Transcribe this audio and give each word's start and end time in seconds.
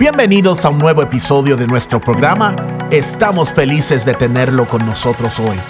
Bienvenidos 0.00 0.64
a 0.64 0.70
un 0.70 0.78
nuevo 0.78 1.02
episodio 1.02 1.58
de 1.58 1.66
nuestro 1.66 2.00
programa. 2.00 2.56
Estamos 2.90 3.52
felices 3.52 4.06
de 4.06 4.14
tenerlo 4.14 4.66
con 4.66 4.86
nosotros 4.86 5.38
hoy. 5.38 5.60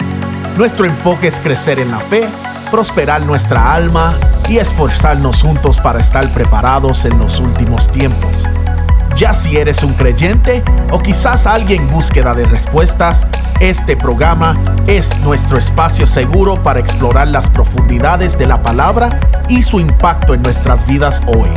Nuestro 0.55 0.85
enfoque 0.85 1.27
es 1.27 1.41
crecer 1.41 1.81
en 1.81 1.91
la 1.91 1.99
fe, 1.99 2.29
prosperar 2.71 3.23
nuestra 3.23 3.73
alma 3.73 4.15
y 4.47 4.59
esforzarnos 4.59 5.41
juntos 5.41 5.81
para 5.81 5.99
estar 5.99 6.29
preparados 6.29 7.03
en 7.03 7.19
los 7.19 7.41
últimos 7.41 7.91
tiempos. 7.91 8.31
Ya 9.17 9.33
si 9.33 9.57
eres 9.57 9.83
un 9.83 9.95
creyente 9.95 10.63
o 10.91 10.99
quizás 11.03 11.45
alguien 11.45 11.81
en 11.81 11.89
búsqueda 11.89 12.33
de 12.33 12.45
respuestas, 12.45 13.27
este 13.59 13.97
programa 13.97 14.55
es 14.87 15.19
nuestro 15.19 15.57
espacio 15.57 16.07
seguro 16.07 16.55
para 16.55 16.79
explorar 16.79 17.27
las 17.27 17.49
profundidades 17.49 18.37
de 18.37 18.45
la 18.45 18.61
palabra 18.61 19.19
y 19.49 19.61
su 19.61 19.81
impacto 19.81 20.33
en 20.33 20.41
nuestras 20.41 20.87
vidas 20.87 21.21
hoy. 21.27 21.49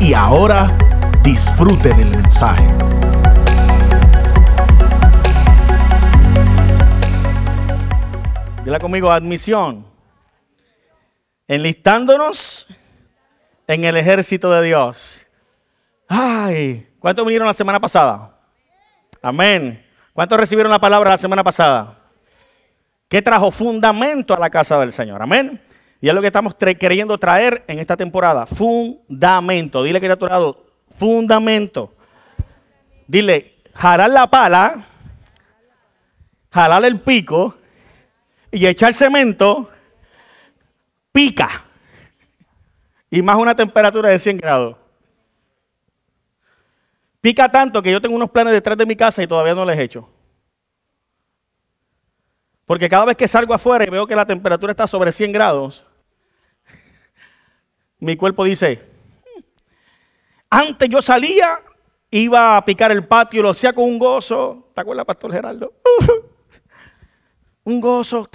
Y 0.00 0.14
ahora, 0.14 0.70
disfrute 1.22 1.90
del 1.94 2.08
mensaje. 2.10 2.66
Dile 8.64 8.78
conmigo, 8.78 9.10
admisión. 9.10 9.86
Enlistándonos 11.48 12.66
en 13.66 13.84
el 13.84 13.96
ejército 13.96 14.50
de 14.50 14.66
Dios. 14.66 15.26
Ay, 16.08 16.88
¿cuántos 16.98 17.24
vinieron 17.24 17.46
la 17.46 17.54
semana 17.54 17.80
pasada? 17.80 18.38
Amén. 19.22 19.84
¿Cuántos 20.12 20.38
recibieron 20.38 20.70
la 20.70 20.78
palabra 20.78 21.10
la 21.10 21.18
semana 21.18 21.44
pasada? 21.44 21.98
¿Qué 23.08 23.22
trajo 23.22 23.50
fundamento 23.50 24.34
a 24.34 24.38
la 24.38 24.50
casa 24.50 24.78
del 24.78 24.92
Señor? 24.92 25.22
Amén. 25.22 25.60
Y 26.00 26.08
es 26.08 26.14
lo 26.14 26.20
que 26.20 26.28
estamos 26.28 26.54
queriendo 26.54 27.18
traer 27.18 27.64
en 27.66 27.78
esta 27.78 27.96
temporada. 27.96 28.46
Fundamento. 28.46 29.82
Dile 29.82 30.00
que 30.00 30.06
está 30.06 30.14
a 30.14 30.18
tu 30.18 30.26
lado. 30.26 30.69
Fundamento. 30.96 31.94
Dile, 33.06 33.56
jalar 33.74 34.10
la 34.10 34.26
pala, 34.26 34.86
jalar 36.50 36.84
el 36.84 37.00
pico 37.00 37.56
y 38.50 38.66
echar 38.66 38.92
cemento, 38.94 39.70
pica. 41.12 41.64
Y 43.10 43.22
más 43.22 43.36
una 43.36 43.56
temperatura 43.56 44.10
de 44.10 44.18
100 44.18 44.36
grados. 44.36 44.76
Pica 47.20 47.50
tanto 47.50 47.82
que 47.82 47.90
yo 47.90 48.00
tengo 48.00 48.16
unos 48.16 48.30
planes 48.30 48.52
detrás 48.52 48.78
de 48.78 48.86
mi 48.86 48.96
casa 48.96 49.22
y 49.22 49.26
todavía 49.26 49.54
no 49.54 49.64
les 49.64 49.78
he 49.78 49.82
hecho. 49.82 50.08
Porque 52.64 52.88
cada 52.88 53.04
vez 53.04 53.16
que 53.16 53.26
salgo 53.26 53.52
afuera 53.52 53.84
y 53.84 53.90
veo 53.90 54.06
que 54.06 54.14
la 54.14 54.24
temperatura 54.24 54.70
está 54.70 54.86
sobre 54.86 55.10
100 55.10 55.32
grados, 55.32 55.84
mi 57.98 58.16
cuerpo 58.16 58.44
dice, 58.44 58.89
antes 60.50 60.88
yo 60.88 61.00
salía, 61.00 61.60
iba 62.10 62.56
a 62.56 62.64
picar 62.64 62.90
el 62.90 63.06
patio, 63.06 63.42
lo 63.42 63.50
hacía 63.50 63.72
con 63.72 63.84
un 63.84 63.98
gozo. 63.98 64.70
¿Te 64.74 64.80
acuerdas, 64.80 65.06
Pastor 65.06 65.32
Geraldo? 65.32 65.72
un 67.64 67.80
gozo. 67.80 68.28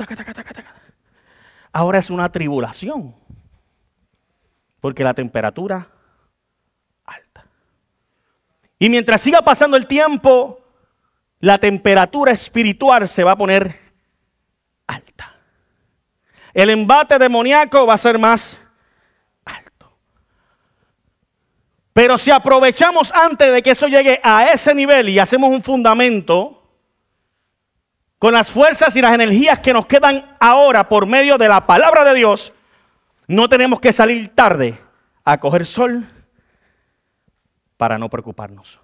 Ahora 1.71 1.99
es 1.99 2.09
una 2.09 2.31
tribulación. 2.31 3.15
Porque 4.79 5.03
la 5.03 5.13
temperatura 5.13 5.89
y 8.79 8.89
mientras 8.89 9.21
siga 9.21 9.41
pasando 9.41 9.77
el 9.77 9.87
tiempo, 9.87 10.61
la 11.39 11.57
temperatura 11.57 12.31
espiritual 12.31 13.07
se 13.07 13.23
va 13.23 13.31
a 13.31 13.37
poner 13.37 13.79
alta. 14.87 15.35
El 16.53 16.69
embate 16.69 17.17
demoníaco 17.17 17.85
va 17.85 17.93
a 17.93 17.97
ser 17.97 18.19
más 18.19 18.59
Pero 21.95 22.17
si 22.17 22.29
aprovechamos 22.29 23.13
antes 23.13 23.53
de 23.53 23.63
que 23.63 23.71
eso 23.71 23.87
llegue 23.87 24.19
a 24.21 24.51
ese 24.51 24.75
nivel 24.75 25.07
y 25.07 25.17
hacemos 25.17 25.49
un 25.49 25.63
fundamento, 25.63 26.61
con 28.19 28.33
las 28.33 28.51
fuerzas 28.51 28.93
y 28.97 29.01
las 29.01 29.13
energías 29.13 29.59
que 29.59 29.71
nos 29.71 29.85
quedan 29.85 30.35
ahora 30.41 30.89
por 30.89 31.05
medio 31.05 31.37
de 31.37 31.47
la 31.47 31.65
palabra 31.65 32.03
de 32.03 32.13
Dios, 32.13 32.51
no 33.27 33.47
tenemos 33.47 33.79
que 33.79 33.93
salir 33.93 34.35
tarde 34.35 34.77
a 35.23 35.39
coger 35.39 35.65
sol 35.65 36.05
para 37.77 37.97
no 37.97 38.09
preocuparnos. 38.09 38.81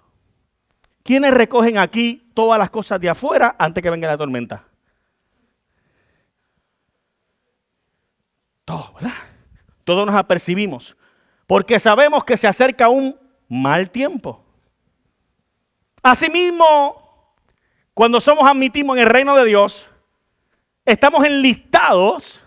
¿Quiénes 1.02 1.34
recogen 1.34 1.76
aquí 1.76 2.30
todas 2.32 2.58
las 2.58 2.70
cosas 2.70 2.98
de 2.98 3.10
afuera 3.10 3.56
antes 3.58 3.82
que 3.82 3.90
venga 3.90 4.08
la 4.08 4.16
tormenta? 4.16 4.64
Todos, 8.64 8.94
¿verdad? 8.94 9.12
Todos 9.84 10.06
nos 10.06 10.16
apercibimos. 10.16 10.96
Porque 11.52 11.78
sabemos 11.78 12.24
que 12.24 12.38
se 12.38 12.48
acerca 12.48 12.88
un 12.88 13.14
mal 13.46 13.90
tiempo. 13.90 14.42
Asimismo, 16.02 17.36
cuando 17.92 18.22
somos 18.22 18.50
admitidos 18.50 18.96
en 18.96 19.02
el 19.02 19.10
reino 19.10 19.36
de 19.36 19.44
Dios, 19.44 19.90
estamos 20.86 21.22
enlistados 21.26 22.40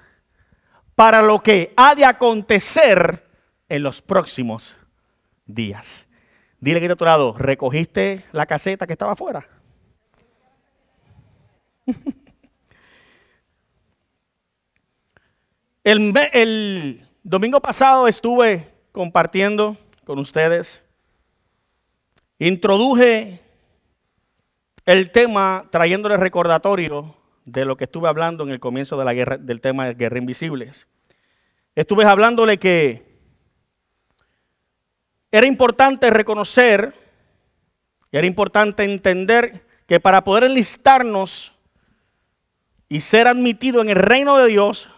para 0.96 1.22
lo 1.22 1.44
que 1.44 1.72
ha 1.78 1.94
de 1.94 2.04
acontecer 2.04 3.30
en 3.70 3.84
los 3.84 4.02
próximos 4.02 4.76
días. 5.46 6.08
Dile 6.60 6.80
que 6.80 6.88
de 6.88 6.94
otro 6.94 7.06
lado, 7.06 7.36
¿recogiste 7.38 8.26
la 8.32 8.48
caseta 8.48 8.88
que 8.88 8.94
estaba 8.94 9.12
afuera? 9.12 9.48
el, 15.84 16.12
el 16.34 17.08
domingo 17.22 17.62
pasado 17.62 18.08
estuve 18.08 18.74
compartiendo 18.96 19.76
con 20.06 20.20
ustedes. 20.20 20.82
Introduje 22.40 23.42
el 24.86 25.12
tema 25.12 25.68
trayéndole 25.70 26.16
recordatorio 26.16 27.14
de 27.44 27.66
lo 27.66 27.76
que 27.76 27.84
estuve 27.84 28.08
hablando 28.08 28.46
en 28.46 28.52
el 28.52 28.62
comienzo 28.62 28.98
de 28.98 29.04
la 29.04 29.14
guerra, 29.14 29.38
del 29.38 29.60
tema 29.60 29.86
de 29.86 29.96
guerra 29.96 30.18
invisibles. 30.18 30.88
Estuve 31.76 32.06
hablándole 32.06 32.58
que 32.58 33.20
era 35.30 35.46
importante 35.46 36.10
reconocer, 36.10 36.96
era 38.14 38.26
importante 38.26 38.86
entender 38.86 39.66
que 39.88 40.00
para 40.00 40.24
poder 40.24 40.46
enlistarnos 40.46 41.54
y 42.88 43.02
ser 43.02 43.28
admitido 43.28 43.82
en 43.82 43.90
el 43.90 43.98
reino 43.98 44.38
de 44.38 44.48
Dios, 44.48 44.90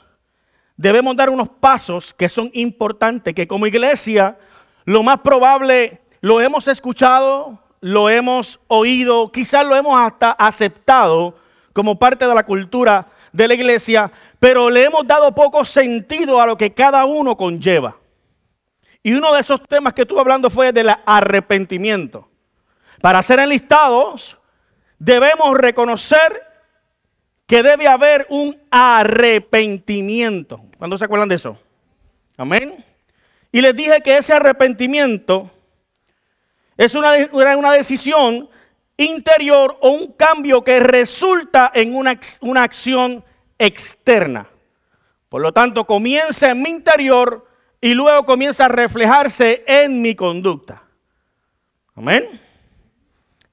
debemos 0.77 1.15
dar 1.15 1.29
unos 1.29 1.49
pasos 1.49 2.13
que 2.13 2.29
son 2.29 2.49
importantes, 2.53 3.33
que 3.33 3.47
como 3.47 3.67
iglesia 3.67 4.37
lo 4.85 5.03
más 5.03 5.19
probable 5.19 5.99
lo 6.21 6.39
hemos 6.39 6.67
escuchado, 6.67 7.59
lo 7.81 8.09
hemos 8.09 8.59
oído, 8.67 9.31
quizás 9.31 9.65
lo 9.65 9.75
hemos 9.75 9.99
hasta 9.99 10.31
aceptado 10.31 11.35
como 11.73 11.99
parte 11.99 12.25
de 12.25 12.33
la 12.33 12.45
cultura 12.45 13.07
de 13.31 13.47
la 13.47 13.53
iglesia, 13.53 14.11
pero 14.39 14.69
le 14.69 14.85
hemos 14.85 15.05
dado 15.05 15.33
poco 15.35 15.65
sentido 15.65 16.41
a 16.41 16.45
lo 16.45 16.57
que 16.57 16.73
cada 16.73 17.05
uno 17.05 17.35
conlleva. 17.35 17.97
Y 19.03 19.13
uno 19.13 19.33
de 19.33 19.41
esos 19.41 19.61
temas 19.63 19.93
que 19.93 20.01
estuve 20.01 20.19
hablando 20.19 20.49
fue 20.49 20.71
del 20.71 20.89
arrepentimiento. 21.05 22.29
Para 23.01 23.21
ser 23.21 23.39
enlistados, 23.39 24.37
debemos 24.97 25.55
reconocer 25.55 26.43
que 27.45 27.63
debe 27.63 27.87
haber 27.87 28.27
un 28.29 28.59
arrepentimiento. 28.71 30.66
¿Cuándo 30.77 30.97
se 30.97 31.05
acuerdan 31.05 31.29
de 31.29 31.35
eso? 31.35 31.57
Amén. 32.37 32.83
Y 33.51 33.61
les 33.61 33.75
dije 33.75 34.01
que 34.01 34.17
ese 34.17 34.33
arrepentimiento 34.33 35.49
es 36.75 36.93
una, 36.93 37.13
una 37.31 37.71
decisión 37.71 38.49
interior 38.95 39.77
o 39.81 39.89
un 39.89 40.13
cambio 40.13 40.63
que 40.63 40.79
resulta 40.79 41.71
en 41.73 41.95
una, 41.95 42.19
una 42.41 42.63
acción 42.63 43.23
externa. 43.57 44.47
Por 45.29 45.41
lo 45.41 45.51
tanto, 45.51 45.85
comienza 45.85 46.51
en 46.51 46.61
mi 46.61 46.69
interior 46.69 47.47
y 47.81 47.93
luego 47.93 48.25
comienza 48.25 48.65
a 48.65 48.69
reflejarse 48.69 49.63
en 49.67 50.01
mi 50.01 50.15
conducta. 50.15 50.83
Amén. 51.95 52.39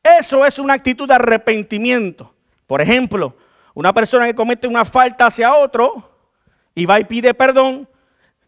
Eso 0.02 0.44
es 0.44 0.58
una 0.58 0.74
actitud 0.74 1.08
de 1.08 1.14
arrepentimiento. 1.14 2.34
Por 2.66 2.82
ejemplo, 2.82 3.34
una 3.72 3.94
persona 3.94 4.26
que 4.26 4.34
comete 4.34 4.66
una 4.66 4.84
falta 4.84 5.26
hacia 5.26 5.54
otro 5.54 6.13
y 6.74 6.86
va 6.86 7.00
y 7.00 7.04
pide 7.04 7.34
perdón, 7.34 7.88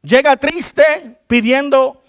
llega 0.02 0.36
triste 0.36 0.84
pidiendo 1.26 2.02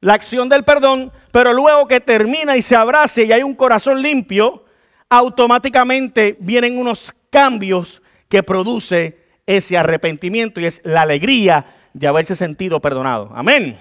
la 0.00 0.14
acción 0.14 0.48
del 0.48 0.64
perdón, 0.64 1.12
pero 1.32 1.52
luego 1.52 1.88
que 1.88 2.00
termina 2.00 2.56
y 2.56 2.62
se 2.62 2.76
abrace 2.76 3.24
y 3.24 3.32
hay 3.32 3.42
un 3.42 3.54
corazón 3.54 4.00
limpio, 4.00 4.64
automáticamente 5.08 6.36
vienen 6.40 6.78
unos 6.78 7.12
cambios 7.30 8.02
que 8.28 8.42
produce 8.42 9.18
ese 9.46 9.76
arrepentimiento 9.76 10.60
y 10.60 10.66
es 10.66 10.80
la 10.84 11.02
alegría 11.02 11.74
de 11.92 12.06
haberse 12.06 12.36
sentido 12.36 12.80
perdonado. 12.80 13.30
Amén. 13.34 13.78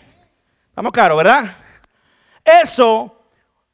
Estamos 0.70 0.92
claros, 0.92 1.18
¿verdad? 1.18 1.56
Eso 2.44 3.14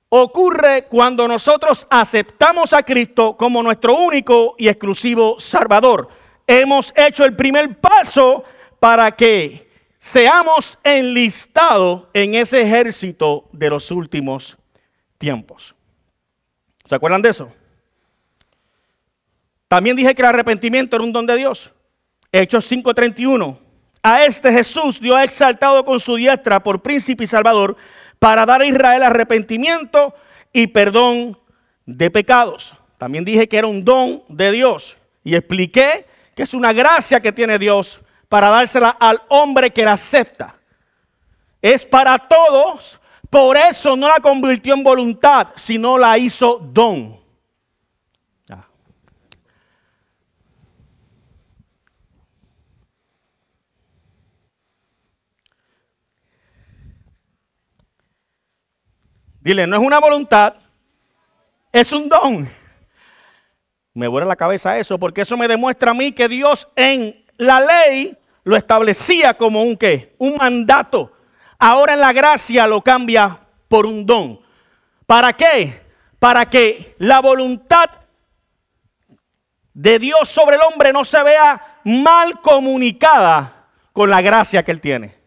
ocurre 0.10 0.86
cuando 0.90 1.28
nosotros 1.28 1.88
aceptamos 1.90 2.74
a 2.74 2.84
Cristo 2.84 3.38
como 3.38 3.62
nuestro 3.62 3.96
único 3.96 4.56
y 4.58 4.68
exclusivo 4.68 5.40
Salvador. 5.40 6.10
Hemos 6.46 6.94
hecho 6.96 7.26
el 7.26 7.36
primer 7.36 7.80
paso 7.80 8.44
para 8.80 9.12
que 9.12 9.70
seamos 9.98 10.78
enlistados 10.84 12.08
en 12.14 12.36
ese 12.36 12.62
ejército 12.62 13.48
de 13.54 13.70
los 13.70 13.90
últimos 13.92 14.58
tiempos. 15.18 15.74
¿Se 16.86 16.96
acuerdan 16.96 17.22
de 17.22 17.30
eso? 17.30 17.52
También 19.70 19.96
dije 19.96 20.14
que 20.14 20.22
el 20.22 20.28
arrepentimiento 20.28 20.96
era 20.96 21.06
un 21.06 21.14
don 21.14 21.26
de 21.26 21.38
Dios. 21.38 21.72
Hechos 22.32 22.70
5:31. 22.70 23.58
A 24.02 24.26
este 24.26 24.52
Jesús 24.52 25.00
Dios 25.00 25.16
ha 25.16 25.24
exaltado 25.24 25.86
con 25.86 26.00
su 26.00 26.16
diestra 26.16 26.62
por 26.62 26.82
príncipe 26.82 27.24
y 27.24 27.28
salvador 27.28 27.78
para 28.20 28.46
dar 28.46 28.62
a 28.62 28.66
Israel 28.66 29.04
arrepentimiento 29.04 30.14
y 30.52 30.68
perdón 30.68 31.40
de 31.86 32.12
pecados. 32.12 32.76
También 32.98 33.24
dije 33.24 33.48
que 33.48 33.58
era 33.58 33.68
un 33.68 33.84
don 33.84 34.24
de 34.28 34.52
Dios 34.52 34.98
y 35.24 35.36
expliqué 35.36 36.06
que 36.36 36.44
es 36.44 36.54
una 36.54 36.74
gracia 36.74 37.22
que 37.22 37.32
tiene 37.32 37.60
Dios 37.60 38.02
para 38.30 38.50
dársela 38.50 38.90
al 38.90 39.22
hombre 39.30 39.72
que 39.72 39.86
la 39.86 39.94
acepta. 39.94 40.56
Es 41.62 41.86
para 41.86 42.18
todos, 42.18 43.00
por 43.30 43.58
eso 43.58 43.96
no 43.96 44.08
la 44.08 44.20
convirtió 44.20 44.74
en 44.74 44.84
voluntad, 44.84 45.50
sino 45.56 45.98
la 45.98 46.18
hizo 46.18 46.58
don. 46.58 47.22
Dile, 59.44 59.68
no 59.68 59.76
es 59.76 59.82
una 59.82 60.00
voluntad, 60.00 60.56
es 61.74 61.92
un 61.92 62.08
don. 62.08 62.63
Me 63.94 64.08
vuelve 64.08 64.28
la 64.28 64.36
cabeza 64.36 64.78
eso, 64.78 64.98
porque 64.98 65.22
eso 65.22 65.38
me 65.38 65.48
demuestra 65.48 65.92
a 65.92 65.94
mí 65.94 66.12
que 66.12 66.28
Dios 66.28 66.68
en 66.76 67.26
la 67.38 67.62
ley 67.62 68.18
lo 68.44 68.56
establecía 68.56 69.36
como 69.36 69.62
un 69.62 69.78
qué, 69.78 70.16
un 70.18 70.36
mandato. 70.38 71.12
Ahora 71.60 71.94
en 71.94 72.00
la 72.00 72.12
gracia 72.12 72.68
lo 72.68 72.82
cambia 72.82 73.40
por 73.68 73.86
un 73.86 74.06
don. 74.06 74.40
¿Para 75.06 75.34
qué? 75.34 75.82
Para 76.20 76.50
que 76.50 76.96
la 76.98 77.22
voluntad 77.22 77.90
de 79.74 80.00
Dios 80.00 80.30
sobre 80.30 80.56
el 80.56 80.62
hombre 80.62 80.92
no 80.92 81.06
se 81.06 81.22
vea 81.24 81.80
mal 81.84 82.40
comunicada 82.42 83.68
con 83.92 84.10
la 84.10 84.22
gracia 84.22 84.64
que 84.64 84.72
él 84.72 84.82
tiene. 84.82 85.23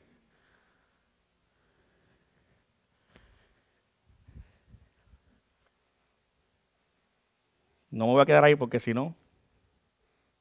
No 7.96 8.04
me 8.04 8.12
voy 8.12 8.20
a 8.20 8.26
quedar 8.26 8.44
ahí 8.44 8.54
porque 8.54 8.78
si 8.78 8.92
no, 8.92 9.14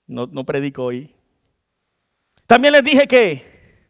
no, 0.07 0.44
predico 0.44 0.84
hoy. 0.84 1.16
También 2.46 2.74
les 2.74 2.84
dije 2.84 3.07
que, 3.07 3.88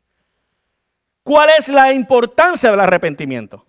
¿cuál 1.23 1.49
es 1.57 1.67
la 1.69 1.91
importancia 1.91 2.69
del 2.69 2.79
arrepentimiento? 2.79 3.65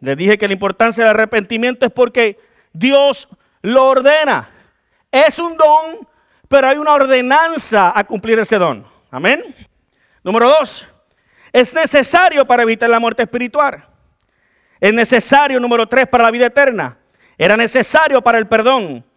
Les 0.00 0.18
dije 0.18 0.36
que 0.36 0.46
la 0.46 0.52
importancia 0.52 1.02
del 1.02 1.14
arrepentimiento 1.14 1.86
es 1.86 1.92
porque 1.92 2.38
Dios 2.74 3.26
lo 3.62 3.86
ordena. 3.86 4.50
Es 5.10 5.38
un 5.38 5.56
don, 5.56 6.06
pero 6.46 6.68
hay 6.68 6.76
una 6.76 6.92
ordenanza 6.92 7.98
a 7.98 8.04
cumplir 8.04 8.38
ese 8.38 8.58
don. 8.58 8.86
Amén. 9.10 9.42
Número 10.22 10.46
dos, 10.46 10.86
es 11.54 11.72
necesario 11.72 12.46
para 12.46 12.64
evitar 12.64 12.90
la 12.90 13.00
muerte 13.00 13.22
espiritual. 13.22 13.82
Es 14.78 14.92
necesario, 14.92 15.58
número 15.58 15.88
tres, 15.88 16.06
para 16.06 16.24
la 16.24 16.30
vida 16.30 16.44
eterna. 16.44 16.98
Era 17.38 17.56
necesario 17.56 18.20
para 18.20 18.36
el 18.36 18.46
perdón. 18.46 19.07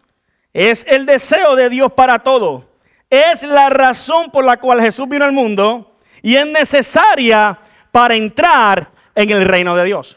Es 0.52 0.84
el 0.88 1.06
deseo 1.06 1.56
de 1.56 1.70
Dios 1.70 1.92
para 1.92 2.18
todo. 2.18 2.68
Es 3.08 3.42
la 3.42 3.70
razón 3.70 4.30
por 4.30 4.44
la 4.44 4.58
cual 4.58 4.80
Jesús 4.80 5.08
vino 5.08 5.24
al 5.24 5.32
mundo 5.32 5.96
y 6.22 6.36
es 6.36 6.46
necesaria 6.46 7.58
para 7.90 8.14
entrar 8.14 8.90
en 9.14 9.30
el 9.30 9.46
reino 9.46 9.76
de 9.76 9.84
Dios. 9.84 10.16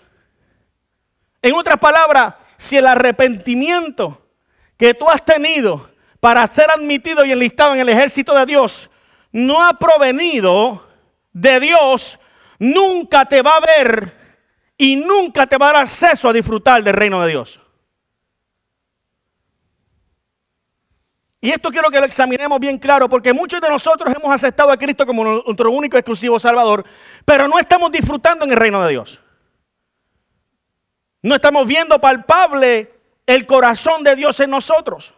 En 1.41 1.53
otras 1.53 1.77
palabras, 1.77 2.35
si 2.57 2.77
el 2.77 2.87
arrepentimiento 2.87 4.25
que 4.77 4.93
tú 4.93 5.09
has 5.09 5.23
tenido 5.23 5.89
para 6.19 6.47
ser 6.47 6.69
admitido 6.71 7.23
y 7.25 7.31
enlistado 7.31 7.73
en 7.73 7.81
el 7.81 7.89
ejército 7.89 8.33
de 8.33 8.45
Dios 8.45 8.89
no 9.31 9.65
ha 9.65 9.73
provenido 9.77 10.87
de 11.33 11.59
Dios, 11.59 12.17
nunca 12.57 13.25
te 13.25 13.41
va 13.41 13.57
a 13.57 13.59
ver 13.59 14.13
y 14.77 14.95
nunca 14.95 15.45
te 15.45 15.57
va 15.57 15.69
a 15.69 15.73
dar 15.73 15.81
acceso 15.83 16.29
a 16.29 16.33
disfrutar 16.33 16.81
del 16.81 16.95
reino 16.95 17.21
de 17.21 17.29
Dios. 17.29 17.59
Y 21.45 21.51
esto 21.51 21.69
quiero 21.69 21.91
que 21.91 21.99
lo 21.99 22.07
examinemos 22.07 22.59
bien 22.59 22.79
claro, 22.79 23.07
porque 23.07 23.31
muchos 23.31 23.61
de 23.61 23.69
nosotros 23.69 24.11
hemos 24.15 24.33
aceptado 24.33 24.71
a 24.71 24.77
Cristo 24.77 25.05
como 25.05 25.23
nuestro 25.23 25.69
único 25.69 25.95
exclusivo 25.95 26.39
Salvador, 26.39 26.83
pero 27.23 27.47
no 27.47 27.59
estamos 27.59 27.91
disfrutando 27.91 28.45
en 28.45 28.51
el 28.51 28.57
reino 28.57 28.81
de 28.81 28.89
Dios. 28.89 29.21
No 31.21 31.35
estamos 31.35 31.67
viendo 31.67 32.01
palpable 32.01 32.91
el 33.27 33.45
corazón 33.45 34.03
de 34.03 34.15
Dios 34.15 34.39
en 34.39 34.49
nosotros. 34.49 35.13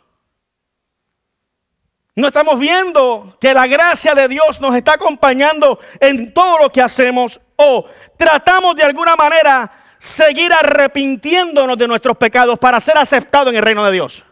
No 2.13 2.27
estamos 2.27 2.59
viendo 2.59 3.37
que 3.39 3.53
la 3.53 3.65
gracia 3.65 4.13
de 4.13 4.27
Dios 4.27 4.59
nos 4.59 4.75
está 4.75 4.95
acompañando 4.95 5.79
en 6.01 6.33
todo 6.33 6.59
lo 6.59 6.69
que 6.69 6.81
hacemos 6.81 7.39
o 7.55 7.85
tratamos 8.17 8.75
de 8.75 8.83
alguna 8.83 9.15
manera 9.15 9.71
seguir 9.97 10.51
arrepintiéndonos 10.51 11.77
de 11.77 11.87
nuestros 11.87 12.17
pecados 12.17 12.59
para 12.59 12.81
ser 12.81 12.97
aceptados 12.97 13.47
en 13.47 13.55
el 13.55 13.63
reino 13.63 13.85
de 13.85 13.93
Dios. 13.93 14.26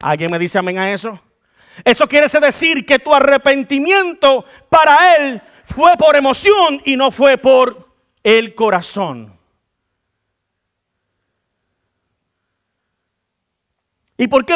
¿Alguien 0.00 0.30
me 0.30 0.38
dice 0.38 0.58
amén 0.58 0.78
a 0.78 0.92
eso? 0.92 1.20
Eso 1.84 2.08
quiere 2.08 2.26
decir 2.28 2.86
que 2.86 2.98
tu 2.98 3.14
arrepentimiento 3.14 4.44
para 4.68 5.16
Él 5.16 5.42
fue 5.64 5.96
por 5.96 6.16
emoción 6.16 6.80
y 6.84 6.96
no 6.96 7.10
fue 7.10 7.38
por 7.38 7.88
el 8.22 8.54
corazón. 8.54 9.36
¿Y 14.18 14.28
por 14.28 14.46
qué, 14.46 14.54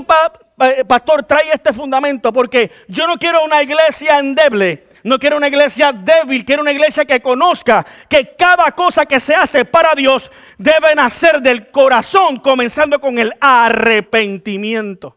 eh, 0.60 0.84
pastor, 0.86 1.22
trae 1.24 1.50
este 1.52 1.72
fundamento? 1.72 2.32
Porque 2.32 2.70
yo 2.88 3.06
no 3.06 3.18
quiero 3.18 3.44
una 3.44 3.62
iglesia 3.62 4.18
endeble. 4.18 4.88
No 5.02 5.18
quiero 5.18 5.38
una 5.38 5.48
iglesia 5.48 5.92
débil, 5.92 6.44
quiero 6.44 6.60
una 6.60 6.72
iglesia 6.72 7.06
que 7.06 7.20
conozca 7.20 7.86
que 8.08 8.34
cada 8.36 8.70
cosa 8.72 9.06
que 9.06 9.18
se 9.18 9.34
hace 9.34 9.64
para 9.64 9.94
Dios 9.94 10.30
debe 10.58 10.94
nacer 10.94 11.40
del 11.40 11.70
corazón, 11.70 12.38
comenzando 12.38 13.00
con 13.00 13.18
el 13.18 13.32
arrepentimiento. 13.40 15.16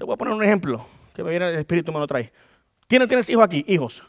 Te 0.00 0.04
voy 0.04 0.14
a 0.14 0.16
poner 0.16 0.32
un 0.32 0.42
ejemplo 0.42 0.86
que 1.12 1.22
me 1.22 1.28
viene 1.28 1.50
el 1.50 1.56
Espíritu 1.56 1.92
me 1.92 1.98
lo 1.98 2.06
trae. 2.06 2.32
¿Quiénes 2.88 3.06
tienes 3.06 3.28
hijos 3.28 3.44
aquí? 3.44 3.62
Hijos. 3.68 4.02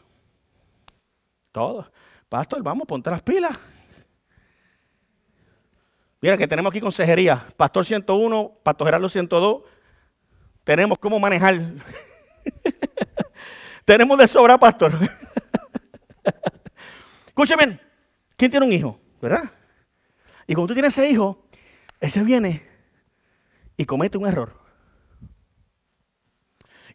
Todos. 1.52 1.92
Pastor, 2.30 2.62
vamos, 2.62 2.86
ponte 2.86 3.10
las 3.10 3.20
pilas. 3.20 3.58
Mira 6.22 6.38
que 6.38 6.48
tenemos 6.48 6.70
aquí 6.70 6.80
consejería. 6.80 7.46
Pastor 7.58 7.84
101, 7.84 8.52
Pastor 8.62 8.86
Gerardo 8.86 9.06
102. 9.06 9.64
Tenemos 10.64 10.98
cómo 10.98 11.20
manejar. 11.20 11.60
tenemos 13.84 14.16
de 14.16 14.28
sobra, 14.28 14.56
pastor. 14.56 14.94
Escúcheme, 17.26 17.78
¿quién 18.38 18.50
tiene 18.50 18.64
un 18.64 18.72
hijo? 18.72 18.98
¿Verdad? 19.20 19.44
Y 20.46 20.54
cuando 20.54 20.68
tú 20.68 20.72
tienes 20.72 20.96
ese 20.96 21.10
hijo, 21.10 21.44
él 22.00 22.10
se 22.10 22.24
viene 22.24 22.66
y 23.76 23.84
comete 23.84 24.16
un 24.16 24.26
error. 24.26 24.61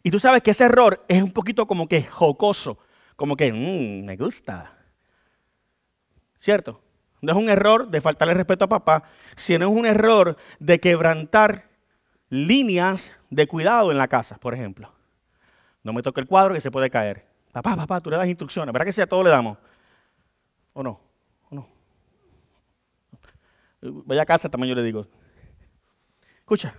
Y 0.02 0.10
tú 0.10 0.20
sabes 0.20 0.42
que 0.42 0.52
ese 0.52 0.64
error 0.64 1.04
es 1.08 1.22
un 1.22 1.32
poquito 1.32 1.66
como 1.66 1.88
que 1.88 2.04
jocoso, 2.04 2.78
como 3.16 3.36
que 3.36 3.52
mmm, 3.52 4.04
me 4.04 4.16
gusta. 4.16 4.76
¿Cierto? 6.38 6.80
No 7.20 7.32
es 7.32 7.38
un 7.38 7.48
error 7.48 7.88
de 7.88 8.00
faltarle 8.00 8.34
respeto 8.34 8.64
a 8.64 8.68
papá, 8.68 9.02
sino 9.36 9.66
es 9.66 9.72
un 9.72 9.86
error 9.86 10.36
de 10.60 10.78
quebrantar 10.78 11.68
líneas 12.30 13.12
de 13.30 13.46
cuidado 13.46 13.90
en 13.90 13.98
la 13.98 14.08
casa, 14.08 14.36
por 14.38 14.54
ejemplo. 14.54 14.92
No 15.82 15.92
me 15.92 16.02
toque 16.02 16.20
el 16.20 16.26
cuadro 16.26 16.54
que 16.54 16.60
se 16.60 16.70
puede 16.70 16.90
caer. 16.90 17.26
Papá, 17.52 17.74
papá, 17.74 18.00
tú 18.00 18.10
le 18.10 18.16
das 18.16 18.28
instrucciones. 18.28 18.72
¿Verdad 18.72 18.86
que 18.86 18.92
si 18.92 19.00
a 19.00 19.06
todos 19.06 19.24
le 19.24 19.30
damos? 19.30 19.58
¿O 20.74 20.82
no? 20.82 21.00
¿O 21.50 21.54
no? 21.54 21.68
Vaya 23.80 24.22
a 24.22 24.26
casa, 24.26 24.48
también 24.48 24.70
yo 24.70 24.76
le 24.76 24.82
digo. 24.82 25.06
Escucha. 26.38 26.74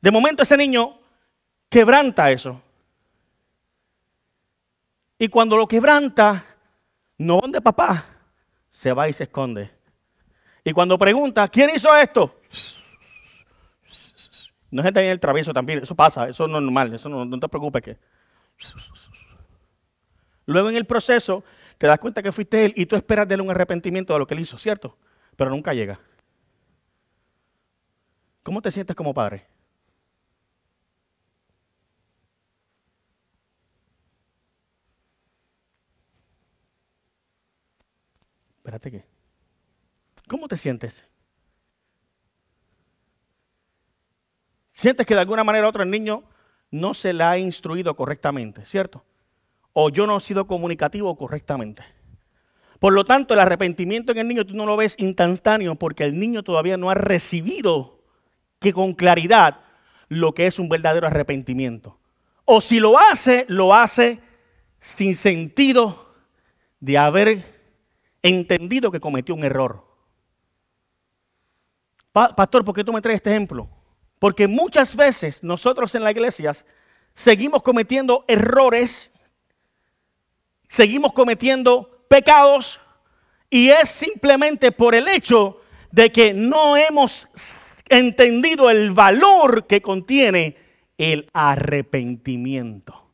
De 0.00 0.10
momento 0.10 0.42
ese 0.42 0.56
niño 0.56 0.97
quebranta 1.68 2.30
eso. 2.30 2.60
Y 5.18 5.28
cuando 5.28 5.56
lo 5.56 5.66
quebranta, 5.66 6.44
no 7.18 7.40
donde 7.40 7.60
papá, 7.60 8.06
se 8.70 8.92
va 8.92 9.08
y 9.08 9.12
se 9.12 9.24
esconde. 9.24 9.70
Y 10.62 10.72
cuando 10.72 10.96
pregunta, 10.96 11.48
¿quién 11.48 11.70
hizo 11.74 11.94
esto? 11.96 12.40
No 14.70 14.82
es 14.82 14.84
gente 14.84 15.00
en 15.00 15.10
el 15.10 15.20
travieso 15.20 15.52
también, 15.52 15.82
eso 15.82 15.94
pasa, 15.94 16.28
eso 16.28 16.44
es 16.44 16.50
normal, 16.50 16.94
eso 16.94 17.08
no, 17.08 17.24
no 17.24 17.40
te 17.40 17.48
preocupes 17.48 17.82
que. 17.82 17.98
Luego 20.46 20.70
en 20.70 20.76
el 20.76 20.84
proceso 20.84 21.42
te 21.78 21.86
das 21.86 21.98
cuenta 21.98 22.22
que 22.22 22.32
fuiste 22.32 22.66
él 22.66 22.74
y 22.76 22.86
tú 22.86 22.96
esperas 22.96 23.26
de 23.26 23.34
él 23.34 23.40
un 23.40 23.50
arrepentimiento 23.50 24.12
de 24.12 24.18
lo 24.18 24.26
que 24.26 24.34
él 24.34 24.40
hizo, 24.40 24.58
¿cierto? 24.58 24.96
Pero 25.36 25.50
nunca 25.50 25.72
llega. 25.72 26.00
¿Cómo 28.42 28.62
te 28.62 28.70
sientes 28.70 28.94
como 28.96 29.12
padre? 29.14 29.46
Espérate 38.68 38.90
que. 38.90 39.04
¿Cómo 40.28 40.46
te 40.46 40.58
sientes? 40.58 41.08
Sientes 44.72 45.06
que 45.06 45.14
de 45.14 45.20
alguna 45.20 45.42
manera 45.42 45.64
u 45.64 45.70
otra 45.70 45.84
el 45.84 45.90
niño 45.90 46.24
no 46.70 46.92
se 46.92 47.14
le 47.14 47.24
ha 47.24 47.38
instruido 47.38 47.96
correctamente, 47.96 48.66
¿cierto? 48.66 49.06
O 49.72 49.88
yo 49.88 50.06
no 50.06 50.18
he 50.18 50.20
sido 50.20 50.46
comunicativo 50.46 51.16
correctamente. 51.16 51.82
Por 52.78 52.92
lo 52.92 53.06
tanto, 53.06 53.32
el 53.32 53.40
arrepentimiento 53.40 54.12
en 54.12 54.18
el 54.18 54.28
niño 54.28 54.44
tú 54.44 54.52
no 54.52 54.66
lo 54.66 54.76
ves 54.76 54.96
instantáneo 54.98 55.74
porque 55.76 56.04
el 56.04 56.18
niño 56.18 56.42
todavía 56.42 56.76
no 56.76 56.90
ha 56.90 56.94
recibido 56.94 58.02
que 58.58 58.74
con 58.74 58.92
claridad 58.92 59.60
lo 60.08 60.34
que 60.34 60.46
es 60.46 60.58
un 60.58 60.68
verdadero 60.68 61.06
arrepentimiento. 61.06 61.98
O 62.44 62.60
si 62.60 62.80
lo 62.80 62.98
hace, 62.98 63.46
lo 63.48 63.74
hace 63.74 64.20
sin 64.78 65.16
sentido 65.16 66.14
de 66.80 66.98
haber 66.98 67.57
entendido 68.22 68.90
que 68.90 69.00
cometió 69.00 69.34
un 69.34 69.44
error. 69.44 69.84
pastor, 72.12 72.64
¿por 72.64 72.74
qué 72.74 72.84
tú 72.84 72.92
me 72.92 73.00
traes 73.00 73.16
este 73.16 73.30
ejemplo? 73.30 73.68
Porque 74.18 74.48
muchas 74.48 74.96
veces 74.96 75.42
nosotros 75.42 75.94
en 75.94 76.02
las 76.02 76.12
iglesias 76.12 76.64
seguimos 77.14 77.62
cometiendo 77.62 78.24
errores, 78.26 79.12
seguimos 80.68 81.12
cometiendo 81.12 82.04
pecados 82.08 82.80
y 83.50 83.68
es 83.70 83.88
simplemente 83.88 84.72
por 84.72 84.94
el 84.94 85.08
hecho 85.08 85.60
de 85.90 86.12
que 86.12 86.34
no 86.34 86.76
hemos 86.76 87.28
entendido 87.88 88.70
el 88.70 88.90
valor 88.90 89.66
que 89.66 89.80
contiene 89.80 90.56
el 90.98 91.30
arrepentimiento. 91.32 93.07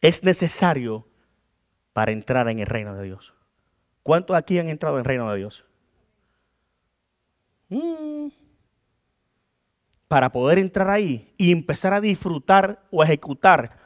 Es 0.00 0.22
necesario 0.22 1.06
para 1.92 2.12
entrar 2.12 2.48
en 2.48 2.60
el 2.60 2.66
reino 2.66 2.94
de 2.94 3.04
Dios. 3.04 3.34
¿Cuántos 4.02 4.36
aquí 4.36 4.58
han 4.58 4.68
entrado 4.68 4.96
en 4.96 5.00
el 5.00 5.04
reino 5.04 5.30
de 5.30 5.38
Dios? 5.38 5.64
Mm. 7.68 8.28
Para 10.06 10.32
poder 10.32 10.58
entrar 10.58 10.88
ahí 10.88 11.34
y 11.36 11.52
empezar 11.52 11.92
a 11.92 12.00
disfrutar 12.00 12.82
o 12.90 13.02
ejecutar 13.02 13.78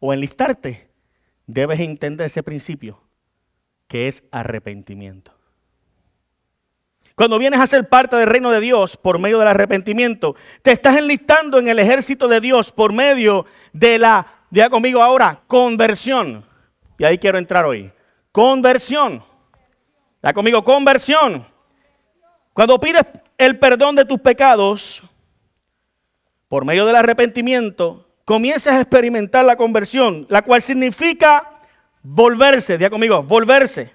o 0.00 0.12
enlistarte, 0.12 0.90
debes 1.46 1.80
entender 1.80 2.26
ese 2.26 2.42
principio 2.42 3.00
que 3.86 4.08
es 4.08 4.24
arrepentimiento. 4.30 5.32
Cuando 7.14 7.38
vienes 7.38 7.60
a 7.60 7.66
ser 7.66 7.88
parte 7.88 8.14
del 8.16 8.28
reino 8.28 8.50
de 8.52 8.60
Dios 8.60 8.96
por 8.96 9.18
medio 9.18 9.40
del 9.40 9.48
arrepentimiento, 9.48 10.36
te 10.62 10.70
estás 10.70 10.96
enlistando 10.96 11.58
en 11.58 11.68
el 11.68 11.80
ejército 11.80 12.28
de 12.28 12.40
Dios 12.40 12.70
por 12.70 12.92
medio 12.92 13.44
de 13.72 13.98
la, 13.98 14.37
diga 14.50 14.70
conmigo 14.70 15.02
ahora, 15.02 15.42
conversión. 15.46 16.44
Y 16.98 17.04
ahí 17.04 17.18
quiero 17.18 17.38
entrar 17.38 17.64
hoy. 17.64 17.92
Conversión. 18.32 19.22
Ya 20.22 20.32
conmigo, 20.32 20.64
conversión. 20.64 21.46
Cuando 22.52 22.78
pides 22.80 23.04
el 23.36 23.58
perdón 23.58 23.94
de 23.94 24.04
tus 24.04 24.18
pecados, 24.18 25.02
por 26.48 26.64
medio 26.64 26.86
del 26.86 26.96
arrepentimiento, 26.96 28.08
comienzas 28.24 28.74
a 28.74 28.80
experimentar 28.80 29.44
la 29.44 29.56
conversión, 29.56 30.26
la 30.28 30.42
cual 30.42 30.60
significa 30.62 31.60
volverse, 32.02 32.78
diga 32.78 32.90
conmigo, 32.90 33.22
volverse. 33.22 33.92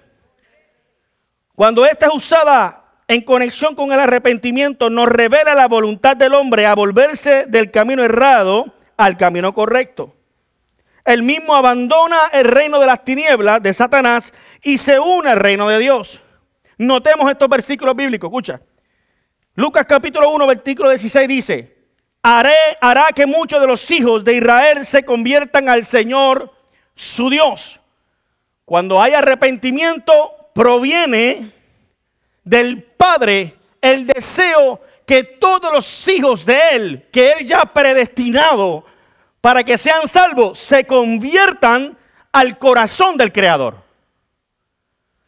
Cuando 1.54 1.84
esta 1.84 2.06
es 2.06 2.14
usada 2.14 2.84
en 3.06 3.20
conexión 3.22 3.74
con 3.74 3.92
el 3.92 4.00
arrepentimiento, 4.00 4.88
nos 4.88 5.08
revela 5.08 5.54
la 5.54 5.68
voluntad 5.68 6.16
del 6.16 6.34
hombre 6.34 6.66
a 6.66 6.74
volverse 6.74 7.46
del 7.46 7.70
camino 7.70 8.02
errado 8.02 8.72
al 8.96 9.16
camino 9.16 9.52
correcto. 9.52 10.14
El 11.04 11.22
mismo 11.22 11.54
abandona 11.54 12.28
el 12.32 12.44
reino 12.46 12.80
de 12.80 12.86
las 12.86 13.04
tinieblas 13.04 13.62
de 13.62 13.74
Satanás 13.74 14.32
y 14.62 14.78
se 14.78 14.98
une 14.98 15.30
al 15.30 15.38
reino 15.38 15.68
de 15.68 15.78
Dios. 15.78 16.20
Notemos 16.78 17.30
estos 17.30 17.48
versículos 17.48 17.94
bíblicos, 17.94 18.28
escucha. 18.28 18.60
Lucas 19.54 19.84
capítulo 19.86 20.30
1, 20.30 20.46
versículo 20.46 20.88
16 20.88 21.28
dice, 21.28 21.76
Haré, 22.22 22.56
hará 22.80 23.08
que 23.14 23.26
muchos 23.26 23.60
de 23.60 23.66
los 23.66 23.90
hijos 23.90 24.24
de 24.24 24.34
Israel 24.36 24.86
se 24.86 25.04
conviertan 25.04 25.68
al 25.68 25.84
Señor 25.84 26.50
su 26.94 27.28
Dios. 27.28 27.78
Cuando 28.64 29.00
hay 29.00 29.12
arrepentimiento, 29.12 30.32
proviene 30.54 31.52
del 32.42 32.82
Padre 32.82 33.54
el 33.80 34.06
deseo 34.06 34.80
que 35.06 35.22
todos 35.22 35.70
los 35.70 36.08
hijos 36.08 36.46
de 36.46 36.58
Él, 36.72 37.08
que 37.12 37.32
Él 37.32 37.46
ya 37.46 37.60
ha 37.60 37.72
predestinado 37.74 38.86
para 39.44 39.62
que 39.62 39.76
sean 39.76 40.08
salvos, 40.08 40.58
se 40.58 40.86
conviertan 40.86 41.98
al 42.32 42.58
corazón 42.58 43.18
del 43.18 43.30
Creador. 43.30 43.76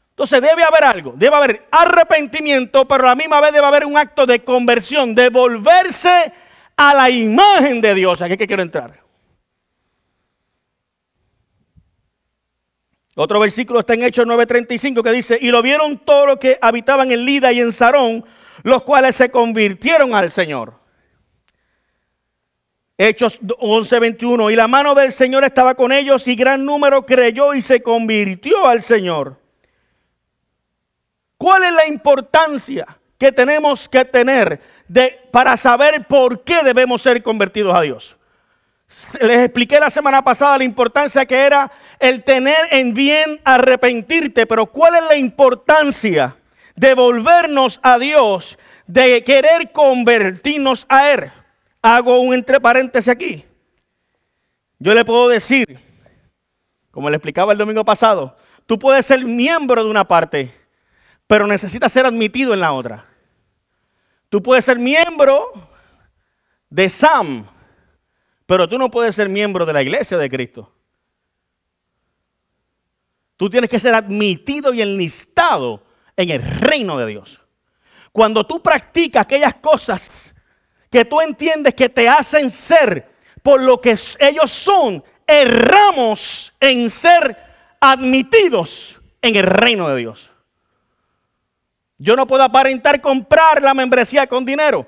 Entonces 0.09 0.41
debe 0.41 0.63
haber 0.63 0.85
algo, 0.85 1.13
debe 1.15 1.37
haber 1.37 1.69
arrepentimiento, 1.71 2.89
pero 2.89 3.05
a 3.05 3.09
la 3.09 3.15
misma 3.15 3.43
vez 3.43 3.53
debe 3.53 3.67
haber 3.67 3.85
un 3.85 3.99
acto 3.99 4.25
de 4.25 4.43
conversión, 4.43 5.15
de 5.15 5.29
volverse 5.29 6.33
a 6.79 6.95
la 6.95 7.11
imagen 7.11 7.83
de 7.83 7.95
Dios. 7.95 8.23
Aquí 8.23 8.39
que 8.39 8.47
quiero 8.47 8.63
entrar. 8.63 8.99
Otro 13.17 13.39
versículo 13.39 13.81
está 13.81 13.93
en 13.93 14.05
Hechos 14.05 14.27
9:35 14.27 15.03
que 15.03 15.13
dice, 15.13 15.39
y 15.39 15.51
lo 15.51 15.61
vieron 15.61 15.99
todos 15.99 16.27
los 16.27 16.39
que 16.39 16.59
habitaban 16.63 17.13
en 17.13 17.27
Lida 17.27 17.53
y 17.53 17.61
en 17.61 17.71
Sarón, 17.71 18.25
los 18.63 18.83
cuales 18.83 19.15
se 19.15 19.31
convirtieron 19.31 20.15
al 20.15 20.31
Señor. 20.31 20.86
Hechos 22.99 23.39
11:21, 23.41 24.51
y 24.51 24.57
la 24.57 24.69
mano 24.69 24.95
del 24.95 25.13
Señor 25.13 25.45
estaba 25.45 25.75
con 25.75 25.93
ellos 25.93 26.27
y 26.27 26.35
gran 26.35 26.65
número 26.65 27.05
creyó 27.05 27.53
y 27.53 27.61
se 27.61 27.83
convirtió 27.83 28.67
al 28.67 28.83
Señor. 28.83 29.39
¿Cuál 31.37 31.65
es 31.65 31.73
la 31.73 31.87
importancia 31.87 32.87
que 33.19 33.33
tenemos 33.33 33.87
que 33.89 34.07
tener 34.07 34.61
de, 34.89 35.29
para 35.31 35.59
saber 35.59 36.07
por 36.07 36.43
qué 36.43 36.63
debemos 36.63 37.03
ser 37.03 37.23
convertidos 37.23 37.75
a 37.75 37.83
Dios? 37.83 38.17
Les 39.21 39.45
expliqué 39.45 39.79
la 39.79 39.91
semana 39.91 40.23
pasada 40.23 40.57
la 40.57 40.65
importancia 40.65 41.27
que 41.27 41.37
era 41.37 41.71
el 41.99 42.25
tener 42.25 42.69
en 42.71 42.95
bien 42.95 43.41
arrepentirte, 43.45 44.47
pero 44.47 44.67
¿cuál 44.67 44.95
es 44.95 45.03
la 45.09 45.17
importancia 45.17 46.37
de 46.77 46.95
volvernos 46.95 47.79
a 47.83 47.99
Dios, 47.99 48.59
de 48.87 49.23
querer 49.25 49.73
convertirnos 49.73 50.87
a 50.89 51.11
Él? 51.11 51.33
Hago 51.83 52.21
un 52.21 52.35
entre 52.35 52.61
paréntesis 52.61 53.09
aquí. 53.09 53.45
Yo 54.79 54.95
le 54.95 55.05
puedo 55.05 55.29
decir, 55.29 55.79
como 56.91 57.09
le 57.11 57.17
explicaba 57.17 57.53
el 57.53 57.59
domingo 57.59 57.85
pasado, 57.85 58.37
tú 58.67 58.79
puedes 58.79 59.07
ser 59.07 59.25
miembro 59.25 59.83
de 59.83 59.91
una 59.91 60.07
parte, 60.07 60.53
pero 61.27 61.47
necesitas 61.47 61.93
ser 61.93 62.07
admitido 62.07 62.53
en 62.53 62.61
la 62.61 62.73
otra. 62.73 63.07
Tú 64.29 64.43
puedes 64.43 64.65
ser 64.65 64.79
miembro 64.79 65.53
de 66.69 66.91
SAM, 66.91 67.47
pero 68.45 68.69
tú 68.69 68.79
no 68.79 68.91
puedes 68.91 69.15
ser 69.15 69.29
miembro 69.29 69.65
de 69.65 69.73
la 69.73 69.83
iglesia 69.83 70.19
de 70.19 70.29
Cristo. 70.29 70.73
Tú 73.37 73.51
tienes 73.51 73.69
que 73.69 73.81
ser 73.81 73.95
admitido 73.95 74.73
y 74.73 74.83
enlistado 74.83 75.85
en 76.17 76.31
el 76.31 76.43
reino 76.43 76.99
de 76.99 77.07
Dios. 77.07 77.41
Cuando 78.13 78.47
tú 78.47 78.63
practicas 78.63 79.25
aquellas 79.25 79.57
cosas 79.57 80.35
que 80.91 81.05
tú 81.05 81.21
entiendes 81.21 81.75
que 81.75 81.89
te 81.89 82.09
hacen 82.09 82.51
ser 82.51 83.11
por 83.43 83.61
lo 83.61 83.81
que 83.81 83.97
ellos 84.19 84.51
son, 84.51 85.05
erramos 85.27 86.53
en 86.61 86.91
ser 86.91 87.37
admitidos 87.81 89.01
en 89.23 89.37
el 89.37 89.45
reino 89.45 89.89
de 89.89 89.97
Dios. 89.97 90.33
Yo 91.99 92.17
no 92.17 92.27
puedo 92.27 92.43
aparentar 92.43 93.01
comprar 93.01 93.63
la 93.63 93.73
membresía 93.73 94.27
con 94.27 94.45
dinero. 94.45 94.87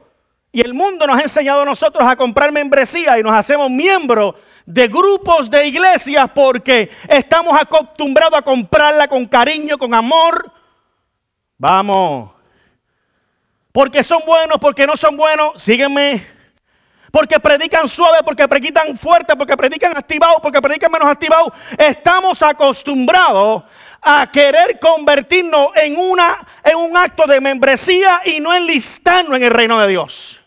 Y 0.50 0.60
el 0.60 0.74
mundo 0.74 1.06
nos 1.06 1.18
ha 1.18 1.22
enseñado 1.22 1.62
a 1.62 1.64
nosotros 1.64 2.06
a 2.06 2.16
comprar 2.16 2.52
membresía 2.52 3.18
y 3.18 3.22
nos 3.22 3.32
hacemos 3.32 3.70
miembros 3.70 4.34
de 4.64 4.88
grupos 4.88 5.48
de 5.50 5.66
iglesias 5.66 6.30
porque 6.34 6.90
estamos 7.08 7.58
acostumbrados 7.60 8.38
a 8.38 8.42
comprarla 8.42 9.08
con 9.08 9.26
cariño, 9.26 9.78
con 9.78 9.94
amor. 9.94 10.50
Vamos. 11.58 12.37
Porque 13.78 14.02
son 14.02 14.22
buenos, 14.26 14.58
porque 14.58 14.88
no 14.88 14.96
son 14.96 15.16
buenos, 15.16 15.62
sígueme. 15.62 16.26
Porque 17.12 17.38
predican 17.38 17.88
suave, 17.88 18.18
porque 18.24 18.48
predican 18.48 18.98
fuerte, 18.98 19.36
porque 19.36 19.56
predican 19.56 19.96
activado, 19.96 20.40
porque 20.42 20.60
predican 20.60 20.90
menos 20.90 21.08
activado. 21.08 21.52
Estamos 21.78 22.42
acostumbrados 22.42 23.62
a 24.02 24.28
querer 24.32 24.80
convertirnos 24.80 25.68
en, 25.76 25.96
una, 25.96 26.44
en 26.64 26.76
un 26.76 26.96
acto 26.96 27.24
de 27.28 27.40
membresía 27.40 28.20
y 28.24 28.40
no 28.40 28.52
enlistarnos 28.52 29.36
en 29.36 29.44
el 29.44 29.50
reino 29.52 29.78
de 29.78 29.86
Dios. 29.86 30.42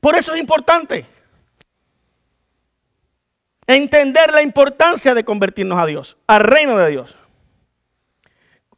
Por 0.00 0.14
eso 0.14 0.32
es 0.32 0.40
importante 0.40 1.09
entender 3.76 4.32
la 4.32 4.42
importancia 4.42 5.14
de 5.14 5.24
convertirnos 5.24 5.78
a 5.78 5.86
Dios, 5.86 6.16
al 6.26 6.42
reino 6.42 6.76
de 6.76 6.90
Dios. 6.90 7.16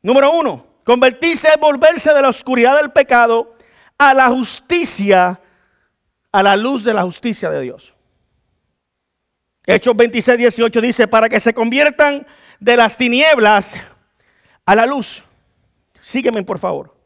Número 0.03 0.33
uno, 0.33 0.67
convertirse 0.85 1.49
es 1.49 1.61
volverse 1.61 2.13
de 2.13 2.23
la 2.23 2.29
oscuridad 2.29 2.77
del 2.79 2.91
pecado 2.91 3.57
a 3.99 4.15
la 4.15 4.29
justicia, 4.29 5.41
a 6.33 6.43
la 6.43 6.57
luz 6.57 6.85
de 6.85 6.95
la 6.95 7.03
justicia 7.03 7.51
de 7.51 7.61
Dios. 7.61 7.95
Hechos 9.65 9.95
26, 9.97 10.39
18 10.39 10.81
dice, 10.81 11.07
para 11.07 11.29
que 11.29 11.39
se 11.39 11.55
conviertan 11.55 12.27
de 12.59 12.77
las 12.77 12.97
tinieblas 12.97 13.77
a 14.67 14.75
la 14.75 14.87
luz. 14.87 15.23
Sígueme, 16.01 16.43
por 16.43 16.59
favor. 16.59 16.97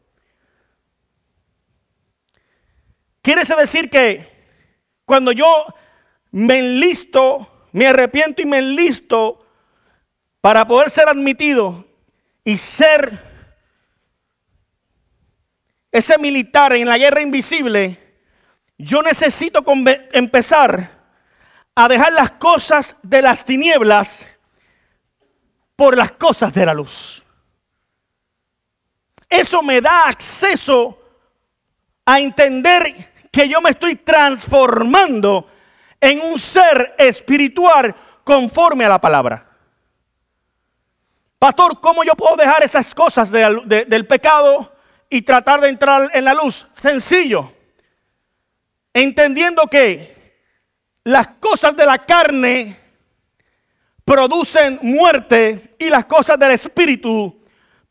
Quiere 3.21 3.43
decir 3.43 3.89
que 3.89 4.25
cuando 5.05 5.31
yo 5.31 5.65
me 6.31 6.59
enlisto, 6.59 7.56
me 7.77 7.85
arrepiento 7.85 8.41
y 8.41 8.45
me 8.45 8.57
enlisto 8.57 9.45
para 10.41 10.65
poder 10.65 10.89
ser 10.89 11.07
admitido 11.07 11.85
y 12.43 12.57
ser 12.57 13.19
ese 15.91 16.17
militar 16.17 16.73
en 16.73 16.87
la 16.87 16.97
guerra 16.97 17.21
invisible, 17.21 17.99
yo 18.79 19.03
necesito 19.03 19.63
empezar 20.11 20.89
a 21.75 21.87
dejar 21.87 22.13
las 22.13 22.31
cosas 22.31 22.95
de 23.03 23.21
las 23.21 23.45
tinieblas 23.45 24.27
por 25.75 25.95
las 25.95 26.13
cosas 26.13 26.51
de 26.51 26.65
la 26.65 26.73
luz. 26.73 27.23
Eso 29.29 29.61
me 29.61 29.81
da 29.81 30.07
acceso 30.07 30.99
a 32.07 32.19
entender 32.19 33.27
que 33.31 33.47
yo 33.47 33.61
me 33.61 33.69
estoy 33.69 33.97
transformando 33.97 35.47
en 36.07 36.21
un 36.21 36.39
ser 36.39 36.95
espiritual 36.97 37.93
conforme 38.23 38.85
a 38.85 38.89
la 38.89 39.01
palabra. 39.01 39.45
Pastor, 41.37 41.81
¿cómo 41.81 42.01
yo 42.05 42.13
puedo 42.15 42.37
dejar 42.37 42.63
esas 42.63 42.95
cosas 42.95 43.29
del 43.29 44.07
pecado 44.07 44.73
y 45.09 45.21
tratar 45.21 45.59
de 45.59 45.67
entrar 45.67 46.09
en 46.13 46.23
la 46.23 46.33
luz? 46.33 46.65
Sencillo. 46.71 47.51
Entendiendo 48.93 49.67
que 49.67 50.45
las 51.03 51.27
cosas 51.41 51.75
de 51.75 51.85
la 51.85 51.97
carne 51.97 52.79
producen 54.05 54.79
muerte 54.81 55.75
y 55.77 55.89
las 55.89 56.05
cosas 56.05 56.39
del 56.39 56.51
espíritu 56.51 57.43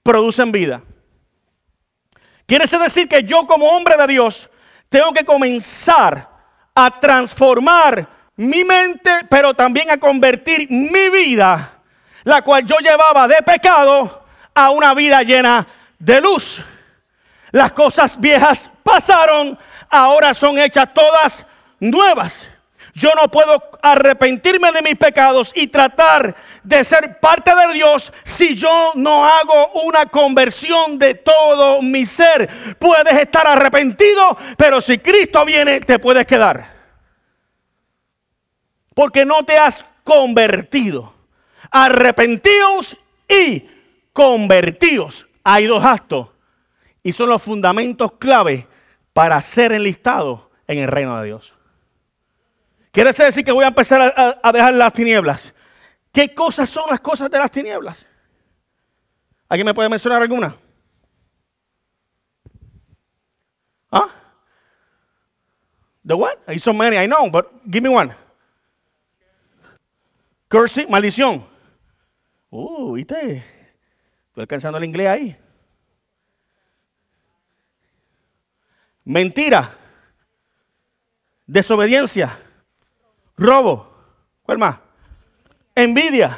producen 0.02 0.50
vida. 0.50 0.82
Quiere 2.46 2.64
decir 2.66 3.08
que 3.08 3.22
yo 3.24 3.46
como 3.46 3.66
hombre 3.66 3.94
de 3.98 4.06
Dios 4.06 4.48
tengo 4.88 5.12
que 5.12 5.24
comenzar 5.24 6.35
a 6.76 7.00
transformar 7.00 8.06
mi 8.36 8.62
mente, 8.62 9.10
pero 9.30 9.54
también 9.54 9.90
a 9.90 9.96
convertir 9.96 10.68
mi 10.70 11.08
vida, 11.08 11.72
la 12.22 12.42
cual 12.42 12.64
yo 12.64 12.76
llevaba 12.78 13.26
de 13.26 13.42
pecado, 13.42 14.24
a 14.54 14.70
una 14.70 14.94
vida 14.94 15.22
llena 15.22 15.66
de 15.98 16.20
luz. 16.20 16.62
Las 17.50 17.72
cosas 17.72 18.20
viejas 18.20 18.70
pasaron, 18.82 19.58
ahora 19.88 20.34
son 20.34 20.58
hechas 20.58 20.92
todas 20.92 21.46
nuevas. 21.80 22.46
Yo 22.94 23.10
no 23.14 23.30
puedo 23.30 23.62
arrepentirme 23.82 24.72
de 24.72 24.82
mis 24.82 24.96
pecados 24.96 25.52
y 25.54 25.68
tratar 25.68 26.34
de 26.66 26.84
ser 26.84 27.20
parte 27.20 27.54
de 27.54 27.74
Dios 27.74 28.12
si 28.24 28.56
yo 28.56 28.92
no 28.96 29.24
hago 29.24 29.70
una 29.84 30.06
conversión 30.06 30.98
de 30.98 31.14
todo 31.14 31.80
mi 31.80 32.04
ser. 32.04 32.76
Puedes 32.78 33.16
estar 33.18 33.46
arrepentido, 33.46 34.36
pero 34.56 34.80
si 34.80 34.98
Cristo 34.98 35.44
viene, 35.44 35.80
te 35.80 36.00
puedes 36.00 36.26
quedar. 36.26 36.66
Porque 38.94 39.24
no 39.24 39.44
te 39.44 39.56
has 39.56 39.84
convertido. 40.02 41.14
Arrepentidos 41.70 42.96
y 43.28 43.68
convertidos. 44.12 45.26
Hay 45.44 45.66
dos 45.66 45.84
actos 45.84 46.28
y 47.04 47.12
son 47.12 47.28
los 47.28 47.40
fundamentos 47.40 48.12
clave 48.18 48.66
para 49.12 49.40
ser 49.40 49.72
enlistado 49.72 50.50
en 50.66 50.78
el 50.78 50.88
reino 50.88 51.16
de 51.20 51.26
Dios. 51.26 51.54
¿Quiere 52.90 53.12
decir 53.12 53.44
que 53.44 53.52
voy 53.52 53.64
a 53.64 53.68
empezar 53.68 54.40
a, 54.42 54.52
dejar 54.52 54.74
las 54.74 54.92
tinieblas? 54.92 55.54
¿Qué 56.16 56.34
cosas 56.34 56.70
son 56.70 56.88
las 56.88 57.00
cosas 57.00 57.30
de 57.30 57.38
las 57.38 57.50
tinieblas? 57.50 58.08
¿Alguien 59.50 59.66
me 59.66 59.74
puede 59.74 59.90
mencionar 59.90 60.22
alguna? 60.22 60.56
¿Ah? 63.92 64.08
The 66.06 66.14
what? 66.14 66.38
Hay 66.46 66.58
so 66.58 66.72
many, 66.72 66.96
I 66.96 67.06
know, 67.06 67.30
but 67.30 67.52
give 67.70 67.82
me 67.82 67.94
one. 67.94 68.16
Cursing, 70.48 70.88
maldición. 70.88 71.46
Uh, 72.48 72.94
¿viste? 72.94 73.44
Estoy 74.28 74.40
alcanzando 74.40 74.78
el 74.78 74.84
inglés 74.84 75.08
ahí. 75.08 75.36
Mentira. 79.04 79.76
Desobediencia 81.46 82.38
robo, 83.36 83.94
¿cuál 84.44 84.56
más? 84.56 84.85
Envidia. 85.76 86.36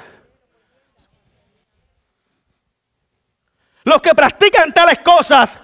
Los 3.85 4.03
que 4.03 4.15
practican 4.15 4.75
tales 4.75 4.99
cosas 4.99 5.59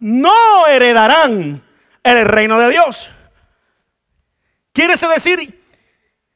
no 0.00 0.66
heredarán 0.66 1.62
el 2.02 2.24
reino 2.26 2.58
de 2.58 2.70
Dios. 2.70 3.10
Quiere 4.72 4.94
decir, 4.96 5.64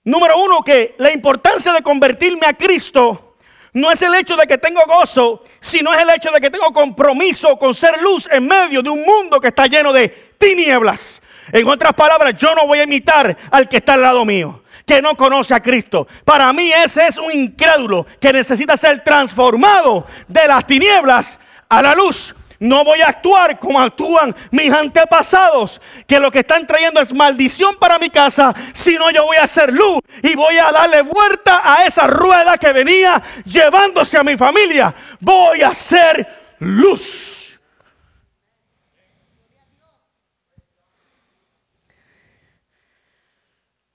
número 0.04 0.38
uno, 0.38 0.62
que 0.62 0.94
la 0.98 1.10
importancia 1.12 1.72
de 1.72 1.82
convertirme 1.82 2.46
a 2.46 2.52
Cristo 2.52 3.36
no 3.72 3.90
es 3.90 4.02
el 4.02 4.14
hecho 4.14 4.36
de 4.36 4.46
que 4.46 4.58
tengo 4.58 4.82
gozo, 4.86 5.42
sino 5.60 5.92
es 5.92 6.02
el 6.02 6.10
hecho 6.10 6.30
de 6.30 6.40
que 6.40 6.50
tengo 6.50 6.72
compromiso 6.72 7.58
con 7.58 7.74
ser 7.74 8.00
luz 8.02 8.28
en 8.30 8.46
medio 8.46 8.82
de 8.82 8.90
un 8.90 9.02
mundo 9.02 9.40
que 9.40 9.48
está 9.48 9.66
lleno 9.66 9.92
de 9.92 10.08
tinieblas. 10.38 11.22
En 11.52 11.66
otras 11.68 11.94
palabras, 11.94 12.34
yo 12.36 12.54
no 12.54 12.66
voy 12.66 12.80
a 12.80 12.84
imitar 12.84 13.36
al 13.50 13.68
que 13.68 13.78
está 13.78 13.94
al 13.94 14.02
lado 14.02 14.24
mío, 14.24 14.62
que 14.86 15.00
no 15.00 15.16
conoce 15.16 15.54
a 15.54 15.60
Cristo. 15.60 16.06
Para 16.24 16.52
mí 16.52 16.70
ese 16.72 17.06
es 17.06 17.18
un 17.18 17.32
incrédulo 17.32 18.06
que 18.20 18.32
necesita 18.32 18.76
ser 18.76 19.02
transformado 19.02 20.06
de 20.28 20.46
las 20.46 20.66
tinieblas 20.66 21.38
a 21.68 21.82
la 21.82 21.94
luz. 21.94 22.34
No 22.60 22.84
voy 22.84 23.00
a 23.02 23.08
actuar 23.08 23.58
como 23.58 23.80
actúan 23.80 24.34
mis 24.50 24.72
antepasados, 24.72 25.80
que 26.06 26.18
lo 26.18 26.30
que 26.30 26.38
están 26.38 26.66
trayendo 26.66 27.00
es 27.00 27.12
maldición 27.12 27.76
para 27.76 27.98
mi 27.98 28.10
casa, 28.10 28.54
sino 28.72 29.10
yo 29.10 29.24
voy 29.24 29.36
a 29.36 29.42
hacer 29.42 29.72
luz 29.72 30.00
y 30.22 30.34
voy 30.34 30.56
a 30.56 30.70
darle 30.70 31.02
vuelta 31.02 31.60
a 31.62 31.84
esa 31.84 32.06
rueda 32.06 32.56
que 32.56 32.72
venía 32.72 33.22
llevándose 33.44 34.16
a 34.16 34.22
mi 34.22 34.36
familia. 34.36 34.94
Voy 35.20 35.62
a 35.62 35.74
ser 35.74 36.56
luz. 36.60 37.60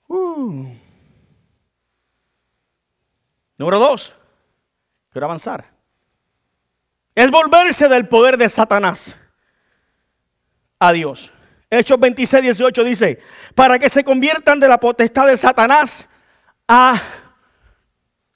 Uh. 0.08 0.79
Número 3.60 3.78
dos, 3.78 4.16
quiero 5.12 5.26
avanzar. 5.26 5.66
Es 7.14 7.30
volverse 7.30 7.90
del 7.90 8.08
poder 8.08 8.38
de 8.38 8.48
Satanás 8.48 9.14
a 10.78 10.92
Dios. 10.92 11.30
Hechos 11.68 12.00
26, 12.00 12.42
18 12.42 12.84
dice, 12.84 13.18
para 13.54 13.78
que 13.78 13.90
se 13.90 14.02
conviertan 14.02 14.60
de 14.60 14.66
la 14.66 14.80
potestad 14.80 15.26
de 15.26 15.36
Satanás 15.36 16.08
a... 16.66 17.02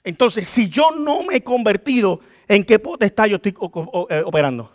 Entonces, 0.03 0.47
si 0.47 0.69
yo 0.69 0.91
no 0.91 1.23
me 1.23 1.37
he 1.37 1.43
convertido, 1.43 2.19
¿en 2.47 2.63
qué 2.63 2.77
potestad 2.77 3.25
yo 3.25 3.37
estoy 3.37 3.55
eh, 4.11 4.21
operando? 4.23 4.71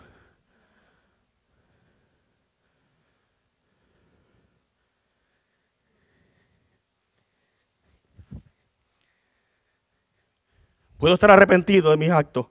Puedo 11.00 11.14
estar 11.14 11.30
arrepentido 11.30 11.90
de 11.90 11.96
mis 11.96 12.10
actos, 12.10 12.48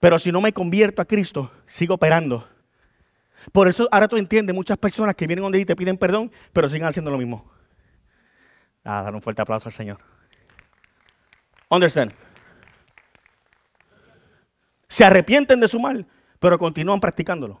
pero 0.00 0.18
si 0.18 0.32
no 0.32 0.40
me 0.40 0.54
convierto 0.54 1.02
a 1.02 1.04
Cristo, 1.04 1.52
sigo 1.66 1.94
operando. 1.94 2.48
Por 3.52 3.68
eso 3.68 3.86
ahora 3.92 4.08
tú 4.08 4.16
entiendes 4.16 4.56
muchas 4.56 4.78
personas 4.78 5.14
que 5.14 5.26
vienen 5.26 5.42
donde 5.42 5.60
y 5.60 5.66
te 5.66 5.76
piden 5.76 5.98
perdón, 5.98 6.32
pero 6.54 6.70
siguen 6.70 6.88
haciendo 6.88 7.10
lo 7.10 7.18
mismo. 7.18 7.52
Ah, 8.82 9.02
dar 9.02 9.14
un 9.14 9.20
fuerte 9.20 9.42
aplauso 9.42 9.68
al 9.68 9.74
Señor. 9.74 9.98
Understand? 11.68 12.14
Se 14.88 15.04
arrepienten 15.04 15.60
de 15.60 15.68
su 15.68 15.78
mal, 15.78 16.06
pero 16.40 16.58
continúan 16.58 16.98
practicándolo. 16.98 17.60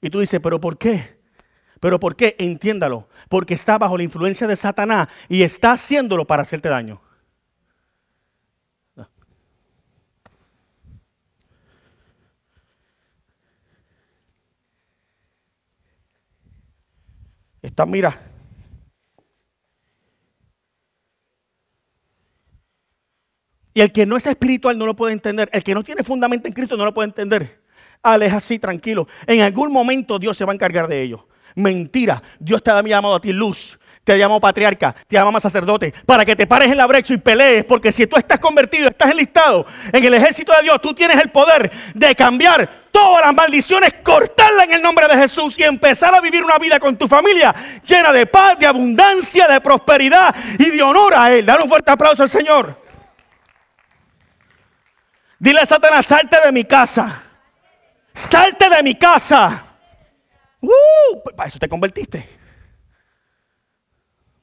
Y 0.00 0.10
tú 0.10 0.18
dices, 0.18 0.40
¿pero 0.42 0.60
por 0.60 0.76
qué? 0.76 1.20
¿Pero 1.78 2.00
por 2.00 2.16
qué? 2.16 2.34
Entiéndalo. 2.40 3.08
Porque 3.28 3.54
está 3.54 3.78
bajo 3.78 3.96
la 3.96 4.02
influencia 4.02 4.48
de 4.48 4.56
Satanás 4.56 5.06
y 5.28 5.44
está 5.44 5.70
haciéndolo 5.70 6.26
para 6.26 6.42
hacerte 6.42 6.68
daño. 6.68 7.00
Está, 17.68 17.84
mira. 17.84 18.18
Y 23.74 23.80
el 23.82 23.92
que 23.92 24.06
no 24.06 24.16
es 24.16 24.26
espiritual 24.26 24.76
no 24.78 24.86
lo 24.86 24.96
puede 24.96 25.12
entender. 25.12 25.50
El 25.52 25.62
que 25.62 25.74
no 25.74 25.84
tiene 25.84 26.02
fundamento 26.02 26.48
en 26.48 26.54
Cristo 26.54 26.78
no 26.78 26.86
lo 26.86 26.94
puede 26.94 27.08
entender. 27.08 27.62
Aleja 28.02 28.38
así, 28.38 28.58
tranquilo. 28.58 29.06
En 29.26 29.42
algún 29.42 29.70
momento 29.70 30.18
Dios 30.18 30.36
se 30.36 30.46
va 30.46 30.52
a 30.52 30.54
encargar 30.54 30.88
de 30.88 31.02
ello. 31.02 31.28
Mentira. 31.54 32.22
Dios 32.40 32.62
te 32.62 32.70
ha 32.70 32.82
llamado 32.82 33.14
a 33.14 33.20
ti 33.20 33.32
luz. 33.32 33.78
Te 34.08 34.16
llamo 34.16 34.40
patriarca, 34.40 34.94
te 35.06 35.16
llamo 35.16 35.38
sacerdote, 35.38 35.92
para 36.06 36.24
que 36.24 36.34
te 36.34 36.46
pares 36.46 36.72
en 36.72 36.78
la 36.78 36.86
brecha 36.86 37.12
y 37.12 37.18
pelees, 37.18 37.62
porque 37.64 37.92
si 37.92 38.06
tú 38.06 38.16
estás 38.16 38.38
convertido, 38.38 38.88
estás 38.88 39.10
enlistado 39.10 39.66
en 39.92 40.02
el 40.02 40.14
ejército 40.14 40.50
de 40.54 40.62
Dios, 40.62 40.80
tú 40.80 40.94
tienes 40.94 41.20
el 41.20 41.30
poder 41.30 41.70
de 41.92 42.14
cambiar 42.14 42.86
todas 42.90 43.22
las 43.26 43.34
maldiciones, 43.34 43.92
cortarlas 44.02 44.66
en 44.66 44.76
el 44.76 44.80
nombre 44.80 45.06
de 45.08 45.14
Jesús 45.14 45.58
y 45.58 45.62
empezar 45.62 46.14
a 46.14 46.22
vivir 46.22 46.42
una 46.42 46.56
vida 46.56 46.80
con 46.80 46.96
tu 46.96 47.06
familia 47.06 47.54
llena 47.86 48.10
de 48.10 48.24
paz, 48.24 48.58
de 48.58 48.66
abundancia, 48.66 49.46
de 49.46 49.60
prosperidad 49.60 50.34
y 50.58 50.70
de 50.70 50.82
honor 50.82 51.12
a 51.14 51.30
Él. 51.30 51.44
Dale 51.44 51.64
un 51.64 51.68
fuerte 51.68 51.90
aplauso 51.90 52.22
al 52.22 52.30
Señor. 52.30 52.82
Dile 55.38 55.60
a 55.60 55.66
Satanás, 55.66 56.06
salte 56.06 56.38
de 56.42 56.50
mi 56.50 56.64
casa. 56.64 57.24
Salte 58.14 58.70
de 58.70 58.82
mi 58.82 58.94
casa. 58.94 59.64
Uh, 60.62 61.34
para 61.36 61.50
eso 61.50 61.58
te 61.58 61.68
convertiste. 61.68 62.37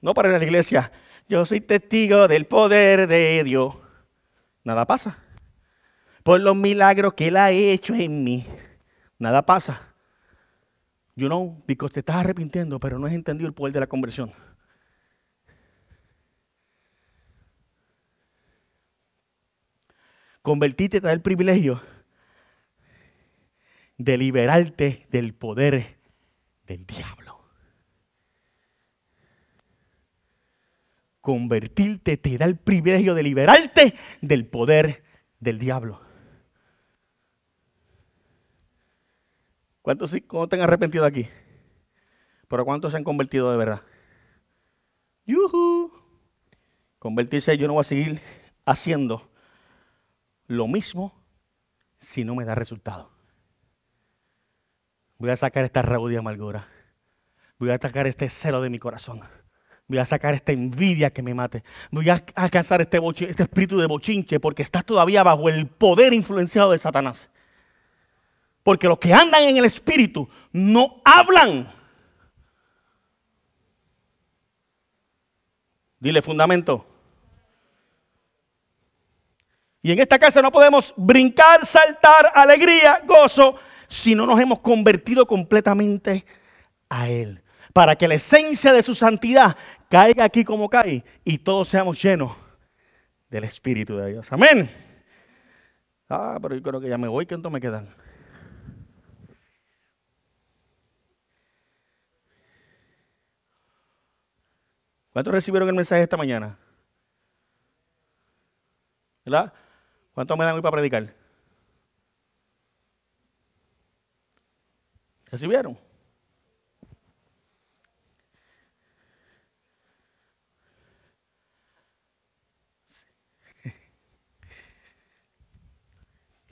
No 0.06 0.14
para 0.14 0.30
ir 0.30 0.36
a 0.36 0.38
la 0.38 0.46
iglesia. 0.46 0.92
Yo 1.28 1.48
soy 1.48 1.62
testigo 1.62 2.28
del 2.28 2.46
poder 2.46 3.08
de 3.08 3.44
Dios. 3.44 3.76
Nada 4.64 4.86
pasa. 4.86 5.18
Por 6.22 6.42
los 6.42 6.56
milagros 6.56 7.16
que 7.16 7.30
Él 7.30 7.38
ha 7.38 7.50
hecho 7.50 7.96
en 7.96 8.24
mí. 8.24 8.46
Nada 9.18 9.44
pasa. 9.48 9.96
You 11.16 11.26
know, 11.26 11.60
because 11.66 11.92
te 11.92 12.02
estás 12.02 12.18
arrepintiendo, 12.18 12.80
pero 12.80 13.00
no 13.00 13.08
has 13.08 13.14
entendido 13.14 13.48
el 13.48 13.56
poder 13.56 13.74
de 13.74 13.80
la 13.80 13.88
conversión. 13.88 14.32
Convertirte 20.44 21.02
te 21.02 21.08
da 21.08 21.14
el 21.14 21.22
privilegio 21.22 21.82
de 23.98 24.18
liberarte 24.20 25.08
del 25.10 25.34
poder 25.34 25.98
del 26.68 26.86
diablo. 26.86 27.25
Convertirte 31.26 32.18
te 32.18 32.38
da 32.38 32.46
el 32.46 32.56
privilegio 32.56 33.16
de 33.16 33.24
liberarte 33.24 33.96
del 34.22 34.46
poder 34.46 35.04
del 35.40 35.58
diablo. 35.58 36.00
¿Cuántos, 39.82 40.16
¿Cómo 40.28 40.48
te 40.48 40.56
han 40.56 40.62
arrepentido 40.62 41.04
aquí? 41.04 41.28
¿Pero 42.48 42.64
cuántos 42.64 42.92
se 42.92 42.98
han 42.98 43.04
convertido 43.04 43.50
de 43.50 43.58
verdad? 43.58 43.82
¡Yuhu! 45.26 45.92
Convertirse, 47.00 47.58
yo 47.58 47.66
no 47.66 47.74
voy 47.74 47.82
a 47.82 47.86
seguir 47.86 48.22
haciendo 48.64 49.28
lo 50.46 50.68
mismo 50.68 51.26
si 51.98 52.24
no 52.24 52.36
me 52.36 52.46
da 52.46 52.54
resultado. 52.54 53.10
Voy 55.18 55.32
a 55.32 55.38
sacar 55.38 55.66
esta 55.66 55.82
rabia 55.82 56.08
de 56.10 56.18
amargura. 56.20 56.68
Voy 57.58 57.72
a 57.72 57.80
sacar 57.80 58.06
este 58.06 58.30
celo 58.30 58.62
de 58.62 58.70
mi 58.70 58.78
corazón. 58.78 59.22
Voy 59.88 60.00
a 60.00 60.06
sacar 60.06 60.34
esta 60.34 60.52
envidia 60.52 61.12
que 61.12 61.22
me 61.22 61.34
mate. 61.34 61.64
Voy 61.92 62.10
a 62.10 62.24
alcanzar 62.36 62.82
este, 62.82 63.00
este 63.28 63.44
espíritu 63.44 63.78
de 63.78 63.86
bochinche 63.86 64.40
porque 64.40 64.64
estás 64.64 64.84
todavía 64.84 65.22
bajo 65.22 65.48
el 65.48 65.68
poder 65.68 66.14
influenciado 66.14 66.72
de 66.72 66.80
Satanás. 66.80 67.30
Porque 68.64 68.88
los 68.88 68.98
que 68.98 69.14
andan 69.14 69.44
en 69.44 69.58
el 69.58 69.66
espíritu 69.66 70.28
no 70.52 71.02
hablan. 71.06 71.72
Dile 76.00 76.22
fundamento. 76.24 76.88
Y 79.84 79.92
en 79.92 80.00
esta 80.00 80.18
casa 80.18 80.42
no 80.42 80.52
podemos 80.52 80.96
brincar, 80.98 81.64
saltar, 81.64 82.32
alegría, 82.34 83.04
gozo, 83.06 83.56
si 83.88 84.16
no 84.16 84.26
nos 84.26 84.40
hemos 84.40 84.60
convertido 84.62 85.28
completamente 85.28 86.26
a 86.90 87.08
Él. 87.08 87.45
Para 87.76 87.98
que 87.98 88.08
la 88.08 88.14
esencia 88.14 88.72
de 88.72 88.82
su 88.82 88.96
santidad 88.96 89.58
caiga 89.90 90.24
aquí 90.24 90.46
como 90.46 90.70
cae 90.70 91.04
y 91.26 91.38
todos 91.40 91.68
seamos 91.68 92.02
llenos 92.02 92.32
del 93.30 93.44
Espíritu 93.44 93.98
de 93.98 94.14
Dios. 94.14 94.32
Amén. 94.32 94.70
Ah, 96.08 96.40
pero 96.42 96.56
yo 96.56 96.62
creo 96.62 96.80
que 96.80 96.88
ya 96.88 96.98
me 96.98 97.10
voy, 97.10 97.26
¿cuánto 97.26 97.50
me 97.50 97.60
quedan? 97.60 97.94
¿Cuántos 105.12 105.34
recibieron 105.34 105.68
el 105.68 105.76
mensaje 105.76 106.02
esta 106.02 106.16
mañana? 106.16 106.58
¿Verdad? 109.26 109.52
¿Cuánto 110.14 110.38
me 110.38 110.46
dan 110.46 110.56
hoy 110.56 110.62
para 110.62 110.78
predicar? 110.78 111.14
¿Recibieron? 115.26 115.78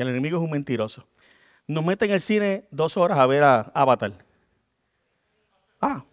El 0.04 0.10
enemigo 0.10 0.38
es 0.38 0.44
un 0.44 0.52
mentiroso. 0.52 1.08
Nos 1.68 1.84
mete 1.86 2.06
en 2.06 2.12
el 2.12 2.22
cine 2.22 2.68
dos 2.72 2.98
horas 2.98 3.18
a 3.18 3.26
ver 3.26 3.44
a 3.44 3.72
Avatar. 3.74 4.14
Ah. 5.82 6.04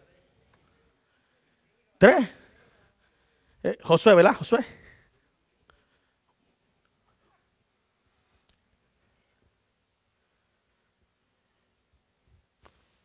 Tres. 1.99 2.31
Eh, 3.63 3.79
Josué, 3.83 4.15
¿verdad? 4.15 4.35
Josué. 4.35 4.65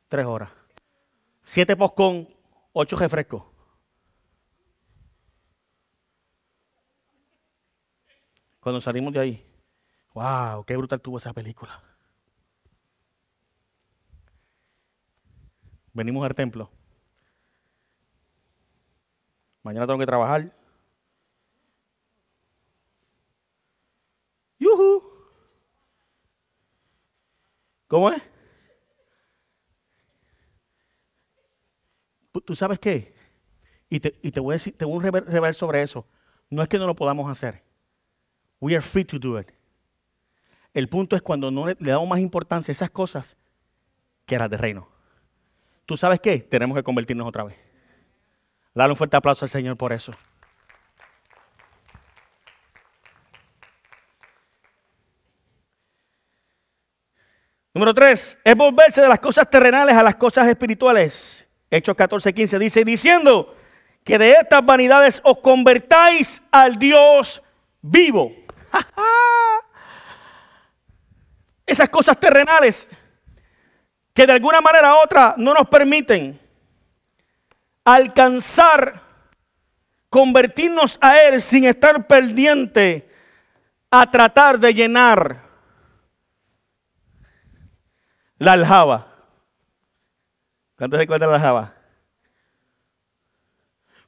Tres 0.08 0.26
horas. 0.26 0.50
Siete 1.42 1.76
poscón, 1.76 2.28
ocho 2.74 2.96
refrescos. 2.96 3.44
Cuando 8.60 8.82
salimos 8.82 9.14
de 9.14 9.20
ahí, 9.20 9.46
wow, 10.16 10.64
qué 10.66 10.76
brutal 10.78 11.02
tuvo 11.02 11.18
esa 11.18 11.34
película. 11.34 11.84
Venimos 15.94 16.26
al 16.26 16.34
templo. 16.34 16.72
Mañana 19.62 19.86
tengo 19.86 20.00
que 20.00 20.06
trabajar. 20.06 20.52
¡Yuhu! 24.60 25.04
¿Cómo 27.88 28.10
es? 28.10 28.22
¿Tú 32.46 32.56
sabes 32.56 32.80
qué? 32.80 33.16
Y 33.90 34.00
te, 34.00 34.40
voy 34.40 34.54
a 34.54 34.56
decir, 34.56 34.78
te 34.78 34.86
voy 34.86 35.06
a 35.06 35.12
revelar 35.12 35.54
sobre 35.54 35.82
eso. 35.82 36.06
No 36.50 36.62
es 36.62 36.70
que 36.70 36.78
no 36.78 36.88
lo 36.88 36.96
podamos 36.96 37.30
hacer. 37.30 37.64
We 38.60 38.74
are 38.74 38.82
free 38.82 39.06
to 39.06 39.20
do 39.20 39.40
it. 39.40 39.52
El 40.76 40.90
punto 40.90 41.16
es 41.16 41.22
cuando 41.22 41.52
no 41.52 41.68
le, 41.68 41.76
damos 41.80 42.08
más 42.08 42.20
importancia 42.20 42.70
a 42.70 42.74
esas 42.74 42.90
cosas 42.90 43.38
que 44.26 44.36
a 44.36 44.40
las 44.40 44.50
de 44.50 44.58
reino. 44.58 44.90
¿Tú 45.86 45.96
sabes 45.96 46.20
qué? 46.20 46.40
Tenemos 46.40 46.76
que 46.76 46.84
convertirnos 46.84 47.26
otra 47.26 47.46
vez. 47.46 47.56
Dale 48.74 48.92
un 48.92 48.98
fuerte 48.98 49.16
aplauso 49.16 49.46
al 49.46 49.50
Señor 49.50 49.78
por 49.78 49.94
eso. 49.94 50.12
Número 57.74 57.94
tres, 57.94 58.38
es 58.44 58.56
volverse 58.56 59.02
de 59.02 59.08
las 59.08 59.20
cosas 59.22 59.50
terrenales 59.50 59.96
a 59.96 60.04
las 60.04 60.16
cosas 60.16 60.46
espirituales. 60.46 61.48
Hechos 61.72 61.96
14, 61.96 62.34
15 62.34 62.60
dice, 62.60 62.84
diciendo 62.84 63.56
que 64.04 64.18
de 64.18 64.32
estas 64.32 64.66
vanidades 64.66 65.22
os 65.24 65.38
convertáis 65.38 66.42
al 66.52 66.76
Dios 66.76 67.42
vivo. 67.82 68.34
Esas 71.66 71.90
cosas 71.90 72.20
terrenales 72.20 72.88
que 74.14 74.26
de 74.26 74.34
alguna 74.34 74.62
manera 74.62 74.94
u 74.94 74.98
otra 75.04 75.36
no 75.38 75.54
nos 75.54 75.68
permiten 75.68 76.40
alcanzar, 77.84 79.02
convertirnos 80.10 80.98
a 81.02 81.20
Él 81.22 81.42
sin 81.42 81.66
estar 81.66 82.08
pendiente 82.08 83.10
a 83.92 84.10
tratar 84.10 84.60
de 84.60 84.74
llenar 84.74 85.42
la 88.38 88.54
aljaba. 88.54 89.08
¿Cuántos 90.78 91.00
se 91.00 91.06
la 91.06 91.40
Java? 91.40 91.74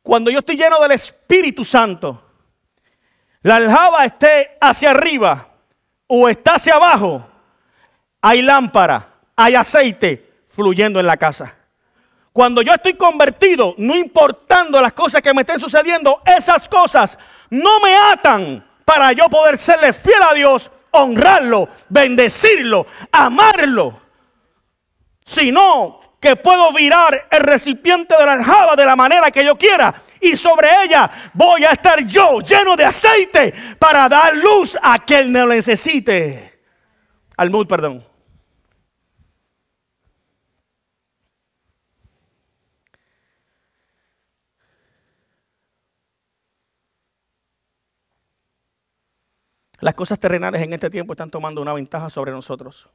Cuando 0.02 0.32
yo 0.32 0.39
estoy 0.39 0.56
lleno 0.56 0.80
del 0.82 0.91
Espíritu 0.91 1.63
Santo, 1.63 2.24
la 3.41 3.58
aljaba 3.58 4.06
esté 4.06 4.58
hacia 4.60 4.91
arriba 4.91 5.48
o 6.08 6.28
está 6.28 6.56
hacia 6.56 6.76
abajo, 6.76 7.26
hay 8.28 8.42
lámpara, 8.42 9.08
hay 9.38 9.56
aceite 9.56 10.44
fluyendo 10.50 11.00
en 11.00 11.08
la 11.08 11.16
casa. 11.16 11.56
Cuando 12.34 12.62
yo 12.62 12.74
estoy 12.74 12.96
convertido, 12.96 13.74
no 13.78 13.96
importando 13.96 14.82
las 14.82 14.92
cosas 14.92 15.22
que 15.22 15.34
me 15.34 15.42
estén 15.42 15.62
sucediendo, 15.62 16.22
esas 16.26 16.68
cosas 16.68 17.18
no 17.50 17.80
me 17.80 17.96
atan 17.96 18.68
para 18.84 19.13
yo 19.13 19.30
poder 19.30 19.58
serle 19.58 19.94
fiel 19.94 20.22
a 20.30 20.34
Dios 20.34 20.70
honrarlo, 20.92 21.70
bendecirlo, 21.88 22.86
amarlo, 23.13 23.98
sino 25.24 26.02
que 26.20 26.36
puedo 26.36 26.74
virar 26.74 27.28
el 27.32 27.40
recipiente 27.40 28.13
de 28.18 28.26
la 28.26 28.34
aljaba 28.34 28.76
de 28.76 28.86
la 28.86 28.98
manera 28.98 29.32
que 29.32 29.46
yo 29.46 29.56
quiera 29.56 29.94
y 30.20 30.36
sobre 30.36 30.68
ella 30.84 31.10
voy 31.34 31.63
a 31.63 31.72
estar 31.72 32.06
yo 32.06 32.42
lleno 32.42 32.76
de 32.76 32.84
aceite 32.84 33.54
para 33.80 34.10
dar 34.10 34.36
luz 34.36 34.78
a 34.82 35.00
quien 35.00 35.32
lo 35.32 35.48
necesite. 35.48 36.60
Al 37.38 37.52
perdón. 37.68 38.07
Las 49.88 49.95
cosas 49.95 50.19
terrenales 50.19 50.62
en 50.62 50.73
este 50.73 50.89
tiempo 50.89 51.13
están 51.13 51.32
tomando 51.32 51.62
una 51.62 51.71
ventaja 51.71 52.10
sobre 52.10 52.34
nosotros. 52.34 52.89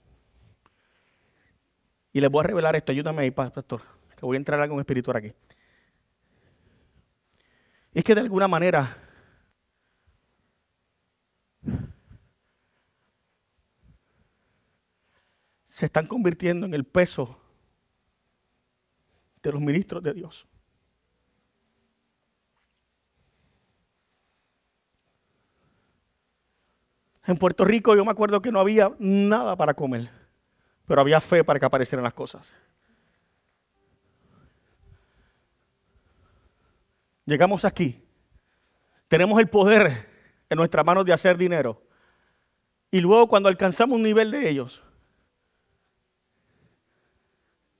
Y 2.12 2.20
les 2.20 2.31
voy 2.31 2.40
a 2.40 2.48
revelar 2.48 2.76
esto, 2.76 2.92
ayúdame 2.92 3.22
ahí, 3.22 3.31
pastor, 3.31 3.81
que 4.14 4.26
voy 4.26 4.37
a 4.37 4.40
entrar 4.40 4.61
algo 4.61 4.78
espiritual 4.78 5.16
aquí. 5.16 5.33
es 7.94 8.05
que 8.05 8.14
de 8.14 8.20
alguna 8.20 8.46
manera 8.46 8.94
se 15.68 15.87
están 15.87 16.07
convirtiendo 16.07 16.66
en 16.66 16.74
el 16.74 16.85
peso 16.85 17.40
de 19.42 19.50
los 19.50 19.62
ministros 19.62 20.02
de 20.02 20.12
Dios. 20.12 20.46
En 27.27 27.37
Puerto 27.37 27.65
Rico 27.65 27.95
yo 27.95 28.05
me 28.05 28.11
acuerdo 28.11 28.43
que 28.43 28.51
no 28.51 28.59
había 28.59 28.93
nada 28.99 29.57
para 29.57 29.75
comer, 29.75 30.11
pero 30.87 31.01
había 31.01 31.21
fe 31.21 31.45
para 31.45 31.61
que 31.61 31.67
aparecieran 31.67 32.03
las 32.03 32.15
cosas. 32.15 32.53
Llegamos 37.25 37.65
aquí, 37.65 38.03
tenemos 39.07 39.39
el 39.39 39.49
poder 39.49 40.11
en 40.51 40.57
nuestras 40.57 40.85
manos 40.85 41.05
de 41.05 41.13
hacer 41.13 41.37
dinero, 41.39 41.81
y 42.91 43.01
luego 43.01 43.29
cuando 43.29 43.49
alcanzamos 43.49 43.97
un 43.97 44.03
nivel 44.03 44.31
de 44.33 44.51
ellos, 44.51 44.83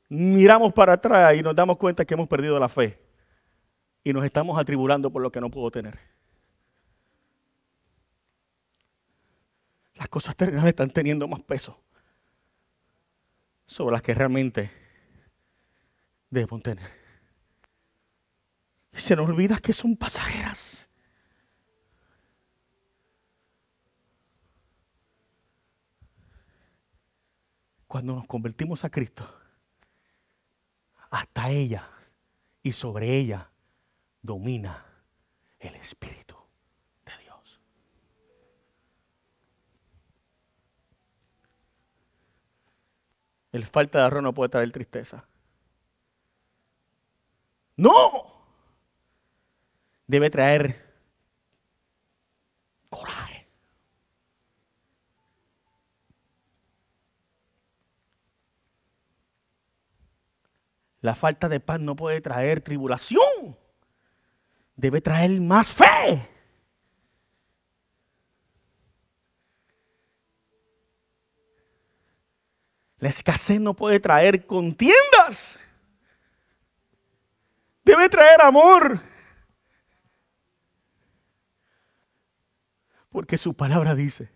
miramos 0.09 0.73
para 0.73 0.93
atrás 0.95 1.35
y 1.35 1.43
nos 1.43 1.57
damos 1.57 1.77
cuenta 1.77 2.05
que 2.05 2.15
hemos 2.15 2.29
perdido 2.29 2.59
la 2.59 2.69
fe 2.69 2.99
y 4.05 4.13
nos 4.13 4.25
estamos 4.25 4.59
atribulando 4.59 5.11
por 5.11 5.23
lo 5.23 5.33
que 5.33 5.41
no 5.41 5.51
puedo 5.51 5.71
tener. 5.71 5.99
Las 10.03 10.09
cosas 10.09 10.35
terrenales 10.35 10.71
están 10.71 10.91
teniendo 10.91 11.29
más 11.29 11.43
peso 11.43 11.81
sobre 13.67 13.93
las 13.93 14.03
que 14.03 14.13
realmente 14.13 14.69
debemos 16.29 16.61
tener. 16.61 16.91
Y 18.93 18.99
se 19.01 19.15
nos 19.15 19.29
olvida 19.29 19.59
que 19.59 19.73
son 19.73 19.97
pasajeras. 19.97 20.89
Cuando 27.87 28.17
nos 28.17 28.27
convertimos 28.27 28.85
a 28.85 28.91
Cristo, 28.91 29.33
hasta 31.11 31.49
ella 31.49 31.89
y 32.61 32.73
sobre 32.73 33.19
ella 33.19 33.53
domina 34.21 34.85
el 35.61 35.77
Espíritu. 35.77 36.22
El 43.53 43.67
falta 43.67 43.99
de 43.99 44.05
arroz 44.07 44.23
no 44.23 44.33
puede 44.33 44.49
traer 44.49 44.73
tristeza. 44.73 45.27
No. 47.77 47.93
Debe 50.07 50.31
traer 50.31 50.95
coraje. 52.89 53.47
La 61.03 61.15
falta 61.15 61.49
de 61.49 61.61
pan 61.61 61.85
no 61.85 61.95
puede 61.95 62.21
traer 62.21 62.61
tribulación. 62.63 63.59
Debe 64.77 65.01
traer 65.03 65.41
más 65.41 65.71
fe. 65.71 66.32
La 73.03 73.09
escasez 73.09 73.61
no 73.61 73.75
puede 73.75 73.99
traer 73.99 74.47
contiendas. 74.47 75.59
Debe 77.85 78.09
traer 78.09 78.41
amor. 78.41 79.01
Porque 83.11 83.37
su 83.37 83.55
palabra 83.55 83.97
dice 83.97 84.31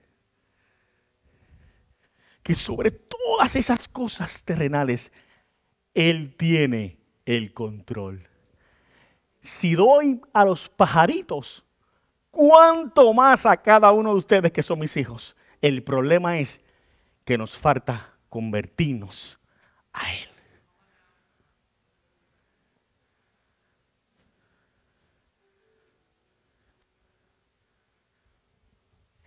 que 2.43 2.57
sobre 2.57 2.91
todas 2.91 3.55
esas 3.55 3.87
cosas 3.87 4.43
terrenales, 4.43 5.13
Él 5.95 6.35
tiene 6.37 6.99
el 7.25 7.55
control. 7.55 8.29
Si 9.41 9.77
doy 9.77 10.21
a 10.33 10.45
los 10.45 10.69
pajaritos, 10.69 11.65
¿cuánto 12.33 13.15
más 13.15 13.47
a 13.47 13.57
cada 13.57 13.93
uno 13.93 14.11
de 14.11 14.19
ustedes 14.19 14.51
que 14.51 14.65
son 14.65 14.81
mis 14.81 14.97
hijos? 14.97 15.37
El 15.61 15.85
problema 15.85 16.41
es 16.41 16.61
que 17.25 17.39
nos 17.39 17.57
falta 17.57 18.16
convertirnos 18.37 19.39
a 19.95 20.13
Él. 20.13 20.29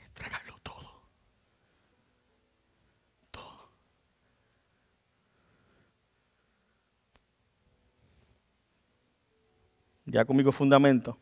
Entregarlo 0.06 0.60
todo. 0.62 1.02
Todo. 3.32 3.72
Ya 10.06 10.24
conmigo 10.24 10.52
fundamento. 10.52 11.18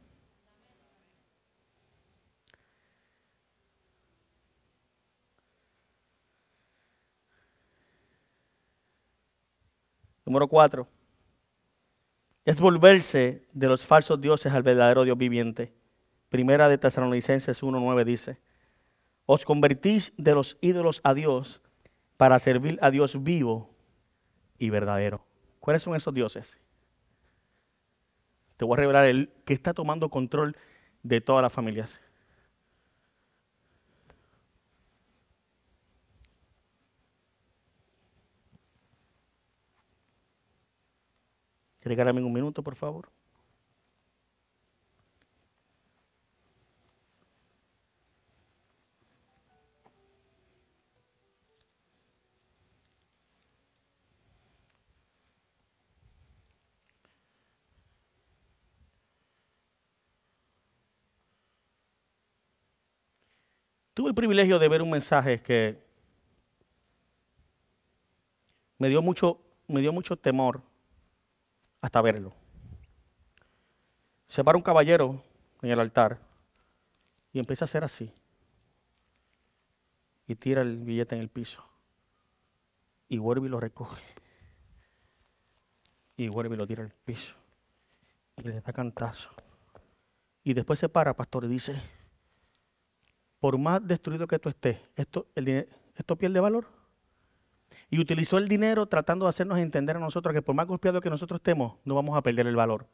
Número 10.28 10.50
cuatro, 10.50 10.90
es 12.44 12.60
volverse 12.60 13.48
de 13.54 13.68
los 13.68 13.86
falsos 13.86 14.20
dioses 14.20 14.52
al 14.52 14.62
verdadero 14.62 15.06
Dios 15.06 15.18
viviente. 15.18 15.74
Primera 16.28 16.68
de 16.68 16.78
Tesalonicenses 16.78 17.64
1.9 17.64 18.04
dice, 18.04 18.38
os 19.26 19.46
convertís 19.46 20.12
de 20.18 20.36
los 20.36 20.58
ídolos 20.60 21.00
a 21.06 21.14
Dios 21.14 21.62
para 22.18 22.40
servir 22.40 22.78
a 22.82 22.92
Dios 22.92 23.24
vivo 23.24 23.74
y 24.58 24.70
verdadero. 24.70 25.26
¿Cuáles 25.62 25.84
son 25.84 25.96
esos 25.96 26.14
dioses? 26.14 26.60
Te 28.58 28.66
voy 28.66 28.74
a 28.74 28.82
revelar 28.82 29.08
el 29.08 29.30
que 29.46 29.54
está 29.54 29.74
tomando 29.74 30.10
control 30.10 30.58
de 31.04 31.22
todas 31.22 31.42
las 31.42 31.54
familias. 31.54 32.02
Regálame 41.88 42.22
un 42.22 42.34
minuto, 42.34 42.62
por 42.64 42.76
favor. 42.76 43.10
Tuve 63.94 64.10
el 64.10 64.16
privilegio 64.16 64.60
de 64.60 64.68
ver 64.68 64.82
un 64.84 64.92
mensaje 64.92 65.42
que 65.42 65.82
me 68.78 68.90
dio 68.90 69.02
mucho, 69.02 69.42
me 69.68 69.82
dio 69.82 69.92
mucho 69.92 70.16
temor 70.18 70.67
hasta 71.82 72.02
verlo. 72.02 72.34
Se 74.28 74.44
para 74.44 74.58
un 74.58 74.64
caballero 74.64 75.24
en 75.62 75.72
el 75.72 75.80
altar 75.80 76.20
y 77.34 77.40
empieza 77.40 77.66
a 77.66 77.68
hacer 77.68 77.84
así. 77.84 78.14
Y 80.28 80.36
tira 80.36 80.62
el 80.62 80.84
billete 80.84 81.16
en 81.16 81.22
el 81.22 81.30
piso. 81.30 81.64
Y 83.08 83.18
vuelve 83.18 83.48
y 83.48 83.50
lo 83.50 83.60
recoge. 83.60 84.04
Y 86.18 86.28
vuelve 86.28 86.56
y 86.56 86.58
lo 86.58 86.68
tira 86.68 86.84
al 86.84 86.92
piso. 87.06 87.36
Y 88.38 88.44
le 88.44 88.60
da 88.60 88.74
cantazo. 88.74 89.30
Y 90.44 90.54
después 90.54 90.80
se 90.80 90.90
para, 90.90 91.14
pastor, 91.14 91.46
y 91.46 91.48
dice, 91.48 91.82
por 93.40 93.58
más 93.58 93.86
destruido 93.86 94.28
que 94.28 94.40
tú 94.40 94.50
estés, 94.50 94.80
esto, 94.96 95.28
esto 95.96 96.16
pierde 96.16 96.40
valor. 96.40 96.77
Y 97.90 98.00
utilizó 98.00 98.38
el 98.38 98.48
dinero 98.48 98.86
tratando 98.86 99.26
de 99.26 99.30
hacernos 99.30 99.60
entender 99.60 99.96
a 99.96 100.00
nosotros 100.00 100.34
que 100.34 100.42
por 100.42 100.56
más 100.56 100.68
golpeado 100.68 101.00
que 101.00 101.10
nosotros 101.10 101.40
estemos, 101.40 101.78
no 101.86 101.96
vamos 101.96 102.18
a 102.18 102.22
perder 102.22 102.48
el 102.48 102.56
valor. 102.56 102.88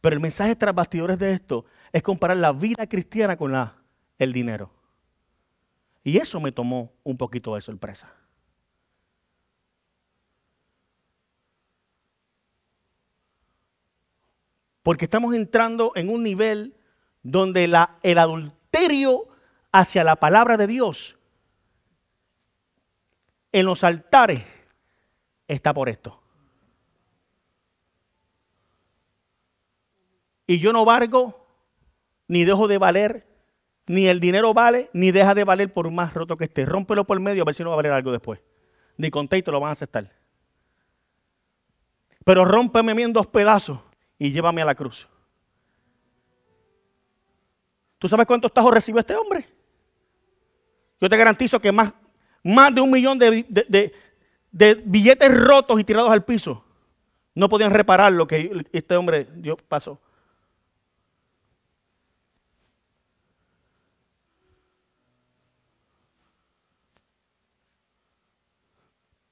Pero 0.00 0.14
el 0.14 0.20
mensaje 0.20 0.56
tras 0.56 0.74
bastidores 0.74 1.18
de 1.18 1.32
esto 1.32 1.64
es 1.92 2.02
comparar 2.02 2.36
la 2.36 2.52
vida 2.52 2.86
cristiana 2.86 3.36
con 3.36 3.52
la, 3.52 3.76
el 4.18 4.32
dinero. 4.32 4.70
Y 6.04 6.18
eso 6.18 6.40
me 6.40 6.52
tomó 6.52 6.92
un 7.02 7.16
poquito 7.16 7.54
de 7.54 7.60
sorpresa. 7.60 8.12
Porque 14.82 15.04
estamos 15.04 15.34
entrando 15.34 15.90
en 15.96 16.08
un 16.08 16.22
nivel 16.22 16.76
donde 17.24 17.64
el 17.64 18.18
adulterio 18.18 19.26
hacia 19.72 20.04
la 20.04 20.14
palabra 20.14 20.56
de 20.56 20.68
Dios 20.68 21.15
en 23.52 23.66
los 23.66 23.84
altares 23.84 24.42
está 25.48 25.72
por 25.72 25.88
esto. 25.88 26.20
Y 30.46 30.58
yo 30.58 30.72
no 30.72 30.84
valgo, 30.84 31.46
ni 32.28 32.44
dejo 32.44 32.68
de 32.68 32.78
valer, 32.78 33.26
ni 33.86 34.06
el 34.06 34.20
dinero 34.20 34.54
vale, 34.54 34.90
ni 34.92 35.10
deja 35.10 35.34
de 35.34 35.44
valer 35.44 35.72
por 35.72 35.90
más 35.90 36.14
roto 36.14 36.36
que 36.36 36.44
esté. 36.44 36.64
Rómpelo 36.64 37.04
por 37.04 37.18
medio 37.20 37.42
a 37.42 37.44
ver 37.44 37.54
si 37.54 37.62
no 37.62 37.70
va 37.70 37.74
a 37.74 37.76
valer 37.76 37.92
algo 37.92 38.12
después. 38.12 38.40
Ni 38.96 39.10
con 39.10 39.28
te 39.28 39.42
lo 39.42 39.60
van 39.60 39.70
a 39.70 39.72
aceptar. 39.72 40.10
Pero 42.24 42.44
rómpeme 42.44 43.00
en 43.02 43.12
dos 43.12 43.26
pedazos 43.26 43.80
y 44.18 44.30
llévame 44.30 44.62
a 44.62 44.64
la 44.64 44.74
cruz. 44.74 45.08
¿Tú 47.98 48.08
sabes 48.08 48.26
cuántos 48.26 48.52
tajos 48.52 48.72
recibió 48.72 49.00
este 49.00 49.14
hombre? 49.14 49.46
Yo 51.00 51.08
te 51.08 51.16
garantizo 51.16 51.60
que 51.60 51.72
más, 51.72 51.92
más 52.46 52.72
de 52.72 52.80
un 52.80 52.90
millón 52.90 53.18
de, 53.18 53.92
billetes 54.84 55.34
rotos 55.34 55.80
y 55.80 55.84
tirados 55.84 56.10
al 56.10 56.24
piso 56.24 56.64
no 57.34 57.48
podían 57.48 57.72
reparar 57.72 58.12
lo 58.12 58.26
que 58.26 58.64
este 58.72 58.96
hombre 58.96 59.28
dio, 59.34 59.56
pasó. 59.56 60.00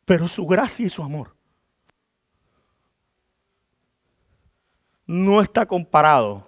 Pero 0.05 0.29
su 0.29 0.46
gracia 0.46 0.85
y 0.85 0.90
su 0.90 1.03
amor 1.03 1.35
no 5.07 5.40
está 5.40 5.64
comparado 5.64 6.46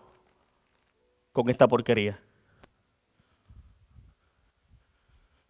con 1.33 1.49
esta 1.49 1.67
porquería. 1.67 2.26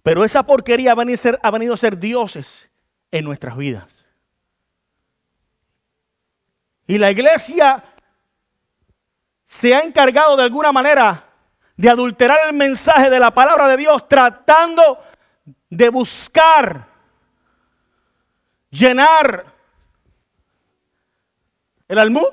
Pero 0.06 0.22
esa 0.22 0.44
porquería 0.44 0.92
ha 0.92 0.94
venido, 0.94 1.74
a 1.74 1.76
ser, 1.76 1.98
dioses 1.98 2.70
en 3.10 3.24
nuestras 3.24 3.56
vidas. 3.56 4.06
Y 6.86 6.96
la 6.96 7.10
iglesia 7.10 7.82
se 9.44 9.74
ha 9.74 9.80
encargado 9.80 10.36
de 10.36 10.44
alguna 10.44 10.70
manera 10.70 11.24
de 11.76 11.90
adulterar 11.90 12.38
el 12.46 12.54
mensaje 12.54 13.10
de 13.10 13.18
la 13.18 13.32
palabra 13.34 13.66
de 13.66 13.78
Dios 13.78 14.06
tratando 14.06 15.02
de 15.70 15.88
buscar, 15.88 16.86
llenar 18.70 19.44
el 21.88 21.98
almud 21.98 22.28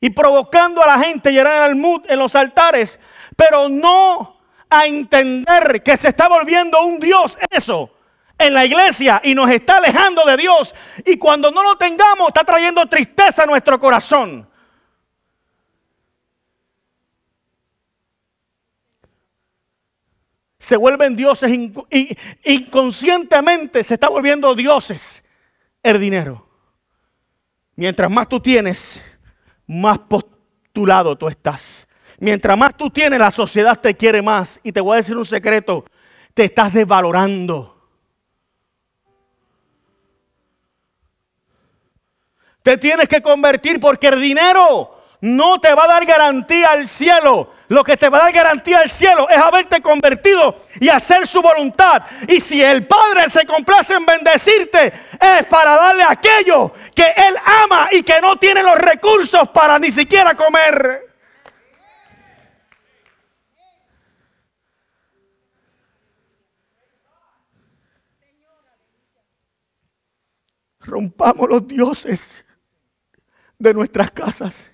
y 0.00 0.10
provocando 0.10 0.82
a 0.82 0.86
la 0.86 0.98
gente 0.98 1.32
llenar 1.32 1.68
el 1.68 1.76
mood 1.76 2.02
en 2.08 2.18
los 2.18 2.34
altares, 2.34 2.98
pero 3.36 3.68
no 3.68 4.38
a 4.70 4.86
entender 4.86 5.82
que 5.82 5.96
se 5.96 6.08
está 6.08 6.28
volviendo 6.28 6.80
un 6.82 7.00
Dios 7.00 7.38
eso 7.50 7.90
en 8.38 8.54
la 8.54 8.64
iglesia 8.64 9.20
y 9.24 9.34
nos 9.34 9.50
está 9.50 9.78
alejando 9.78 10.24
de 10.24 10.36
Dios. 10.36 10.74
Y 11.04 11.16
cuando 11.16 11.50
no 11.50 11.62
lo 11.62 11.76
tengamos, 11.76 12.28
está 12.28 12.44
trayendo 12.44 12.86
tristeza 12.86 13.42
a 13.42 13.46
nuestro 13.46 13.78
corazón. 13.80 14.48
Se 20.60 20.76
vuelven 20.76 21.16
dioses 21.16 21.50
inconscientemente, 22.44 23.82
se 23.82 23.94
está 23.94 24.08
volviendo 24.08 24.54
dioses 24.54 25.24
el 25.82 26.00
dinero. 26.00 26.46
Mientras 27.76 28.10
más 28.10 28.28
tú 28.28 28.40
tienes, 28.40 29.02
más 29.68 30.00
postulado 30.00 31.16
tú 31.16 31.28
estás. 31.28 31.86
Mientras 32.18 32.58
más 32.58 32.76
tú 32.76 32.90
tienes, 32.90 33.20
la 33.20 33.30
sociedad 33.30 33.78
te 33.78 33.94
quiere 33.94 34.22
más. 34.22 34.58
Y 34.64 34.72
te 34.72 34.80
voy 34.80 34.94
a 34.94 34.96
decir 34.96 35.16
un 35.16 35.24
secreto, 35.24 35.84
te 36.34 36.44
estás 36.44 36.72
desvalorando. 36.72 37.76
Te 42.62 42.76
tienes 42.76 43.08
que 43.08 43.22
convertir 43.22 43.78
porque 43.78 44.08
el 44.08 44.20
dinero 44.20 44.98
no 45.20 45.60
te 45.60 45.72
va 45.74 45.84
a 45.84 45.88
dar 45.88 46.04
garantía 46.04 46.72
al 46.72 46.86
cielo. 46.86 47.52
Lo 47.68 47.84
que 47.84 47.98
te 47.98 48.08
va 48.08 48.18
a 48.18 48.22
dar 48.22 48.32
garantía 48.32 48.80
al 48.80 48.88
cielo 48.88 49.28
es 49.28 49.36
haberte 49.36 49.82
convertido 49.82 50.62
y 50.80 50.88
hacer 50.88 51.26
su 51.26 51.42
voluntad. 51.42 52.02
Y 52.26 52.40
si 52.40 52.62
el 52.62 52.86
Padre 52.86 53.28
se 53.28 53.44
complace 53.44 53.94
en 53.94 54.06
bendecirte, 54.06 54.92
es 55.20 55.46
para 55.46 55.76
darle 55.76 56.02
aquello 56.02 56.72
que 56.94 57.12
Él 57.14 57.36
ama 57.44 57.88
y 57.92 58.02
que 58.02 58.20
no 58.22 58.38
tiene 58.38 58.62
los 58.62 58.78
recursos 58.78 59.48
para 59.50 59.78
ni 59.78 59.92
siquiera 59.92 60.34
comer. 60.34 61.06
Rompamos 70.80 71.50
los 71.50 71.68
dioses 71.68 72.46
de 73.58 73.74
nuestras 73.74 74.10
casas. 74.10 74.67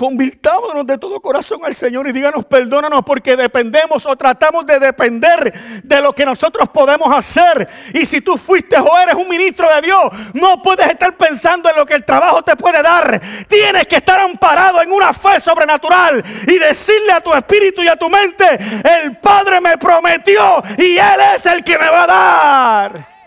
Convirtámonos 0.00 0.86
de 0.86 0.96
todo 0.96 1.20
corazón 1.20 1.60
al 1.62 1.74
Señor 1.74 2.08
y 2.08 2.12
díganos 2.12 2.46
perdónanos 2.46 3.02
porque 3.04 3.36
dependemos 3.36 4.06
o 4.06 4.16
tratamos 4.16 4.64
de 4.64 4.78
depender 4.78 5.52
de 5.84 6.00
lo 6.00 6.14
que 6.14 6.24
nosotros 6.24 6.70
podemos 6.70 7.12
hacer. 7.12 7.68
Y 7.92 8.06
si 8.06 8.22
tú 8.22 8.38
fuiste 8.38 8.78
o 8.78 8.98
eres 8.98 9.14
un 9.14 9.28
ministro 9.28 9.68
de 9.74 9.82
Dios, 9.82 10.00
no 10.32 10.62
puedes 10.62 10.86
estar 10.86 11.14
pensando 11.18 11.68
en 11.68 11.76
lo 11.76 11.84
que 11.84 11.92
el 11.92 12.06
trabajo 12.06 12.40
te 12.40 12.56
puede 12.56 12.82
dar. 12.82 13.20
Tienes 13.46 13.86
que 13.86 13.96
estar 13.96 14.18
amparado 14.20 14.80
en 14.80 14.90
una 14.90 15.12
fe 15.12 15.38
sobrenatural 15.38 16.24
y 16.46 16.56
decirle 16.56 17.12
a 17.12 17.20
tu 17.20 17.34
espíritu 17.34 17.82
y 17.82 17.88
a 17.88 17.96
tu 17.96 18.08
mente, 18.08 18.58
el 19.02 19.18
Padre 19.18 19.60
me 19.60 19.76
prometió 19.76 20.62
y 20.78 20.96
Él 20.96 21.20
es 21.34 21.44
el 21.44 21.62
que 21.62 21.76
me 21.76 21.90
va 21.90 22.04
a 22.04 22.06
dar. 22.06 23.19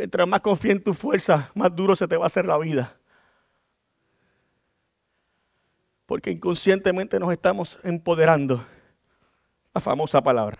Mientras 0.00 0.26
más 0.26 0.40
confíes 0.40 0.76
en 0.76 0.82
tu 0.82 0.94
fuerza, 0.94 1.50
más 1.54 1.76
duro 1.76 1.94
se 1.94 2.08
te 2.08 2.16
va 2.16 2.24
a 2.24 2.28
hacer 2.28 2.46
la 2.46 2.56
vida. 2.56 2.96
Porque 6.06 6.30
inconscientemente 6.30 7.20
nos 7.20 7.30
estamos 7.30 7.78
empoderando. 7.82 8.64
La 9.74 9.80
famosa 9.82 10.22
palabra. 10.22 10.56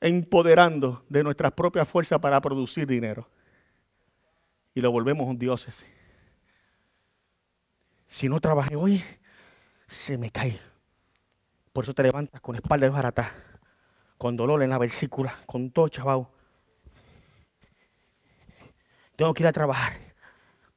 Empoderando 0.00 1.04
de 1.10 1.22
nuestras 1.22 1.52
propias 1.52 1.86
fuerzas 1.86 2.18
para 2.18 2.40
producir 2.40 2.86
dinero. 2.86 3.28
Y 4.72 4.80
lo 4.80 4.90
volvemos 4.90 5.28
un 5.28 5.38
dioses. 5.38 5.84
Si 8.06 8.30
no 8.30 8.40
trabajé 8.40 8.74
hoy, 8.74 9.04
se 9.86 10.16
me 10.16 10.30
cae. 10.30 10.58
Por 11.74 11.84
eso 11.84 11.92
te 11.92 12.04
levantas 12.04 12.40
con 12.40 12.56
espalda 12.56 12.86
de 12.86 12.90
barata, 12.90 13.30
con 14.16 14.34
dolor 14.34 14.62
en 14.62 14.70
la 14.70 14.78
versícula, 14.78 15.36
con 15.44 15.70
todo 15.70 15.90
chaval 15.90 16.26
tengo 19.20 19.34
que 19.34 19.42
ir 19.42 19.48
a 19.48 19.52
trabajar, 19.52 19.92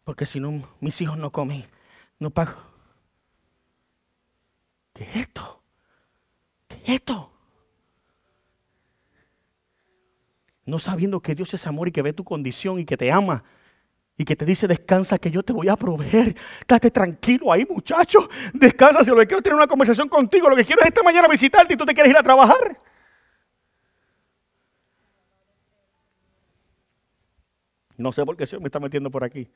porque 0.03 0.25
si 0.25 0.37
no, 0.37 0.67
mis 0.81 0.99
hijos 0.99 1.17
no 1.17 1.31
comen, 1.31 1.63
no 2.19 2.29
pago. 2.29 2.51
¿Qué 4.91 5.05
es 5.05 5.15
esto? 5.15 5.63
¿Qué 6.67 6.75
es 6.75 6.89
esto? 6.95 7.31
No 10.65 10.77
sabiendo 10.77 11.21
que 11.21 11.35
Dios 11.35 11.53
es 11.53 11.65
amor 11.67 11.87
y 11.87 11.93
que 11.93 12.01
ve 12.01 12.11
tu 12.11 12.25
condición 12.25 12.79
y 12.79 12.85
que 12.85 12.97
te 12.97 13.13
ama 13.13 13.45
y 14.17 14.25
que 14.25 14.35
te 14.35 14.43
dice 14.43 14.67
descansa 14.67 15.17
que 15.19 15.31
yo 15.31 15.41
te 15.41 15.53
voy 15.53 15.69
a 15.69 15.77
proveer. 15.77 16.35
Quédate 16.67 16.91
tranquilo 16.91 17.49
ahí, 17.49 17.65
muchacho. 17.65 18.27
Descansa 18.53 19.05
si 19.05 19.09
lo 19.09 19.15
que 19.19 19.27
quiero 19.27 19.37
es 19.37 19.43
tener 19.43 19.55
una 19.55 19.67
conversación 19.67 20.09
contigo. 20.09 20.49
Lo 20.49 20.57
que 20.57 20.65
quiero 20.65 20.81
es 20.81 20.89
esta 20.89 21.01
mañana 21.01 21.29
visitarte 21.29 21.75
y 21.75 21.77
tú 21.77 21.85
te 21.85 21.93
quieres 21.93 22.11
ir 22.11 22.17
a 22.17 22.23
trabajar. 22.23 22.82
No 27.97 28.11
sé 28.11 28.25
por 28.25 28.37
qué 28.37 28.45
se 28.45 28.57
me 28.59 28.65
está 28.65 28.79
metiendo 28.79 29.11
por 29.11 29.23
aquí. 29.23 29.51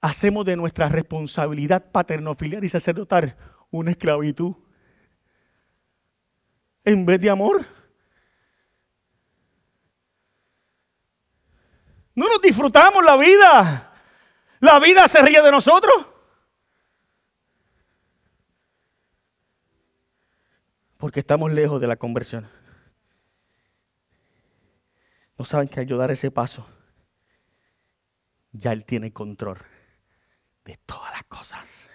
Hacemos 0.00 0.44
de 0.44 0.56
nuestra 0.56 0.88
responsabilidad 0.88 1.90
paternofiliar 1.90 2.62
y 2.64 2.68
sacerdotal 2.68 3.36
una 3.70 3.90
esclavitud 3.90 4.54
en 6.84 7.04
vez 7.04 7.20
de 7.20 7.30
amor. 7.30 7.64
No 12.14 12.28
nos 12.28 12.40
disfrutamos 12.40 13.04
la 13.04 13.16
vida. 13.16 13.92
La 14.60 14.78
vida 14.78 15.06
se 15.08 15.20
ríe 15.22 15.42
de 15.42 15.50
nosotros. 15.50 15.94
Porque 20.96 21.20
estamos 21.20 21.52
lejos 21.52 21.80
de 21.80 21.86
la 21.86 21.96
conversión. 21.96 22.48
No 25.38 25.44
saben 25.44 25.68
que 25.68 25.80
ayudar 25.80 26.10
ese 26.10 26.30
paso, 26.30 26.66
ya 28.52 28.72
Él 28.72 28.84
tiene 28.84 29.12
control 29.12 29.58
de 30.64 30.78
todas 30.86 31.12
las 31.12 31.24
cosas. 31.24 31.90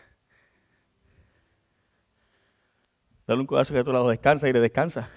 Dale 3.25 3.41
un 3.41 3.47
codazo 3.47 3.73
que 3.73 3.79
a 3.79 3.83
tu 3.83 3.93
lado 3.93 4.09
descansa 4.09 4.47
y 4.49 4.53
le 4.53 4.59
descansa. 4.59 5.09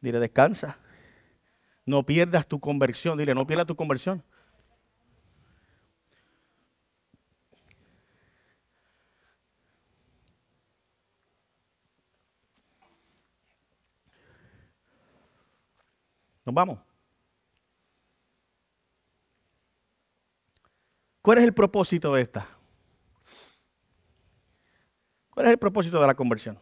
Dile, 0.00 0.20
descansa. 0.20 0.78
No 1.86 2.04
pierdas 2.04 2.46
tu 2.46 2.60
conversión. 2.60 3.18
Dile, 3.18 3.34
no 3.34 3.46
pierdas 3.46 3.66
tu 3.66 3.74
conversión. 3.74 4.22
Nos 16.48 16.54
vamos. 16.54 16.78
¿Cuál 21.20 21.36
es 21.36 21.44
el 21.44 21.52
propósito 21.52 22.14
de 22.14 22.22
esta? 22.22 22.48
¿Cuál 25.28 25.44
es 25.44 25.52
el 25.52 25.58
propósito 25.58 26.00
de 26.00 26.06
la 26.06 26.14
conversión? 26.14 26.58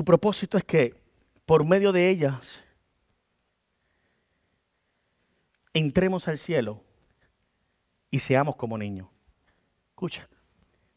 Su 0.00 0.04
propósito 0.06 0.56
es 0.56 0.64
que 0.64 0.94
por 1.44 1.62
medio 1.62 1.92
de 1.92 2.08
ellas 2.08 2.64
entremos 5.74 6.26
al 6.26 6.38
cielo 6.38 6.82
y 8.10 8.20
seamos 8.20 8.56
como 8.56 8.78
niños. 8.78 9.10
Escucha, 9.90 10.26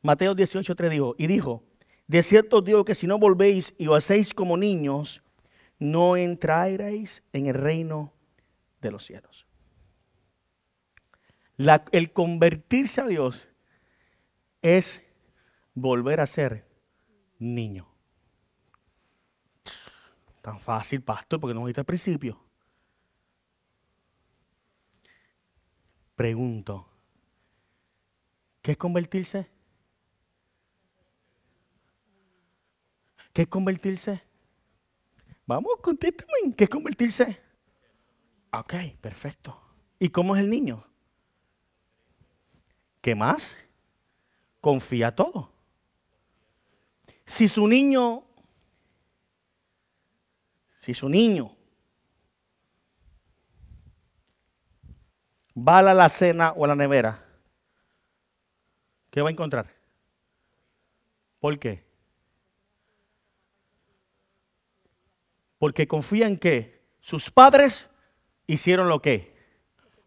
Mateo 0.02 0.34
18.3 0.34 0.90
dijo, 0.90 1.16
y 1.18 1.28
dijo, 1.28 1.66
de 2.08 2.24
cierto 2.24 2.60
os 2.60 2.64
digo 2.64 2.86
que 2.86 2.96
si 2.96 3.06
no 3.06 3.20
volvéis 3.20 3.76
y 3.78 3.88
os 3.88 3.98
hacéis 3.98 4.34
como 4.34 4.56
niños, 4.56 5.22
no 5.80 6.16
entraréis 6.16 7.26
en 7.34 7.48
el 7.48 7.56
reino 7.56 8.14
de 8.80 8.92
los 8.92 9.04
cielos. 9.04 9.46
el 11.92 12.14
convertirse 12.14 13.02
a 13.02 13.08
Dios 13.08 13.50
es 14.62 15.04
volver 15.74 16.22
a 16.22 16.26
ser 16.26 16.66
niño. 17.38 17.93
Tan 20.44 20.60
fácil, 20.60 21.02
pastor, 21.02 21.40
porque 21.40 21.54
no 21.54 21.62
me 21.62 21.68
dijiste 21.68 21.80
al 21.80 21.86
principio. 21.86 22.38
Pregunto, 26.18 26.86
¿qué 28.62 28.74
es 28.74 28.78
convertirse? 28.78 29.50
¿Qué 33.32 33.44
es 33.44 33.48
convertirse? 33.48 34.22
Vamos, 35.46 35.76
contéstame, 35.82 36.54
¿qué 36.58 36.66
es 36.66 36.70
convertirse? 36.70 37.42
Ok, 38.52 38.74
perfecto. 39.00 39.58
¿Y 39.98 40.10
cómo 40.10 40.36
es 40.36 40.44
el 40.44 40.50
niño? 40.50 40.86
¿Qué 43.00 43.16
más? 43.16 43.58
Confía 44.60 45.16
todo. 45.16 45.54
Si 47.26 47.48
su 47.48 47.66
niño 47.66 48.26
si 50.84 50.94
su 50.94 51.08
niño 51.08 51.56
va 55.56 55.80
a 55.80 55.94
la 55.94 56.10
cena 56.10 56.52
o 56.52 56.66
a 56.66 56.68
la 56.68 56.76
nevera, 56.76 57.24
¿qué 59.10 59.22
va 59.22 59.30
a 59.30 59.32
encontrar? 59.32 59.74
¿Por 61.40 61.58
qué? 61.58 61.86
Porque 65.58 65.88
confía 65.88 66.28
en 66.28 66.38
que 66.38 66.84
sus 67.00 67.32
padres 67.32 67.90
hicieron 68.46 68.90
lo 68.90 69.02
que? 69.02 69.38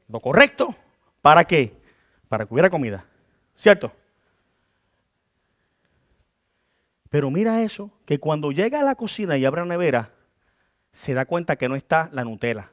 Lo 0.08 0.20
correcto. 0.20 0.76
¿Para 1.22 1.46
qué? 1.46 1.80
Para 2.28 2.44
que 2.44 2.52
hubiera 2.52 2.68
comida. 2.68 3.08
¿Cierto? 3.54 3.90
Pero 7.08 7.30
mira 7.30 7.62
eso, 7.62 7.90
que 8.04 8.20
cuando 8.20 8.52
llega 8.52 8.80
a 8.80 8.84
la 8.84 8.94
cocina 8.94 9.38
y 9.38 9.46
abre 9.46 9.62
la 9.62 9.68
nevera, 9.68 10.15
se 10.96 11.12
da 11.12 11.26
cuenta 11.26 11.56
que 11.56 11.68
no 11.68 11.76
está 11.76 12.08
la 12.12 12.24
Nutella. 12.24 12.70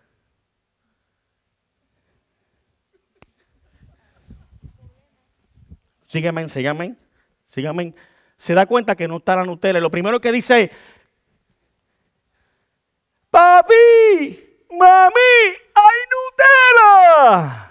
Sígueme, 6.05 6.47
sígueme, 6.47 6.95
sígueme. 7.47 7.93
Se 8.37 8.53
da 8.53 8.65
cuenta 8.65 8.95
que 8.95 9.09
no 9.09 9.17
está 9.17 9.35
la 9.35 9.43
Nutella. 9.43 9.79
Y 9.79 9.81
lo 9.81 9.91
primero 9.91 10.21
que 10.21 10.31
dice 10.31 10.63
es, 10.63 10.71
papi, 13.29 14.63
mami, 14.69 15.11
hay 15.75 15.99
Nutella. 16.13 17.69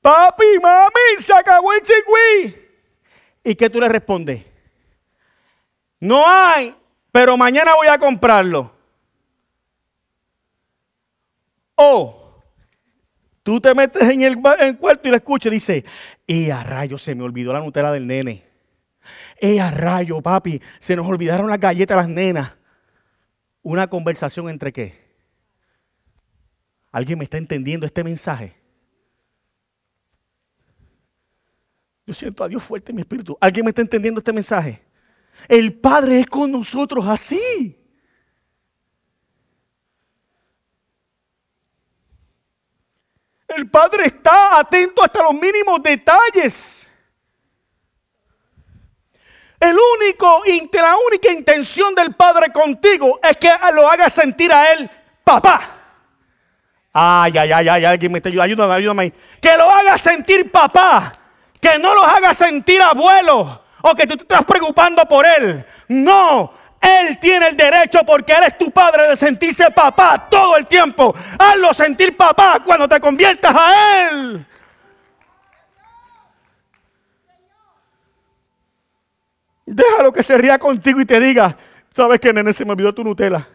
Papi, 0.00 0.58
mami, 0.62 1.20
se 1.20 1.34
acabó 1.34 1.72
el. 1.72 2.63
¿Y 3.44 3.54
qué 3.54 3.68
tú 3.68 3.78
le 3.78 3.88
respondes? 3.88 4.42
No 6.00 6.26
hay, 6.26 6.74
pero 7.12 7.36
mañana 7.36 7.74
voy 7.74 7.88
a 7.88 7.98
comprarlo. 7.98 8.72
O 11.76 12.42
tú 13.42 13.60
te 13.60 13.74
metes 13.74 14.02
en 14.02 14.22
el, 14.22 14.40
cuarto 14.40 15.08
y 15.08 15.10
le 15.10 15.18
escuchas 15.18 15.52
y 15.52 15.56
dice, 15.56 15.84
¡eh, 16.26 16.50
a 16.50 16.64
rayo! 16.64 16.96
Se 16.98 17.14
me 17.14 17.22
olvidó 17.22 17.52
la 17.52 17.60
Nutella 17.60 17.92
del 17.92 18.06
nene. 18.06 18.44
¡eh, 19.40 19.60
a 19.60 19.70
rayo, 19.70 20.22
papi! 20.22 20.60
Se 20.80 20.96
nos 20.96 21.06
olvidaron 21.06 21.48
las 21.48 21.60
galletas 21.60 21.96
las 21.96 22.08
nenas. 22.08 22.52
Una 23.62 23.88
conversación 23.88 24.48
entre 24.48 24.72
qué? 24.72 25.04
¿Alguien 26.92 27.18
me 27.18 27.24
está 27.24 27.38
entendiendo 27.38 27.86
este 27.86 28.04
mensaje? 28.04 28.54
Yo 32.06 32.12
siento 32.12 32.44
a 32.44 32.48
Dios 32.48 32.62
fuerte 32.62 32.92
en 32.92 32.96
mi 32.96 33.02
espíritu. 33.02 33.36
¿Alguien 33.40 33.64
me 33.64 33.70
está 33.70 33.80
entendiendo 33.80 34.18
este 34.18 34.32
mensaje? 34.32 34.82
El 35.48 35.72
Padre 35.72 36.20
es 36.20 36.26
con 36.26 36.50
nosotros 36.50 37.06
así. 37.06 37.80
El 43.48 43.70
Padre 43.70 44.06
está 44.06 44.58
atento 44.58 45.02
hasta 45.02 45.22
los 45.22 45.34
mínimos 45.34 45.82
detalles. 45.82 46.86
El 49.60 49.76
único, 49.96 50.42
la 50.72 50.96
única 51.08 51.32
intención 51.32 51.94
del 51.94 52.14
Padre 52.14 52.52
contigo 52.52 53.18
es 53.22 53.36
que 53.38 53.50
lo 53.72 53.88
haga 53.88 54.10
sentir 54.10 54.52
a 54.52 54.72
Él 54.72 54.90
papá. 55.22 55.70
Ay, 56.92 57.32
ay, 57.38 57.50
ay, 57.50 57.68
ay, 57.68 57.84
alguien 57.84 58.12
me 58.12 58.18
está 58.18 58.28
ayudando, 58.28 58.42
ayúdame, 58.42 58.74
ayúdame. 58.74 59.12
Que 59.40 59.56
lo 59.56 59.70
haga 59.70 59.96
sentir 59.96 60.50
papá 60.50 61.23
que 61.64 61.78
no 61.78 61.94
los 61.94 62.04
haga 62.04 62.34
sentir 62.34 62.82
abuelos 62.82 63.58
o 63.80 63.94
que 63.94 64.06
tú 64.06 64.16
te 64.18 64.24
estás 64.24 64.44
preocupando 64.44 65.02
por 65.06 65.24
él. 65.24 65.64
No, 65.88 66.52
él 66.78 67.18
tiene 67.18 67.48
el 67.48 67.56
derecho 67.56 68.00
porque 68.06 68.34
Él 68.34 68.44
es 68.46 68.58
tu 68.58 68.70
padre 68.70 69.08
de 69.08 69.16
sentirse 69.16 69.70
papá 69.70 70.28
todo 70.30 70.58
el 70.58 70.66
tiempo. 70.66 71.14
Hazlo 71.38 71.72
sentir 71.72 72.14
papá 72.14 72.60
cuando 72.62 72.86
te 72.86 73.00
conviertas 73.00 73.54
a 73.56 74.10
Él. 74.10 74.46
Déjalo 79.64 80.12
que 80.12 80.22
se 80.22 80.36
ría 80.36 80.58
contigo 80.58 81.00
y 81.00 81.06
te 81.06 81.18
diga, 81.18 81.56
sabes 81.94 82.20
que 82.20 82.34
nene 82.34 82.52
se 82.52 82.66
me 82.66 82.72
olvidó 82.72 82.92
tu 82.92 83.02
Nutella. 83.02 83.48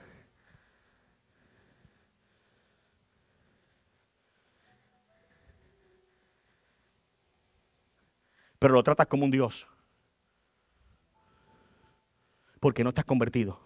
pero 8.59 8.73
lo 8.73 8.83
tratas 8.83 9.07
como 9.07 9.23
un 9.23 9.31
Dios. 9.31 9.67
Porque 12.59 12.83
no 12.83 12.89
estás 12.89 13.05
convertido. 13.05 13.57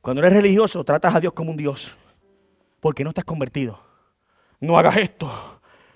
Cuando 0.00 0.22
eres 0.22 0.32
religioso, 0.32 0.82
tratas 0.82 1.14
a 1.14 1.20
Dios 1.20 1.34
como 1.34 1.50
un 1.50 1.56
Dios. 1.56 1.96
Porque 2.80 3.04
no 3.04 3.10
estás 3.10 3.24
convertido. 3.24 3.78
No 4.58 4.78
hagas 4.78 4.96
esto. 4.96 5.30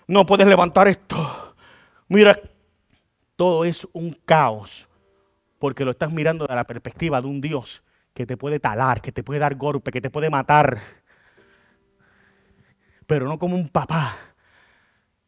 No 0.06 0.24
puedes 0.26 0.46
levantar 0.46 0.86
esto. 0.86 1.54
Mira, 2.08 2.38
todo 3.36 3.64
es 3.64 3.88
un 3.92 4.12
caos. 4.12 4.86
Porque 5.58 5.84
lo 5.84 5.92
estás 5.92 6.12
mirando 6.12 6.46
de 6.46 6.54
la 6.54 6.64
perspectiva 6.64 7.20
de 7.20 7.26
un 7.26 7.40
Dios 7.40 7.82
que 8.14 8.26
te 8.26 8.36
puede 8.36 8.60
talar, 8.60 9.02
que 9.02 9.12
te 9.12 9.22
puede 9.22 9.40
dar 9.40 9.56
golpe, 9.56 9.90
que 9.90 10.00
te 10.00 10.10
puede 10.10 10.30
matar. 10.30 10.80
Pero 13.06 13.26
no 13.28 13.38
como 13.38 13.56
un 13.56 13.68
papá 13.68 14.16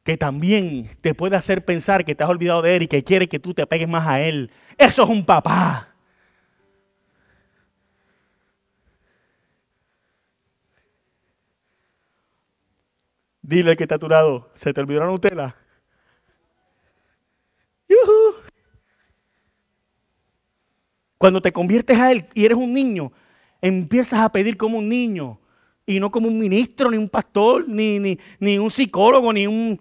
que 0.05 0.16
también 0.16 0.89
te 1.01 1.14
puede 1.14 1.34
hacer 1.34 1.64
pensar 1.64 2.05
que 2.05 2.14
te 2.14 2.22
has 2.22 2.30
olvidado 2.30 2.62
de 2.62 2.76
Él 2.76 2.82
y 2.84 2.87
que 2.87 3.03
quiere 3.03 3.28
que 3.28 3.41
tú 3.41 3.55
te 3.55 3.66
pegues 3.66 3.89
más 3.89 4.07
a 4.07 4.20
Él. 4.20 4.53
Eso 4.78 5.03
es 5.03 5.09
un 5.11 5.24
papá. 5.24 5.97
Dile 13.43 13.76
que 13.76 13.84
está 13.84 13.97
a 13.97 13.99
tu 13.99 14.09
lado, 14.09 14.51
¿se 14.55 14.72
te 14.72 14.80
olvidó 14.80 15.01
la 15.01 15.07
Nutella? 15.07 15.57
Cuando 21.19 21.41
te 21.41 21.53
conviertes 21.53 21.99
a 21.99 22.12
Él 22.12 22.27
y 22.35 22.45
eres 22.45 22.59
un 22.59 22.73
niño, 22.73 23.12
empiezas 23.61 24.21
a 24.21 24.31
pedir 24.31 24.57
como 24.57 24.79
un 24.79 24.89
niño 24.89 25.41
y 25.87 26.01
no 26.01 26.11
como 26.11 26.29
un 26.29 26.39
ministro, 26.39 26.91
ni 26.91 26.97
un 26.97 27.09
pastor, 27.09 27.69
ni, 27.69 27.99
ni, 27.99 28.19
ni 28.39 28.59
un 28.59 28.71
psicólogo, 28.71 29.33
ni 29.33 29.47
un 29.47 29.81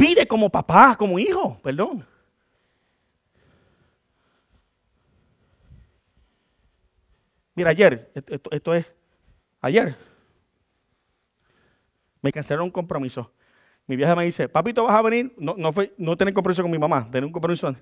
Pide 0.00 0.26
como 0.26 0.48
papá, 0.48 0.96
como 0.96 1.18
hijo, 1.18 1.60
perdón. 1.62 2.06
Mira, 7.54 7.68
ayer, 7.68 8.10
esto, 8.50 8.72
es, 8.72 8.86
ayer, 9.60 9.94
me 12.22 12.32
cancelaron 12.32 12.64
un 12.64 12.70
compromiso. 12.70 13.30
Mi 13.86 13.94
vieja 13.94 14.16
me 14.16 14.24
dice, 14.24 14.48
papito, 14.48 14.84
vas 14.84 14.94
a 14.94 15.02
venir. 15.02 15.34
No, 15.36 15.54
no, 15.58 15.70
fue, 15.70 15.92
no 15.98 16.16
tener 16.16 16.32
compromiso 16.32 16.62
con 16.62 16.70
mi 16.70 16.78
mamá, 16.78 17.04
tener 17.10 17.26
un 17.26 17.32
compromiso. 17.32 17.76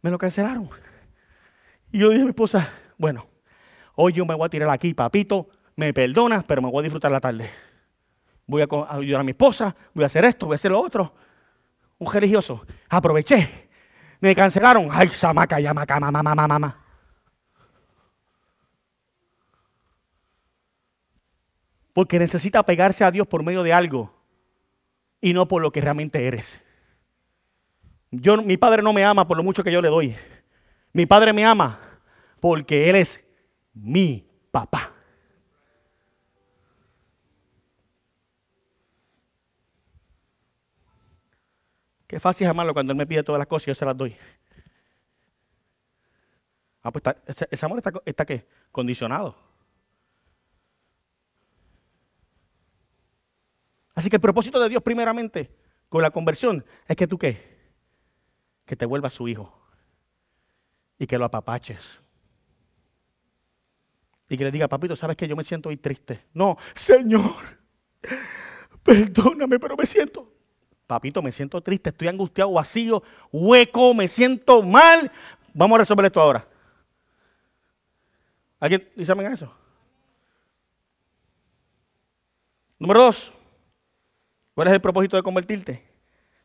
Me 0.00 0.10
lo 0.10 0.16
cancelaron. 0.16 0.70
Y 1.92 1.98
yo 1.98 2.10
dije 2.10 2.22
a 2.22 2.24
mi 2.24 2.30
esposa, 2.30 2.70
bueno, 2.96 3.26
hoy 3.94 4.12
yo 4.12 4.26
me 4.26 4.34
voy 4.34 4.46
a 4.46 4.48
tirar 4.48 4.70
aquí, 4.70 4.94
papito, 4.94 5.48
me 5.76 5.92
perdonas, 5.92 6.44
pero 6.44 6.60
me 6.62 6.70
voy 6.70 6.80
a 6.80 6.82
disfrutar 6.82 7.10
la 7.10 7.20
tarde. 7.20 7.50
Voy 8.46 8.62
a 8.62 8.66
ayudar 8.90 9.20
a 9.20 9.24
mi 9.24 9.30
esposa, 9.30 9.74
voy 9.94 10.04
a 10.04 10.06
hacer 10.06 10.24
esto, 10.24 10.46
voy 10.46 10.54
a 10.54 10.56
hacer 10.56 10.70
lo 10.70 10.80
otro 10.80 11.12
un 11.98 12.12
religioso. 12.12 12.64
Aproveché. 12.88 13.68
Me 14.20 14.34
cancelaron. 14.34 14.88
Ay, 14.90 15.08
samaca, 15.08 15.60
yamaca, 15.60 16.00
mamá, 16.00 16.22
mamá, 16.22 16.48
mamá. 16.48 16.84
Porque 21.92 22.18
necesita 22.18 22.62
pegarse 22.64 23.04
a 23.04 23.10
Dios 23.10 23.26
por 23.26 23.42
medio 23.42 23.62
de 23.62 23.72
algo 23.72 24.14
y 25.20 25.32
no 25.32 25.48
por 25.48 25.60
lo 25.62 25.72
que 25.72 25.80
realmente 25.80 26.26
eres. 26.26 26.60
Yo, 28.10 28.40
mi 28.42 28.56
padre 28.56 28.82
no 28.82 28.92
me 28.92 29.04
ama 29.04 29.26
por 29.26 29.36
lo 29.36 29.42
mucho 29.42 29.64
que 29.64 29.72
yo 29.72 29.82
le 29.82 29.88
doy. 29.88 30.16
Mi 30.92 31.06
padre 31.06 31.32
me 31.32 31.44
ama 31.44 31.78
porque 32.40 32.88
Él 32.88 32.96
es 32.96 33.24
mi 33.72 34.26
papá. 34.50 34.92
Qué 42.06 42.18
fácil 42.18 42.46
es 42.46 42.50
amarlo 42.50 42.72
cuando 42.72 42.92
Él 42.92 42.96
me 42.96 43.06
pide 43.06 43.22
todas 43.22 43.38
las 43.38 43.46
cosas 43.46 43.68
y 43.68 43.70
yo 43.70 43.74
se 43.74 43.84
las 43.84 43.96
doy. 43.96 44.16
Ah, 46.82 46.90
pues 46.90 47.04
ese, 47.50 47.66
amor 47.66 47.78
está, 47.78 47.92
está 48.06 48.24
¿qué? 48.24 48.46
Condicionado. 48.72 49.36
Así 53.94 54.08
que 54.08 54.16
el 54.16 54.22
propósito 54.22 54.58
de 54.60 54.68
Dios 54.68 54.82
primeramente 54.82 55.54
con 55.88 56.02
la 56.02 56.10
conversión 56.10 56.64
es 56.86 56.96
que 56.96 57.06
tú 57.06 57.18
qué? 57.18 57.58
Que 58.64 58.76
te 58.76 58.86
vuelvas 58.86 59.12
su 59.12 59.28
hijo. 59.28 59.57
Y 60.98 61.06
que 61.06 61.18
lo 61.18 61.24
apapaches. 61.24 62.00
Y 64.28 64.36
que 64.36 64.44
le 64.44 64.50
diga, 64.50 64.68
papito, 64.68 64.96
¿sabes 64.96 65.16
que 65.16 65.26
yo 65.28 65.36
me 65.36 65.44
siento 65.44 65.68
hoy 65.68 65.76
triste? 65.76 66.24
No, 66.34 66.56
Señor, 66.74 67.58
perdóname, 68.82 69.58
pero 69.58 69.76
me 69.76 69.86
siento 69.86 70.38
Papito, 70.88 71.20
me 71.20 71.30
siento 71.30 71.60
triste, 71.60 71.90
estoy 71.90 72.08
angustiado, 72.08 72.50
vacío, 72.50 73.02
hueco, 73.30 73.92
me 73.92 74.08
siento 74.08 74.62
mal. 74.62 75.12
Vamos 75.52 75.76
a 75.76 75.78
resolver 75.80 76.06
esto 76.06 76.18
ahora. 76.18 76.48
¿Alguien 78.58 78.88
dice 78.96 79.12
eso? 79.30 79.54
Número 82.78 83.02
dos. 83.02 83.30
¿Cuál 84.54 84.68
es 84.68 84.74
el 84.74 84.80
propósito 84.80 85.18
de 85.18 85.22
convertirte? 85.22 85.86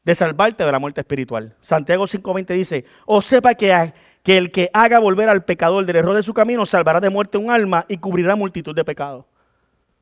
De 0.04 0.14
salvarte 0.14 0.66
de 0.66 0.72
la 0.74 0.80
muerte 0.80 1.00
espiritual. 1.00 1.56
Santiago 1.62 2.04
5.20 2.04 2.48
dice, 2.48 2.86
o 3.06 3.22
sepa 3.22 3.56
que, 3.56 3.94
que 4.24 4.38
el 4.38 4.52
que 4.52 4.70
haga 4.74 5.00
volver 5.00 5.30
al 5.30 5.46
pecador 5.46 5.86
del 5.86 5.98
error 5.98 6.16
de 6.16 6.24
su 6.24 6.34
camino 6.34 6.66
salvará 6.66 7.00
de 7.00 7.10
muerte 7.10 7.38
un 7.38 7.52
alma 7.52 7.86
y 7.88 7.98
cubrirá 7.98 8.36
multitud 8.36 8.76
de 8.76 8.86
pecados. 8.86 9.26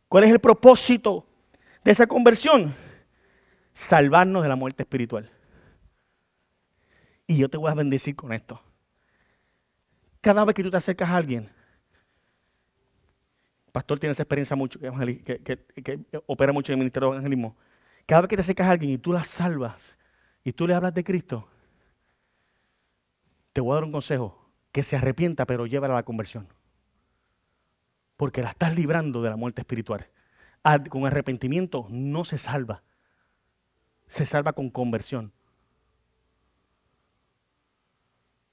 ¿Cuál 0.08 0.26
es 0.26 0.32
el 0.32 0.40
propósito 0.40 1.26
de 1.84 1.92
esa 1.92 2.08
conversión? 2.08 2.74
salvarnos 3.74 4.44
de 4.44 4.50
la 4.50 4.56
muerte 4.56 4.84
espiritual. 4.84 5.30
Y 7.28 7.38
yo 7.38 7.50
te 7.50 7.58
voy 7.58 7.72
a 7.72 7.76
bendecir 7.76 8.16
con 8.16 8.34
esto. 8.34 8.62
Cada 10.20 10.46
vez 10.46 10.54
que 10.54 10.64
tú 10.64 10.70
te 10.70 10.78
acercas 10.78 11.10
a 11.10 11.16
alguien, 11.16 11.50
pastor 13.72 14.00
tiene 14.00 14.12
esa 14.12 14.24
experiencia 14.24 14.56
mucho, 14.56 14.80
que, 14.80 16.22
opera 16.28 16.54
mucho 16.54 16.72
en 16.72 16.78
el 16.78 16.80
ministerio 16.80 17.10
de 17.10 17.16
evangelismo. 17.16 17.56
Cada 18.06 18.22
vez 18.22 18.30
que 18.30 18.36
te 18.36 18.42
acercas 18.42 18.68
a 18.68 18.72
alguien 18.72 18.92
y 18.92 18.98
tú 18.98 19.14
la 19.14 19.24
salvas 19.24 19.98
y 20.44 20.52
tú 20.54 20.68
le 20.68 20.76
hablas 20.76 20.94
de 20.94 21.04
Cristo, 21.04 21.48
te 23.54 23.62
voy 23.62 23.72
a 23.72 23.76
dar 23.76 23.84
un 23.84 23.92
consejo, 23.92 24.50
que 24.72 24.84
se 24.84 24.96
arrepienta 24.96 25.46
pero 25.46 25.66
llévala 25.66 25.96
a 25.96 25.98
la 25.98 26.04
conversión. 26.04 26.48
Porque 28.18 28.42
la 28.42 28.50
estás 28.50 28.76
librando 28.76 29.22
de 29.22 29.30
la 29.30 29.36
muerte 29.36 29.62
espiritual. 29.62 30.10
Con 30.90 31.06
arrepentimiento 31.06 31.88
no 31.90 32.24
se 32.24 32.38
salva 32.38 32.84
se 34.12 34.26
salva 34.26 34.52
con 34.52 34.70
conversión. 34.70 35.32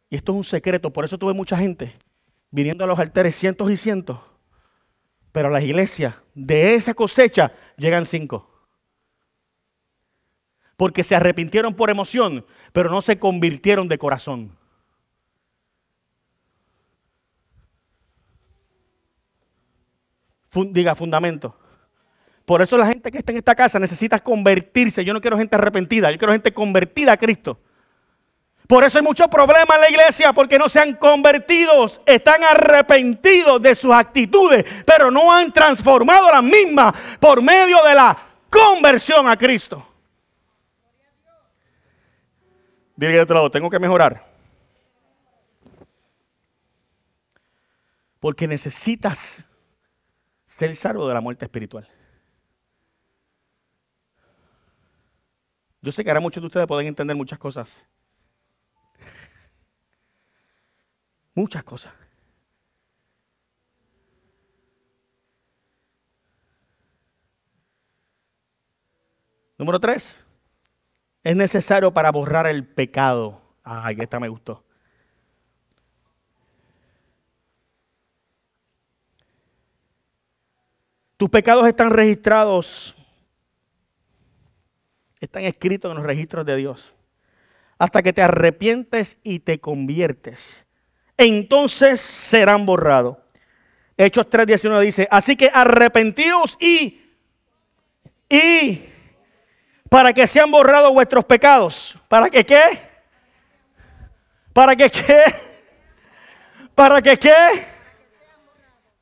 Y 0.09 0.15
esto 0.15 0.31
es 0.33 0.37
un 0.37 0.45
secreto, 0.45 0.93
por 0.93 1.05
eso 1.05 1.19
tuve 1.19 1.35
mucha 1.35 1.57
gente 1.57 1.99
viniendo 2.51 2.85
a 2.85 2.87
los 2.87 2.99
altares 2.99 3.35
cientos 3.35 3.69
y 3.69 3.77
cientos, 3.77 4.21
pero 5.33 5.49
a 5.49 5.51
las 5.51 5.65
iglesias 5.65 6.15
de 6.33 6.77
esa 6.77 6.95
cosecha 6.95 7.53
llegan 7.77 8.07
cinco. 8.07 8.49
Porque 10.77 11.03
se 11.03 11.17
arrepintieron 11.17 11.75
por 11.75 11.91
emoción, 11.91 12.47
pero 12.73 12.89
no 12.89 13.03
se 13.03 13.19
convirtieron 13.19 13.89
de 13.89 13.99
corazón. 13.99 14.57
Diga, 20.65 20.95
fundamento. 20.95 21.57
Por 22.45 22.63
eso 22.63 22.79
la 22.79 22.87
gente 22.87 23.11
que 23.11 23.19
está 23.19 23.33
en 23.33 23.39
esta 23.39 23.55
casa 23.55 23.79
necesita 23.79 24.19
convertirse. 24.19 25.05
Yo 25.05 25.13
no 25.13 25.21
quiero 25.21 25.37
gente 25.37 25.57
arrepentida, 25.57 26.11
yo 26.11 26.17
quiero 26.17 26.33
gente 26.33 26.53
convertida 26.53 27.13
a 27.13 27.17
Cristo. 27.19 27.59
Por 28.67 28.85
eso 28.85 28.99
hay 28.99 29.05
muchos 29.05 29.29
problemas 29.29 29.77
en 29.77 29.81
la 29.81 29.91
iglesia, 29.91 30.33
porque 30.33 30.59
no 30.59 30.69
se 30.69 30.79
han 30.79 30.95
convertido, 30.95 31.87
están 32.05 32.45
arrepentidos 32.45 33.61
de 33.63 33.75
sus 33.75 33.93
actitudes, 33.93 34.65
pero 34.85 35.11
no 35.11 35.33
han 35.33 35.53
transformado 35.53 36.31
las 36.31 36.43
mismas 36.43 36.95
por 37.19 37.43
medio 37.43 37.83
de 37.83 37.95
la 37.95 38.17
conversión 38.51 39.27
a 39.29 39.37
Cristo. 39.39 39.87
Dile 42.95 43.13
de 43.13 43.21
otro 43.21 43.37
lado, 43.37 43.51
tengo 43.51 43.71
que 43.71 43.79
mejorar. 43.79 44.27
Porque 48.21 48.49
necesitas 48.49 49.43
ser 50.49 50.75
salvo 50.75 51.07
de 51.07 51.15
la 51.15 51.21
muerte 51.21 51.45
espiritual. 51.45 51.87
Yo 55.81 55.93
sé 55.93 56.03
que 56.03 56.11
ahora 56.11 56.21
muchos 56.21 56.43
de 56.43 56.47
ustedes 56.49 56.67
pueden 56.67 56.89
entender 56.89 57.15
muchas 57.15 57.39
cosas. 57.39 57.87
Muchas 61.35 61.63
cosas. 61.63 61.93
Número 69.57 69.79
tres. 69.79 70.19
Es 71.23 71.37
necesario 71.37 71.93
para 71.93 72.11
borrar 72.11 72.47
el 72.47 72.67
pecado. 72.67 73.41
Ay, 73.63 73.97
esta 74.01 74.19
me 74.19 74.29
gustó. 74.29 74.65
Tus 81.19 81.29
pecados 81.29 81.67
están 81.67 81.91
registrados 81.91 82.95
están 85.21 85.45
escritos 85.45 85.91
en 85.91 85.97
los 85.97 86.07
registros 86.07 86.45
de 86.47 86.57
Dios. 86.57 86.95
Hasta 87.79 88.03
que 88.03 88.13
te 88.13 88.23
arrepientes 88.23 89.19
y 89.23 89.41
te 89.41 89.61
conviertes. 89.61 90.65
entonces 91.17 92.01
serán 92.01 92.65
borrados. 92.65 93.17
Hechos 93.97 94.31
3:19 94.31 94.81
dice, 94.81 95.09
así 95.11 95.35
que 95.35 95.51
arrepentíos 95.53 96.57
y, 96.61 97.03
y, 98.29 98.89
para 99.91 100.13
que 100.13 100.29
sean 100.29 100.53
borrados 100.53 100.93
vuestros 100.93 101.25
pecados. 101.25 101.97
¿Para 102.07 102.31
que 102.31 102.47
qué? 102.47 102.63
¿Para 104.53 104.77
que 104.77 104.89
qué? 104.89 105.25
¿Para 106.77 107.03
que 107.03 107.19
qué? 107.19 107.35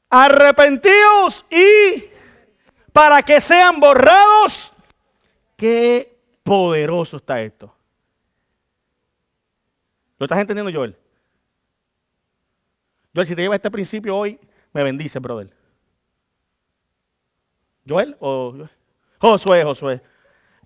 Arrepentíos 0.09 1.45
y 1.51 2.05
para 2.93 3.23
que 3.23 3.41
sean 3.41 3.81
borrados. 3.81 4.73
Qué 5.57 6.19
poderoso 6.43 7.17
está 7.17 7.43
esto. 7.43 7.75
¿Lo 10.19 10.25
estás 10.25 10.39
entendiendo, 10.39 10.73
Joel? 10.73 10.97
Joel, 13.15 13.27
si 13.27 13.35
te 13.35 13.43
lleva 13.43 13.55
este 13.55 13.71
principio 13.71 14.17
hoy, 14.17 14.39
me 14.73 14.83
bendice, 14.83 15.19
brother. 15.19 15.51
¿Joel 17.87 18.17
o 18.21 18.67
Josué, 19.21 19.63
Josué? 19.65 20.03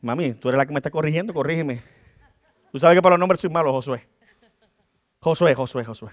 Mami, 0.00 0.34
tú 0.34 0.48
eres 0.48 0.58
la 0.58 0.66
que 0.66 0.72
me 0.72 0.78
está 0.78 0.90
corrigiendo, 0.90 1.34
corrígeme. 1.34 1.82
Tú 2.72 2.78
sabes 2.78 2.96
que 2.96 3.02
para 3.02 3.14
los 3.14 3.20
nombres 3.20 3.40
soy 3.40 3.50
malo, 3.50 3.72
Josué. 3.72 4.06
Josué, 5.20 5.54
Josué, 5.54 5.84
Josué. 5.84 6.10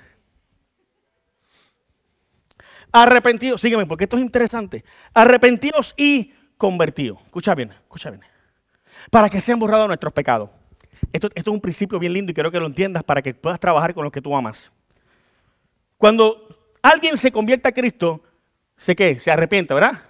Arrepentidos, 2.91 3.61
sígueme, 3.61 3.85
porque 3.85 4.05
esto 4.05 4.17
es 4.17 4.23
interesante. 4.23 4.83
Arrepentidos 5.13 5.93
y 5.97 6.33
convertidos. 6.57 7.19
Escucha 7.23 7.53
bien, 7.55 7.71
escucha 7.71 8.09
bien. 8.09 8.23
Para 9.11 9.29
que 9.29 9.41
sean 9.41 9.59
borrados 9.59 9.87
nuestros 9.87 10.13
pecados. 10.13 10.49
Esto, 11.13 11.27
esto 11.35 11.51
es 11.51 11.53
un 11.53 11.61
principio 11.61 11.99
bien 11.99 12.13
lindo 12.13 12.31
y 12.31 12.33
quiero 12.33 12.51
que 12.51 12.59
lo 12.59 12.65
entiendas 12.65 13.03
para 13.03 13.21
que 13.21 13.33
puedas 13.33 13.59
trabajar 13.59 13.93
con 13.93 14.03
los 14.03 14.11
que 14.11 14.21
tú 14.21 14.35
amas. 14.35 14.71
Cuando 15.97 16.71
alguien 16.81 17.17
se 17.17 17.31
convierte 17.31 17.69
a 17.69 17.71
Cristo, 17.71 18.21
sé 18.75 18.95
que 18.95 19.19
se 19.19 19.31
arrepiente, 19.31 19.73
¿verdad? 19.73 20.03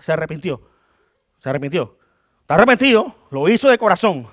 Se 0.00 0.12
arrepintió. 0.12 0.60
Se 1.38 1.48
arrepintió. 1.48 1.98
Está 2.40 2.54
arrepentido, 2.54 3.14
lo 3.30 3.48
hizo 3.48 3.68
de 3.68 3.78
corazón. 3.78 4.28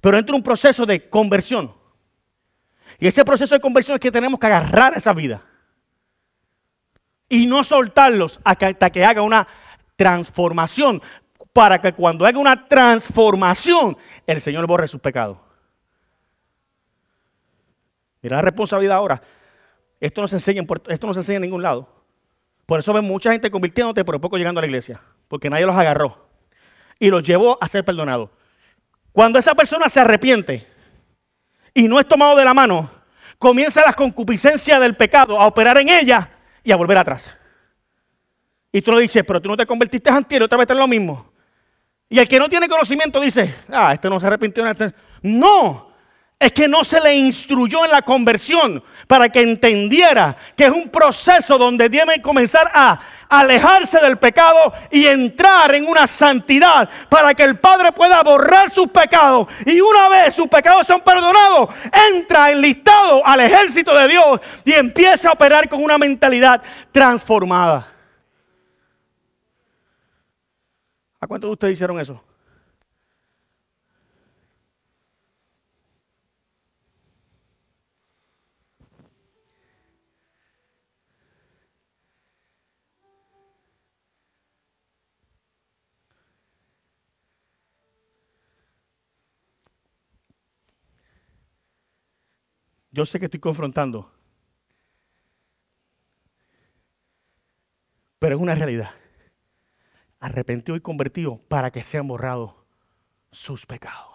Pero 0.00 0.18
entra 0.18 0.34
un 0.34 0.42
proceso 0.42 0.84
de 0.84 1.08
conversión. 1.08 1.72
Y 2.98 3.06
ese 3.06 3.24
proceso 3.24 3.54
de 3.54 3.60
conversión 3.60 3.94
es 3.94 4.00
que 4.00 4.10
tenemos 4.10 4.38
que 4.38 4.46
agarrar 4.46 4.94
esa 4.96 5.12
vida. 5.12 5.42
Y 7.28 7.46
no 7.46 7.62
soltarlos 7.62 8.40
hasta 8.44 8.90
que 8.90 9.04
haga 9.04 9.22
una 9.22 9.46
transformación. 9.96 11.00
Para 11.52 11.80
que 11.80 11.92
cuando 11.92 12.26
haga 12.26 12.38
una 12.38 12.68
transformación, 12.68 13.96
el 14.26 14.40
Señor 14.40 14.66
borre 14.66 14.88
sus 14.88 15.00
pecados. 15.00 15.38
Mira 18.22 18.36
la 18.36 18.42
responsabilidad 18.42 18.96
ahora. 18.96 19.22
Esto 19.98 20.20
no 20.22 20.28
se 20.28 20.36
enseña 20.36 20.62
en, 20.62 20.68
esto 20.88 21.06
no 21.06 21.14
se 21.14 21.20
enseña 21.20 21.36
en 21.36 21.42
ningún 21.42 21.62
lado. 21.62 21.88
Por 22.66 22.78
eso 22.78 22.92
ven 22.92 23.04
mucha 23.04 23.32
gente 23.32 23.50
convirtiéndote, 23.50 24.04
pero 24.04 24.20
poco 24.20 24.38
llegando 24.38 24.60
a 24.60 24.62
la 24.62 24.66
iglesia. 24.66 25.00
Porque 25.28 25.50
nadie 25.50 25.66
los 25.66 25.76
agarró. 25.76 26.28
Y 26.98 27.10
los 27.10 27.22
llevó 27.22 27.58
a 27.60 27.68
ser 27.68 27.84
perdonados. 27.84 28.30
Cuando 29.12 29.38
esa 29.38 29.54
persona 29.54 29.88
se 29.88 30.00
arrepiente 30.00 30.66
y 31.74 31.88
no 31.88 31.98
es 31.98 32.06
tomado 32.06 32.36
de 32.36 32.44
la 32.44 32.54
mano, 32.54 32.90
comienza 33.38 33.82
la 33.84 33.92
concupiscencia 33.92 34.78
del 34.78 34.96
pecado 34.96 35.40
a 35.40 35.46
operar 35.46 35.78
en 35.78 35.88
ella 35.88 36.30
y 36.62 36.72
a 36.72 36.76
volver 36.76 36.98
atrás. 36.98 37.36
Y 38.72 38.82
tú 38.82 38.92
lo 38.92 38.98
dices, 38.98 39.24
pero 39.26 39.40
tú 39.40 39.48
no 39.48 39.56
te 39.56 39.66
convertiste 39.66 40.10
antes 40.10 40.38
y 40.38 40.42
otra 40.42 40.58
vez 40.58 40.70
en 40.70 40.78
lo 40.78 40.86
mismo. 40.86 41.32
Y 42.08 42.18
el 42.18 42.28
que 42.28 42.38
no 42.38 42.48
tiene 42.48 42.68
conocimiento 42.68 43.20
dice, 43.20 43.54
ah, 43.72 43.92
este 43.92 44.08
no 44.08 44.18
se 44.18 44.26
arrepintió. 44.26 44.66
Este. 44.68 44.92
No, 45.22 45.89
es 46.40 46.54
que 46.54 46.66
no 46.66 46.84
se 46.84 46.98
le 47.00 47.14
instruyó 47.14 47.84
en 47.84 47.90
la 47.90 48.00
conversión 48.00 48.82
para 49.06 49.28
que 49.28 49.42
entendiera 49.42 50.34
que 50.56 50.64
es 50.64 50.70
un 50.70 50.88
proceso 50.88 51.58
donde 51.58 51.90
debe 51.90 52.22
comenzar 52.22 52.70
a 52.72 52.98
alejarse 53.28 54.00
del 54.00 54.16
pecado 54.16 54.72
y 54.90 55.06
entrar 55.06 55.74
en 55.74 55.86
una 55.86 56.06
santidad 56.06 56.88
para 57.10 57.34
que 57.34 57.42
el 57.42 57.58
Padre 57.58 57.92
pueda 57.92 58.22
borrar 58.22 58.70
sus 58.70 58.88
pecados 58.88 59.48
y 59.66 59.82
una 59.82 60.08
vez 60.08 60.34
sus 60.34 60.46
pecados 60.46 60.86
son 60.86 61.02
perdonados, 61.02 61.68
entra 62.10 62.50
enlistado 62.50 63.24
al 63.26 63.40
ejército 63.40 63.94
de 63.94 64.08
Dios 64.08 64.40
y 64.64 64.72
empieza 64.72 65.28
a 65.28 65.32
operar 65.32 65.68
con 65.68 65.84
una 65.84 65.98
mentalidad 65.98 66.62
transformada. 66.90 67.86
¿A 71.20 71.26
cuántos 71.26 71.50
de 71.50 71.52
ustedes 71.52 71.72
hicieron 71.74 72.00
eso? 72.00 72.29
Yo 92.92 93.06
sé 93.06 93.18
que 93.18 93.26
estoy 93.26 93.40
confrontando, 93.40 94.12
pero 98.18 98.36
es 98.36 98.42
una 98.42 98.54
realidad. 98.54 98.90
Arrepentido 100.18 100.76
y 100.76 100.80
convertido 100.80 101.38
para 101.48 101.70
que 101.70 101.82
sean 101.82 102.08
borrados 102.08 102.54
sus 103.30 103.64
pecados. 103.64 104.08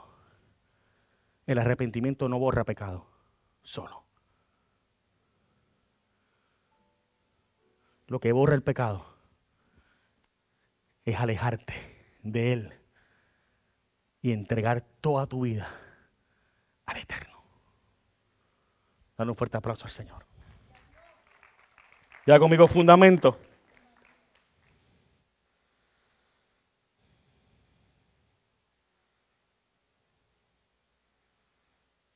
El 1.47 1.57
arrepentimiento 1.59 2.27
no 2.27 2.37
borra 2.37 2.63
pecado, 2.63 3.07
solo. 3.61 4.03
Lo 8.07 8.19
que 8.19 8.31
borra 8.31 8.55
el 8.55 8.61
pecado 8.61 9.05
es 11.05 11.19
alejarte 11.19 11.73
de 12.23 12.53
Él 12.53 12.73
y 14.21 14.31
entregar 14.31 14.81
toda 15.01 15.27
tu 15.27 15.41
vida 15.41 15.69
al 16.85 16.97
Eterno. 16.97 17.34
Dale 19.17 19.31
un 19.31 19.37
fuerte 19.37 19.57
aplauso 19.57 19.85
al 19.85 19.91
Señor. 19.91 20.25
Ya 22.25 22.39
conmigo 22.39 22.67
fundamento. 22.67 23.37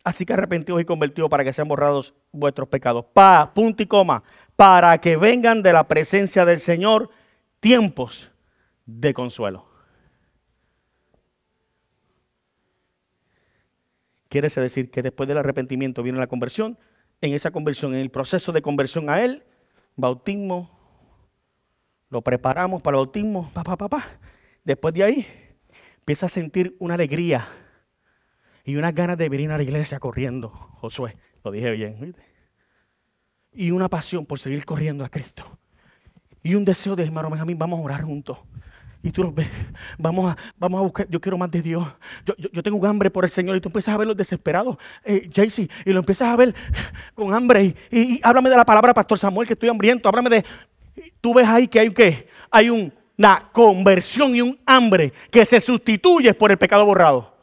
Así 0.04 0.26
que 0.26 0.34
arrepentidos 0.34 0.82
y 0.82 0.86
convertidos 0.86 1.30
para 1.30 1.44
que 1.44 1.54
sean 1.54 1.68
borrados 1.68 2.16
vuestros 2.32 2.68
pecados. 2.68 3.06
Pa, 3.14 3.52
punto 3.54 3.84
y 3.84 3.86
coma. 3.86 4.24
Para 4.56 4.98
que 4.98 5.18
vengan 5.18 5.62
de 5.62 5.72
la 5.72 5.88
presencia 5.88 6.46
del 6.46 6.60
Señor 6.60 7.12
tiempos 7.60 8.32
de 8.86 9.14
consuelo. 9.14 9.69
Quiere 14.30 14.48
decir 14.48 14.92
que 14.92 15.02
después 15.02 15.28
del 15.28 15.38
arrepentimiento 15.38 16.04
viene 16.04 16.20
la 16.20 16.28
conversión 16.28 16.78
en 17.22 17.34
esa 17.34 17.52
conversión, 17.52 17.94
en 17.94 18.00
el 18.00 18.12
proceso 18.12 18.52
de 18.52 18.62
conversión 18.62 19.10
a 19.10 19.22
Él, 19.22 19.44
bautismo, 19.96 20.80
lo 22.10 22.22
preparamos 22.22 22.82
para 22.82 22.96
el 22.96 23.04
bautismo, 23.04 23.52
papá, 23.54 23.78
papá. 23.78 24.06
Después 24.64 24.94
de 24.94 25.04
ahí, 25.04 25.28
empieza 25.98 26.28
a 26.28 26.30
sentir 26.30 26.76
una 26.80 26.94
alegría 26.94 27.48
y 28.64 28.76
unas 28.76 28.96
ganas 28.96 29.18
de 29.18 29.30
venir 29.30 29.52
a 29.52 29.58
la 29.58 29.64
iglesia 29.64 30.00
corriendo. 30.00 30.50
Josué, 30.50 31.18
lo 31.44 31.52
dije 31.52 31.72
bien. 31.72 32.16
Y 33.52 33.72
una 33.72 33.90
pasión 33.90 34.26
por 34.26 34.40
seguir 34.40 34.66
corriendo 34.66 35.04
a 35.04 35.10
Cristo. 35.10 35.60
Y 36.42 36.56
un 36.56 36.66
deseo 36.66 36.96
de, 36.96 37.04
hermano 37.04 37.30
Benjamín, 37.30 37.58
vamos 37.58 37.80
a 37.80 37.84
orar 37.84 38.04
juntos. 38.04 38.40
Y 39.02 39.12
tú 39.12 39.24
los 39.24 39.34
ves, 39.34 39.48
vamos 39.98 40.34
a, 40.34 40.38
vamos 40.58 40.80
a 40.80 40.84
buscar, 40.84 41.08
yo 41.10 41.22
quiero 41.22 41.38
más 41.38 41.50
de 41.50 41.62
Dios. 41.62 41.88
Yo, 42.26 42.62
tengo 42.62 42.78
un 42.78 42.86
hambre 42.86 43.10
por 43.10 43.24
el 43.24 43.30
Señor. 43.30 43.56
Y 43.56 43.62
tú 43.62 43.70
empiezas 43.70 43.94
a 43.94 43.98
ver 43.98 44.08
los 44.08 44.18
desesperados, 44.18 44.78
eh, 45.06 45.30
Jaycee, 45.34 45.70
y 45.86 45.92
lo 45.92 46.00
empiezas 46.00 46.28
a 46.28 46.36
ver 46.36 46.54
con 47.16 47.34
hambre. 47.34 47.76
Y, 47.90 48.20
háblame 48.24 48.50
de 48.50 48.58
la 48.58 48.66
palabra, 48.66 48.94
Pastor 48.94 49.18
Samuel, 49.18 49.48
que 49.48 49.54
estoy 49.54 49.70
hambriento. 49.70 50.10
Háblame 50.10 50.30
de. 50.30 50.46
Tú 51.22 51.34
ves 51.34 51.48
ahí 51.48 51.68
que 51.68 51.80
hay 51.80 51.94
¿qué? 51.94 52.28
Hay 52.52 52.70
una 52.70 53.50
conversión 53.54 54.36
y 54.36 54.42
un 54.42 54.60
hambre 54.66 55.14
que 55.32 55.46
se 55.46 55.62
sustituye 55.62 56.34
por 56.34 56.52
el 56.52 56.58
pecado 56.58 56.86
borrado. 56.86 57.34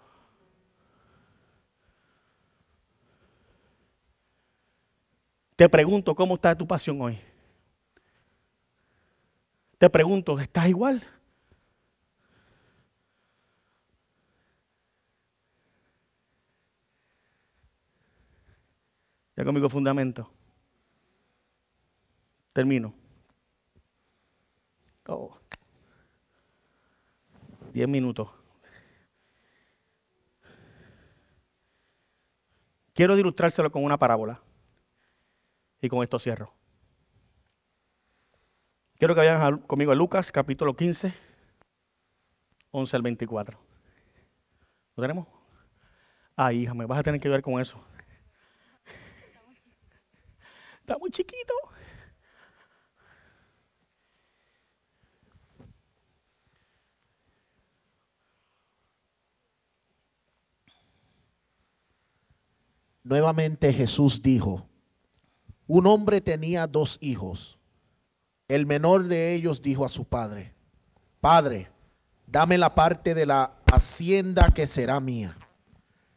Te 5.57 5.67
pregunto, 5.71 6.15
¿cómo 6.15 6.35
está 6.35 6.55
tu 6.55 6.67
pasión 6.67 7.01
hoy? 7.01 7.19
Te 9.79 9.89
pregunto, 9.89 10.39
¿estás 10.39 10.69
igual? 10.69 11.03
Ya 19.37 19.45
conmigo 19.45 19.69
fundamento. 19.69 20.31
Termino. 22.55 22.95
Oh. 25.07 25.39
Diez 27.73 27.87
minutos. 27.87 28.31
Quiero 32.95 33.17
ilustrárselo 33.19 33.71
con 33.71 33.85
una 33.85 33.99
parábola. 33.99 34.41
Y 35.83 35.89
con 35.91 36.03
esto 36.03 36.19
cierro. 36.19 36.55
Quiero 38.99 39.15
que 39.15 39.21
vayan 39.21 39.59
conmigo 39.59 39.93
a 39.93 39.95
Lucas 39.95 40.33
capítulo 40.33 40.75
15, 40.75 41.13
11 42.71 42.97
al 42.97 43.03
24. 43.03 43.59
¿Lo 44.97 45.03
tenemos? 45.03 45.29
Ah, 46.35 46.55
hija, 46.55 46.73
me 46.73 46.87
vas 46.87 46.99
a 46.99 47.03
tener 47.03 47.21
que 47.21 47.29
ver 47.29 47.43
con 47.43 47.61
eso. 47.61 47.79
Está 50.87 50.99
muy 50.99 51.11
chiquito. 51.11 51.53
Nuevamente 63.03 63.73
Jesús 63.73 64.23
dijo, 64.23 64.69
un 65.67 65.89
hombre 65.89 66.21
tenía 66.21 66.69
dos 66.69 66.99
hijos. 67.01 67.59
El 68.47 68.65
menor 68.65 69.09
de 69.09 69.35
ellos 69.35 69.61
dijo 69.61 69.85
a 69.85 69.89
su 69.89 70.05
padre, 70.05 70.55
Padre, 71.21 71.69
dame 72.29 72.59
la 72.59 72.77
parte 72.77 73.13
de 73.13 73.27
la 73.27 73.57
hacienda 73.73 74.53
que 74.55 74.69
será 74.69 75.01
mía. 75.01 75.37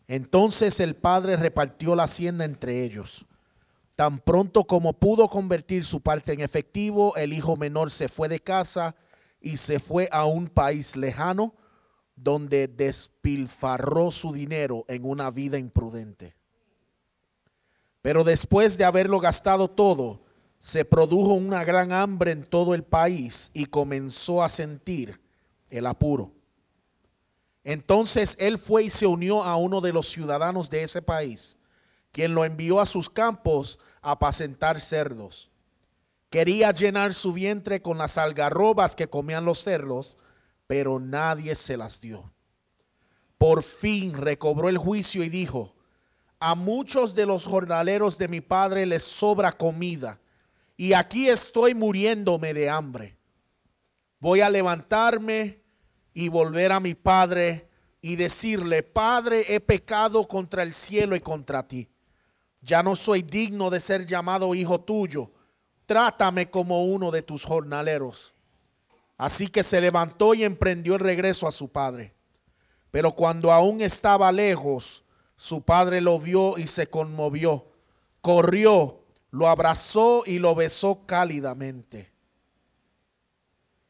Entonces 0.07 0.80
el 0.80 0.95
padre 0.95 1.38
repartió 1.38 1.95
la 1.95 2.03
hacienda 2.03 2.45
entre 2.45 2.84
ellos. 2.84 3.26
Tan 3.99 4.19
pronto 4.19 4.63
como 4.63 4.93
pudo 4.93 5.27
convertir 5.27 5.83
su 5.83 5.99
parte 5.99 6.31
en 6.31 6.39
efectivo, 6.39 7.17
el 7.17 7.33
hijo 7.33 7.57
menor 7.57 7.91
se 7.91 8.07
fue 8.07 8.29
de 8.29 8.39
casa 8.39 8.95
y 9.41 9.57
se 9.57 9.77
fue 9.77 10.07
a 10.13 10.23
un 10.23 10.47
país 10.47 10.95
lejano 10.95 11.53
donde 12.15 12.69
despilfarró 12.69 14.09
su 14.11 14.31
dinero 14.31 14.85
en 14.87 15.03
una 15.03 15.29
vida 15.31 15.57
imprudente. 15.57 16.33
Pero 18.01 18.23
después 18.23 18.77
de 18.77 18.85
haberlo 18.85 19.19
gastado 19.19 19.69
todo, 19.69 20.21
se 20.59 20.85
produjo 20.85 21.33
una 21.33 21.65
gran 21.65 21.91
hambre 21.91 22.31
en 22.31 22.45
todo 22.45 22.75
el 22.75 22.83
país 22.83 23.51
y 23.53 23.65
comenzó 23.65 24.41
a 24.41 24.47
sentir 24.47 25.19
el 25.69 25.85
apuro. 25.85 26.31
Entonces 27.65 28.37
él 28.39 28.59
fue 28.59 28.83
y 28.83 28.89
se 28.89 29.07
unió 29.07 29.43
a 29.43 29.57
uno 29.57 29.81
de 29.81 29.91
los 29.91 30.07
ciudadanos 30.07 30.69
de 30.69 30.83
ese 30.83 31.01
país, 31.01 31.57
quien 32.13 32.33
lo 32.33 32.45
envió 32.45 32.79
a 32.79 32.85
sus 32.85 33.09
campos 33.09 33.77
apacentar 34.01 34.79
cerdos. 34.79 35.49
Quería 36.29 36.71
llenar 36.71 37.13
su 37.13 37.33
vientre 37.33 37.81
con 37.81 37.97
las 37.97 38.17
algarrobas 38.17 38.95
que 38.95 39.07
comían 39.07 39.45
los 39.45 39.59
cerdos, 39.59 40.17
pero 40.67 40.99
nadie 40.99 41.55
se 41.55 41.77
las 41.77 42.01
dio. 42.01 42.31
Por 43.37 43.63
fin 43.63 44.13
recobró 44.13 44.69
el 44.69 44.77
juicio 44.77 45.23
y 45.23 45.29
dijo, 45.29 45.73
a 46.39 46.55
muchos 46.55 47.15
de 47.15 47.25
los 47.25 47.45
jornaleros 47.45 48.17
de 48.17 48.27
mi 48.27 48.41
padre 48.41 48.85
les 48.85 49.03
sobra 49.03 49.51
comida, 49.51 50.19
y 50.77 50.93
aquí 50.93 51.27
estoy 51.27 51.73
muriéndome 51.73 52.53
de 52.53 52.69
hambre. 52.69 53.17
Voy 54.19 54.41
a 54.41 54.49
levantarme 54.49 55.61
y 56.13 56.29
volver 56.29 56.71
a 56.71 56.79
mi 56.79 56.95
padre 56.95 57.69
y 58.01 58.15
decirle, 58.15 58.83
Padre, 58.83 59.53
he 59.53 59.59
pecado 59.59 60.25
contra 60.27 60.63
el 60.63 60.73
cielo 60.73 61.15
y 61.15 61.19
contra 61.19 61.67
ti. 61.67 61.89
Ya 62.62 62.84
no 62.84 62.95
soy 62.95 63.22
digno 63.22 63.70
de 63.70 63.80
ser 63.80 64.05
llamado 64.05 64.53
hijo 64.53 64.80
tuyo. 64.82 65.32
Trátame 65.86 66.49
como 66.49 66.86
uno 66.86 67.12
de 67.12 67.22
tus 67.22 67.43
jornaleros. 67.43 68.34
Así 69.18 69.47
que 69.47 69.64
se 69.64 69.82
levantó 69.82 70.34
y 70.34 70.43
emprendió 70.43 70.95
el 70.95 71.01
regreso 71.01 71.47
a 71.47 71.51
su 71.51 71.70
padre. 71.70 72.14
Pero 72.91 73.12
cuando 73.12 73.51
aún 73.51 73.82
estaba 73.82 74.32
lejos, 74.32 75.03
su 75.36 75.62
padre 75.62 76.01
lo 76.01 76.20
vio 76.20 76.57
y 76.57 76.68
se 76.68 76.88
conmovió. 76.88 77.66
Corrió, 78.22 79.03
lo 79.32 79.47
abrazó 79.47 80.24
y 80.26 80.39
lo 80.39 80.55
besó 80.55 81.05
cálidamente. 81.05 82.12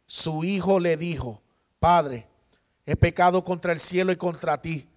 Su 0.06 0.44
hijo 0.44 0.80
le 0.80 0.98
dijo, 0.98 1.42
Padre, 1.80 2.28
he 2.86 2.96
pecado 2.96 3.44
contra 3.44 3.72
el 3.72 3.80
cielo 3.80 4.12
y 4.12 4.16
contra 4.16 4.62
ti. 4.62 4.90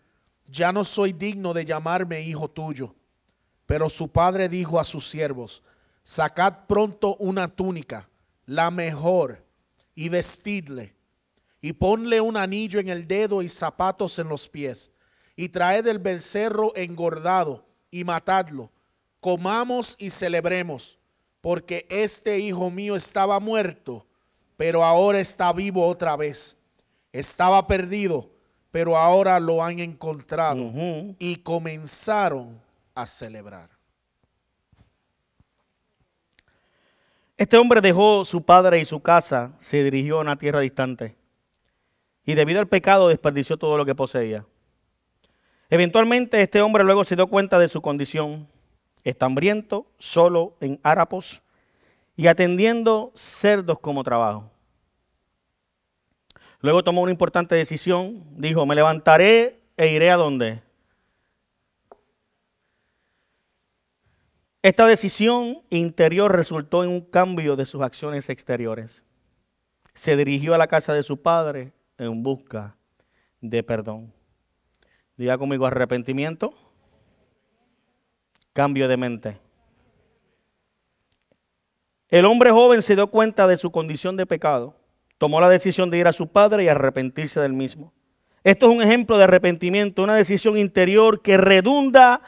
Ya 0.47 0.73
no 0.73 0.85
soy 0.85 1.13
digno 1.13 1.55
de 1.55 1.65
llamarme 1.65 2.23
hijo 2.23 2.49
tuyo. 2.49 2.95
Pero 3.67 3.89
su 3.89 4.09
padre 4.09 4.49
dijo 4.49 4.79
a 4.79 4.85
sus 4.85 5.09
siervos, 5.09 5.63
sacad 6.03 6.67
pronto 6.67 7.17
una 7.17 7.49
túnica, 7.49 8.09
la 8.47 8.71
mejor, 8.71 9.45
y 9.95 10.09
vestidle, 10.09 10.95
y 11.61 11.73
ponle 11.73 12.21
un 12.21 12.37
anillo 12.37 12.81
en 12.81 12.89
el 12.89 13.07
dedo 13.07 13.43
y 13.43 13.49
zapatos 13.49 14.19
en 14.19 14.29
los 14.29 14.49
pies 14.49 14.91
y 15.37 15.49
traed 15.49 15.87
el 15.87 15.99
becerro 15.99 16.73
engordado 16.77 17.65
y 17.91 18.05
matadlo. 18.05 18.71
Comamos 19.21 19.97
y 19.99 20.11
celebremos, 20.11 20.99
porque 21.41 21.87
este 21.89 22.39
hijo 22.39 22.71
mío 22.71 22.97
estaba 22.97 23.39
muerto, 23.41 24.07
pero 24.57 24.85
ahora 24.85 25.21
está 25.21 25.53
vivo 25.53 25.87
otra 25.87 26.17
vez. 26.17 26.57
Estaba 27.13 27.67
perdido, 27.67 28.31
pero 28.71 28.97
ahora 28.97 29.39
lo 29.39 29.63
han 29.63 29.79
encontrado. 29.81 30.73
Y 31.19 31.37
comenzaron 31.37 32.61
a 32.95 33.07
celebrar. 33.07 33.71
Este 37.37 37.57
hombre 37.57 37.81
dejó 37.81 38.25
su 38.25 38.43
padre 38.43 38.79
y 38.79 38.85
su 38.85 39.01
casa, 39.01 39.53
se 39.59 39.83
dirigió 39.83 40.19
a 40.19 40.21
una 40.21 40.37
tierra 40.37 40.61
distante 40.61 41.17
y 42.25 42.35
debido 42.35 42.61
al 42.61 42.69
pecado 42.69 43.09
desperdició 43.09 43.57
todo 43.57 43.77
lo 43.77 43.85
que 43.85 43.95
poseía. 43.95 44.45
Eventualmente 45.71 46.41
este 46.41 46.61
hombre 46.61 46.85
luego 46.85 47.05
se 47.05 47.17
dio 47.17 47.27
cuenta 47.27 47.59
de 47.59 47.69
su 47.69 47.81
condición. 47.81 48.47
Está 49.05 49.27
hambriento, 49.27 49.87
solo 49.99 50.55
en 50.61 50.79
Árapos 50.83 51.43
y 52.15 52.27
atendiendo 52.27 53.11
cerdos 53.15 53.79
como 53.81 54.05
trabajo. 54.05 54.51
Luego 56.61 56.85
tomó 56.85 57.03
una 57.03 57.11
importante 57.11 57.55
decisión. 57.55 58.23
Dijo, 58.37 58.67
me 58.67 58.77
levantaré 58.77 59.61
e 59.77 59.89
iré 59.89 60.11
a 60.11 60.17
donde. 60.17 60.63
Esta 64.63 64.87
decisión 64.87 65.61
interior 65.71 66.37
resultó 66.37 66.85
en 66.85 66.91
un 66.91 67.01
cambio 67.01 67.57
de 67.57 67.67
sus 67.67 67.83
acciones 67.83 68.29
exteriores. 68.29 69.03
Se 69.93 70.17
dirigió 70.17 70.55
a 70.55 70.59
la 70.59 70.69
casa 70.69 70.95
de 70.95 71.03
su 71.03 71.21
padre 71.21 71.73
en 71.99 72.23
busca 72.23 72.77
de 73.41 73.65
perdón. 73.65 74.13
Diga 75.17 75.37
conmigo 75.37 75.67
arrepentimiento, 75.67 76.55
cambio 78.53 78.87
de 78.87 78.97
mente. 78.97 79.41
El 82.09 82.25
hombre 82.25 82.53
joven 82.53 82.83
se 82.83 82.95
dio 82.95 83.09
cuenta 83.09 83.49
de 83.49 83.57
su 83.57 83.73
condición 83.73 84.17
de 84.17 84.27
pecado, 84.27 84.77
tomó 85.19 85.41
la 85.41 85.49
decisión 85.49 85.91
de 85.91 85.99
ir 85.99 86.07
a 86.07 86.13
su 86.13 86.29
padre 86.29 86.65
y 86.65 86.69
arrepentirse 86.69 87.41
del 87.41 87.53
mismo. 87.53 87.93
Esto 88.45 88.71
es 88.71 88.77
un 88.77 88.83
ejemplo 88.83 89.19
de 89.19 89.25
arrepentimiento, 89.25 90.05
una 90.05 90.15
decisión 90.15 90.57
interior 90.57 91.21
que 91.21 91.37
redunda 91.37 92.23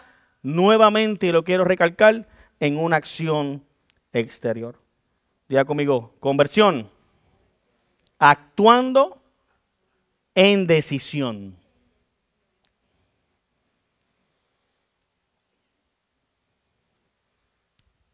nuevamente, 0.44 1.26
y 1.26 1.32
lo 1.32 1.42
quiero 1.42 1.64
recalcar, 1.64 2.28
en 2.60 2.78
una 2.78 2.96
acción 2.96 3.64
exterior. 4.12 4.78
Diga 5.48 5.64
conmigo, 5.64 6.14
conversión, 6.20 6.88
actuando 8.18 9.20
en 10.34 10.66
decisión. 10.66 11.56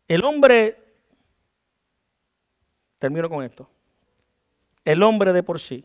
El 0.08 0.24
hombre, 0.24 0.76
termino 2.98 3.28
con 3.28 3.44
esto, 3.44 3.68
el 4.84 5.02
hombre 5.02 5.32
de 5.32 5.42
por 5.42 5.60
sí, 5.60 5.84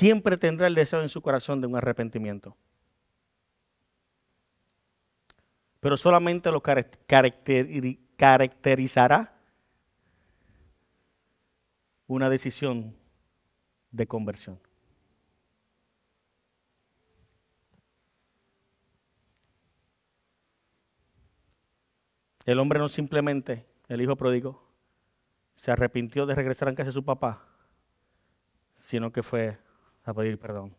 siempre 0.00 0.36
tendrá 0.38 0.66
el 0.66 0.74
deseo 0.74 1.02
en 1.02 1.10
su 1.10 1.20
corazón 1.20 1.60
de 1.60 1.66
un 1.66 1.76
arrepentimiento. 1.76 2.56
Pero 5.78 5.98
solamente 5.98 6.50
lo 6.50 6.62
caracterizará 8.16 9.36
una 12.06 12.30
decisión 12.30 12.96
de 13.90 14.06
conversión. 14.06 14.58
El 22.46 22.58
hombre 22.58 22.78
no 22.78 22.88
simplemente, 22.88 23.66
el 23.88 24.00
hijo 24.00 24.16
pródigo, 24.16 24.66
se 25.54 25.70
arrepintió 25.70 26.24
de 26.24 26.34
regresar 26.34 26.68
a 26.68 26.74
casa 26.74 26.88
de 26.88 26.94
su 26.94 27.04
papá, 27.04 27.44
sino 28.78 29.12
que 29.12 29.22
fue 29.22 29.58
a 30.04 30.14
pedir 30.14 30.38
perdón 30.38 30.76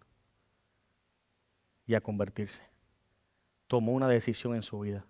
y 1.86 1.96
a 1.96 2.02
convertirse. 2.02 2.64
Tomó 3.68 3.94
una 3.94 4.08
decisión 4.08 4.56
en 4.56 4.64
su 4.64 4.80
vida. 4.80 5.06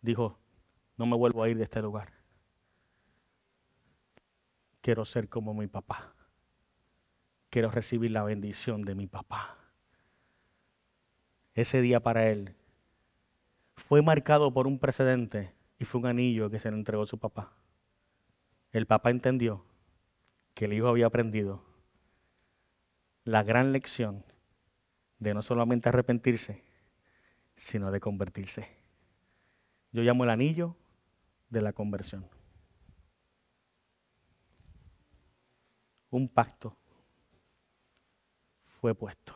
Dijo, 0.00 0.38
no 0.96 1.06
me 1.06 1.16
vuelvo 1.16 1.42
a 1.42 1.48
ir 1.48 1.56
de 1.56 1.64
este 1.64 1.80
lugar. 1.82 2.12
Quiero 4.80 5.04
ser 5.04 5.28
como 5.28 5.54
mi 5.54 5.66
papá. 5.66 6.14
quiero 7.50 7.70
recibir 7.70 8.10
la 8.10 8.22
bendición 8.22 8.82
de 8.82 8.94
mi 8.94 9.06
papá. 9.06 9.56
Ese 11.54 11.80
día 11.80 12.00
para 12.00 12.28
él 12.28 12.54
fue 13.74 14.02
marcado 14.02 14.52
por 14.52 14.66
un 14.66 14.78
precedente 14.78 15.54
y 15.78 15.84
fue 15.84 16.00
un 16.00 16.06
anillo 16.06 16.50
que 16.50 16.58
se 16.58 16.70
le 16.70 16.76
entregó 16.76 17.02
a 17.02 17.06
su 17.06 17.18
papá. 17.18 17.52
El 18.70 18.86
papá 18.86 19.10
entendió 19.10 19.64
que 20.54 20.66
el 20.66 20.74
hijo 20.74 20.88
había 20.88 21.06
aprendido 21.06 21.64
la 23.28 23.42
gran 23.42 23.72
lección 23.72 24.24
de 25.18 25.34
no 25.34 25.42
solamente 25.42 25.90
arrepentirse, 25.90 26.64
sino 27.56 27.90
de 27.90 28.00
convertirse. 28.00 28.66
Yo 29.92 30.00
llamo 30.00 30.24
el 30.24 30.30
anillo 30.30 30.76
de 31.50 31.60
la 31.60 31.74
conversión. 31.74 32.26
Un 36.08 36.26
pacto 36.30 36.74
fue 38.80 38.94
puesto. 38.94 39.34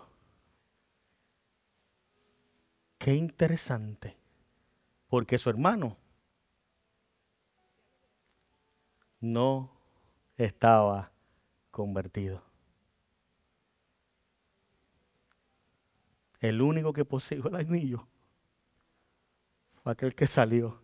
Qué 2.97 3.15
interesante, 3.15 4.17
porque 5.07 5.37
su 5.37 5.51
hermano 5.51 5.99
no 9.21 9.71
estaba 10.39 11.13
convertido. 11.71 12.52
El 16.43 16.61
único 16.61 16.93
que 16.93 17.05
poseyó 17.05 17.47
el 17.47 17.55
anillo 17.55 18.09
fue 19.81 19.93
aquel 19.93 20.13
que 20.13 20.27
salió 20.27 20.77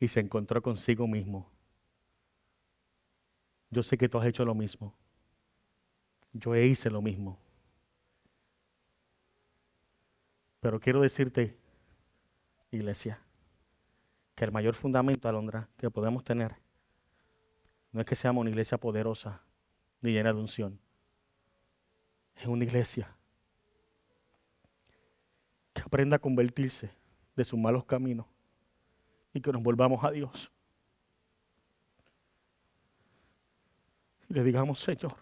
y 0.00 0.08
se 0.08 0.20
encontró 0.20 0.62
consigo 0.62 1.06
mismo. 1.06 1.50
Yo 3.70 3.82
sé 3.82 3.98
que 3.98 4.08
tú 4.08 4.18
has 4.18 4.26
hecho 4.26 4.46
lo 4.46 4.54
mismo. 4.54 4.94
Yo 6.32 6.56
hice 6.56 6.88
lo 6.88 7.02
mismo. 7.02 7.38
Pero 10.60 10.80
quiero 10.80 11.02
decirte, 11.02 11.58
iglesia, 12.70 13.20
que 14.34 14.44
el 14.44 14.52
mayor 14.52 14.74
fundamento, 14.74 15.28
Alondra, 15.28 15.68
que 15.76 15.90
podemos 15.90 16.24
tener 16.24 16.56
no 17.92 18.00
es 18.00 18.06
que 18.06 18.14
seamos 18.14 18.40
una 18.40 18.50
iglesia 18.50 18.78
poderosa 18.78 19.42
ni 20.00 20.12
llena 20.12 20.32
de 20.32 20.40
unción. 20.40 20.80
Es 22.34 22.46
una 22.46 22.64
iglesia 22.64 23.15
aprenda 25.86 26.16
a 26.16 26.18
convertirse 26.18 26.90
de 27.36 27.44
sus 27.44 27.56
malos 27.56 27.84
caminos 27.84 28.26
y 29.32 29.40
que 29.40 29.52
nos 29.52 29.62
volvamos 29.62 30.02
a 30.02 30.10
Dios. 30.10 30.50
Y 34.28 34.34
le 34.34 34.42
digamos, 34.42 34.80
Señor, 34.80 35.14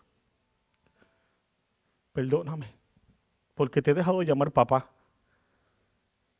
perdóname, 2.14 2.74
porque 3.54 3.82
te 3.82 3.90
he 3.90 3.94
dejado 3.94 4.22
llamar 4.22 4.50
papá 4.52 4.90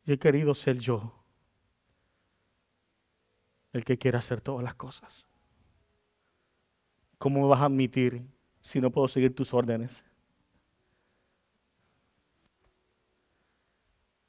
y 0.07 0.13
he 0.13 0.19
querido 0.19 0.55
ser 0.55 0.79
yo 0.79 1.13
el 3.75 3.85
que 3.85 3.99
quiera 3.99 4.21
hacer 4.21 4.41
todas 4.41 4.65
las 4.65 4.75
cosas. 4.75 5.27
¿Cómo 7.19 7.43
me 7.43 7.49
vas 7.49 7.61
a 7.61 7.67
admitir 7.67 8.27
si 8.63 8.81
no 8.81 8.91
puedo 8.91 9.07
seguir 9.07 9.35
tus 9.35 9.53
órdenes? 9.53 10.03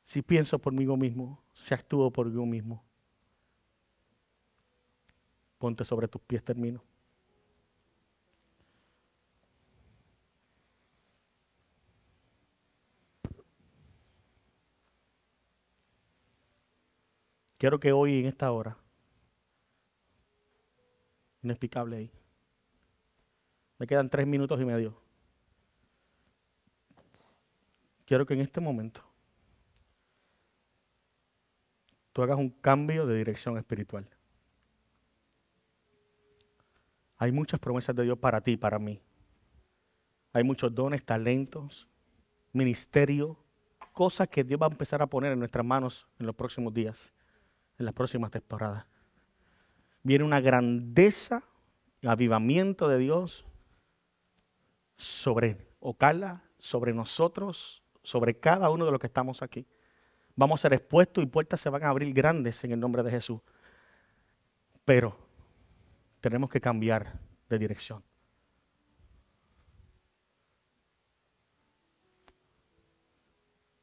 Si 0.06 0.22
pienso 0.22 0.60
por 0.60 0.72
mí 0.72 0.86
mismo, 0.86 1.44
si 1.52 1.74
actúo 1.74 2.12
por 2.12 2.28
mí 2.28 2.46
mismo, 2.46 2.86
ponte 5.58 5.84
sobre 5.84 6.08
tus 6.08 6.22
pies, 6.22 6.44
termino. 6.44 6.84
Quiero 17.58 17.80
que 17.80 17.92
hoy, 17.92 18.20
en 18.20 18.28
esta 18.28 18.52
hora, 18.52 18.78
inexplicable 21.42 21.96
ahí, 21.98 22.12
me 23.80 23.88
quedan 23.88 24.12
tres 24.12 24.28
minutos 24.28 24.62
y 24.62 24.66
medio. 24.66 25.02
Quiero 28.06 28.28
que 28.28 28.36
en 28.36 28.42
este 28.42 28.62
momento 28.62 29.15
tú 32.16 32.24
hagas 32.24 32.38
un 32.38 32.50
cambio 32.50 33.06
de 33.06 33.18
dirección 33.18 33.58
espiritual. 33.58 34.08
Hay 37.18 37.34
muchas 37.34 37.60
promesas 37.60 37.94
de 37.94 38.04
Dios 38.04 38.18
para 38.18 38.40
ti, 38.40 38.56
para 38.56 38.80
mí. 38.80 39.02
Hay 40.32 40.46
muchos 40.46 40.74
dones, 40.74 41.04
talentos, 41.04 41.90
ministerio, 42.54 43.38
cosas 43.92 44.30
que 44.30 44.46
Dios 44.46 44.58
va 44.62 44.68
a 44.68 44.70
empezar 44.70 45.02
a 45.02 45.08
poner 45.08 45.34
en 45.34 45.40
nuestras 45.40 45.66
manos 45.66 46.08
en 46.18 46.26
los 46.26 46.36
próximos 46.36 46.74
días, 46.74 47.14
en 47.78 47.84
las 47.84 47.94
próximas 47.94 48.32
temporadas. 48.32 48.86
Viene 50.02 50.24
una 50.24 50.40
grandeza, 50.40 51.44
avivamiento 52.02 52.88
de 52.88 52.98
Dios 52.98 53.46
sobre 54.96 55.68
Ocala, 55.82 56.46
sobre 56.60 56.94
nosotros, 56.94 57.84
sobre 58.04 58.40
cada 58.40 58.70
uno 58.70 58.86
de 58.86 58.92
los 58.92 59.02
que 59.02 59.08
estamos 59.08 59.42
aquí. 59.42 59.68
Vamos 60.36 60.60
a 60.60 60.64
ser 60.64 60.74
expuestos 60.74 61.24
y 61.24 61.28
puertas 61.28 61.62
se 61.62 61.70
van 61.70 61.84
a 61.84 61.90
abrir 61.90 62.14
grandes 62.14 62.64
en 62.64 62.72
el 62.72 62.80
nombre 62.80 63.04
de 63.04 63.12
Jesús. 63.12 63.40
Pero 64.84 65.18
tenemos 66.20 66.50
que 66.50 66.60
cambiar 66.60 67.20
de 67.50 67.58
dirección. 67.58 68.04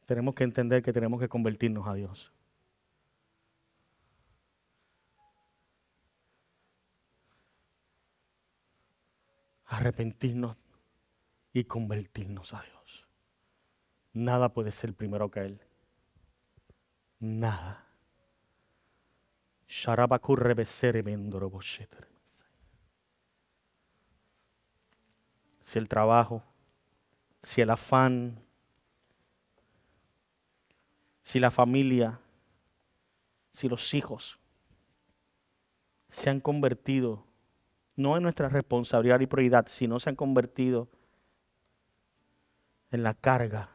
Tenemos 0.04 0.34
que 0.34 0.44
entender 0.44 0.82
que 0.82 0.92
tenemos 0.92 1.20
que 1.20 1.28
convertirnos 1.28 1.86
a 1.88 1.94
Dios. 1.94 2.32
Arrepentirnos 9.64 10.58
y 11.54 11.64
convertirnos 11.64 12.52
a 12.52 12.62
Dios. 12.62 13.08
Nada 14.12 14.52
puede 14.52 14.70
ser 14.70 14.92
primero 14.92 15.30
que 15.30 15.40
Él. 15.40 15.71
Nada. 17.22 17.86
Si 25.60 25.78
el 25.78 25.88
trabajo, 25.88 26.42
si 27.40 27.60
el 27.60 27.70
afán, 27.70 28.44
si 31.22 31.38
la 31.38 31.52
familia, 31.52 32.18
si 33.52 33.68
los 33.68 33.94
hijos 33.94 34.40
se 36.10 36.28
han 36.28 36.40
convertido, 36.40 37.24
no 37.94 38.16
en 38.16 38.24
nuestra 38.24 38.48
responsabilidad 38.48 39.20
y 39.20 39.28
prioridad, 39.28 39.66
sino 39.68 40.00
se 40.00 40.10
han 40.10 40.16
convertido 40.16 40.88
en 42.90 43.04
la 43.04 43.14
carga. 43.14 43.71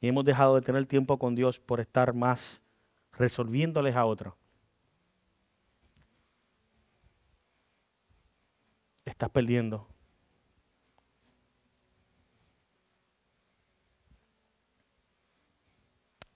Y 0.00 0.08
hemos 0.08 0.24
dejado 0.24 0.54
de 0.54 0.62
tener 0.62 0.86
tiempo 0.86 1.18
con 1.18 1.34
Dios 1.34 1.58
por 1.58 1.80
estar 1.80 2.12
más 2.14 2.60
resolviéndoles 3.12 3.96
a 3.96 4.04
otros. 4.04 4.34
Estás 9.04 9.30
perdiendo. 9.30 9.88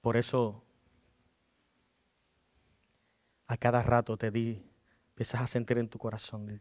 Por 0.01 0.17
eso 0.17 0.65
a 3.47 3.57
cada 3.57 3.83
rato 3.83 4.17
te 4.17 4.31
di, 4.31 4.63
empiezas 5.11 5.43
a 5.43 5.47
sentir 5.47 5.77
en 5.79 5.89
tu 5.89 5.99
corazón 5.99 6.61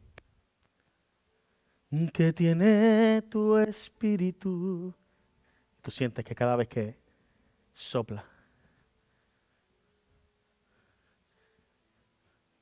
que 2.14 2.34
tiene 2.34 3.22
tu 3.30 3.58
espíritu. 3.58 4.93
Tú 5.82 5.92
sientes 5.92 6.26
que 6.26 6.36
cada 6.36 6.56
vez 6.56 6.68
que 6.68 6.98
sopla, 7.74 8.26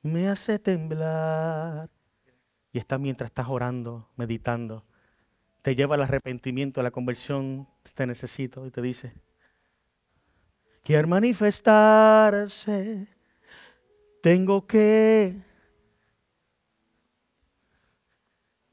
me 0.02 0.28
hace 0.28 0.58
temblar. 0.58 1.90
Y 2.72 2.78
está 2.78 2.98
mientras 2.98 3.30
estás 3.30 3.48
orando, 3.48 4.08
meditando, 4.16 4.84
te 5.62 5.74
lleva 5.74 5.94
al 5.94 6.02
arrepentimiento, 6.02 6.80
a 6.80 6.84
la 6.84 6.90
conversión, 6.90 7.66
te 7.94 8.06
necesito 8.06 8.66
y 8.66 8.70
te 8.70 8.82
dice, 8.82 9.14
quiero 10.84 11.08
manifestarse, 11.08 13.08
tengo 14.22 14.66
que 14.66 15.48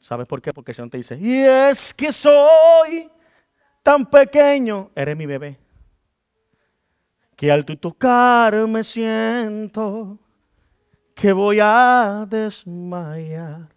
¿Sabes 0.06 0.28
por 0.28 0.40
qué? 0.40 0.54
Porque 0.54 0.70
el 0.70 0.76
Señor 0.76 0.92
te 0.92 0.98
dice, 0.98 1.18
y 1.20 1.40
es 1.40 1.92
que 1.92 2.14
soy 2.14 3.10
tan 3.86 4.04
pequeño, 4.08 4.90
eres 4.96 5.16
mi 5.16 5.28
bebé, 5.28 5.60
que 7.36 7.52
al 7.52 7.64
tu 7.64 7.78
tocar 7.78 8.56
me 8.68 8.84
siento 8.84 10.18
que 11.14 11.32
voy 11.32 11.60
a 11.62 12.26
desmayar. 12.28 13.70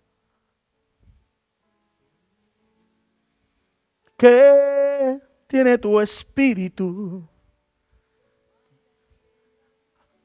¿Qué 4.17 5.21
tiene 5.47 5.77
tu 5.77 6.01
espíritu? 6.01 7.29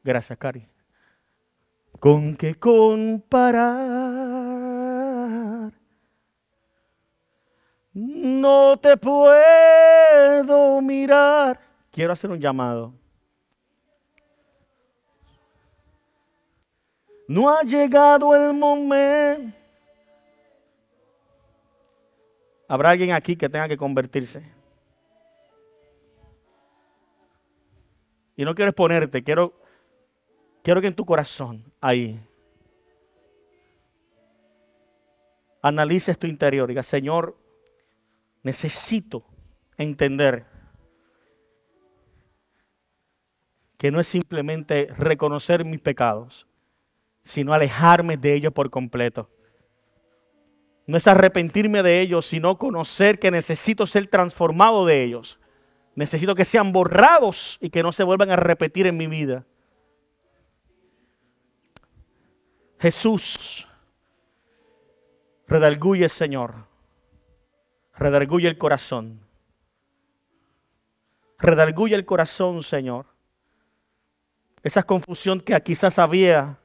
Gracias, 0.01 0.39
Cari. 0.39 0.65
¿Con 1.99 2.37
qué 2.37 2.55
comparar? 2.55 4.02
No 7.93 8.77
te 8.77 8.97
puedo 8.97 10.81
mirar. 10.81 11.59
Quiero 11.91 12.13
hacer 12.13 12.31
un 12.31 12.39
llamado. 12.39 12.93
No 17.27 17.49
ha 17.55 17.61
llegado 17.61 18.35
el 18.35 18.53
momento. 18.53 19.55
Habrá 22.67 22.89
alguien 22.89 23.11
aquí 23.11 23.35
que 23.35 23.47
tenga 23.47 23.67
que 23.67 23.77
convertirse. 23.77 24.43
Y 28.35 28.43
no 28.43 28.55
quiero 28.55 28.71
exponerte, 28.71 29.23
quiero, 29.23 29.53
quiero 30.63 30.81
que 30.81 30.87
en 30.87 30.95
tu 30.95 31.05
corazón, 31.05 31.71
ahí, 31.79 32.19
analices 35.61 36.17
tu 36.17 36.25
interior. 36.25 36.67
Diga, 36.67 36.81
Señor, 36.81 37.37
necesito 38.43 39.25
entender 39.77 40.45
que 43.77 43.91
no 43.91 43.99
es 43.99 44.07
simplemente 44.07 44.87
reconocer 44.97 45.65
mis 45.65 45.81
pecados, 45.81 46.47
sino 47.21 47.53
alejarme 47.53 48.17
de 48.17 48.33
ellos 48.33 48.53
por 48.53 48.69
completo. 48.69 49.29
No 50.85 50.97
es 50.97 51.07
arrepentirme 51.07 51.81
de 51.81 52.01
ellos, 52.01 52.25
sino 52.25 52.57
conocer 52.57 53.17
que 53.19 53.31
necesito 53.31 53.87
ser 53.87 54.07
transformado 54.07 54.85
de 54.85 55.03
ellos. 55.03 55.39
Necesito 55.95 56.35
que 56.35 56.45
sean 56.45 56.73
borrados 56.73 57.57
y 57.61 57.69
que 57.69 57.83
no 57.83 57.91
se 57.91 58.03
vuelvan 58.03 58.31
a 58.31 58.35
repetir 58.35 58.87
en 58.87 58.97
mi 58.97 59.07
vida. 59.07 59.45
Jesús, 62.79 63.67
redalguye, 65.47 66.09
Señor. 66.09 66.72
Redarguye 67.95 68.47
el 68.47 68.57
corazón. 68.57 69.19
Redarguye 71.39 71.95
el 71.95 72.05
corazón, 72.05 72.63
Señor. 72.63 73.05
Esa 74.63 74.83
confusión 74.83 75.41
que 75.41 75.59
quizás 75.61 75.99
había 75.99 76.57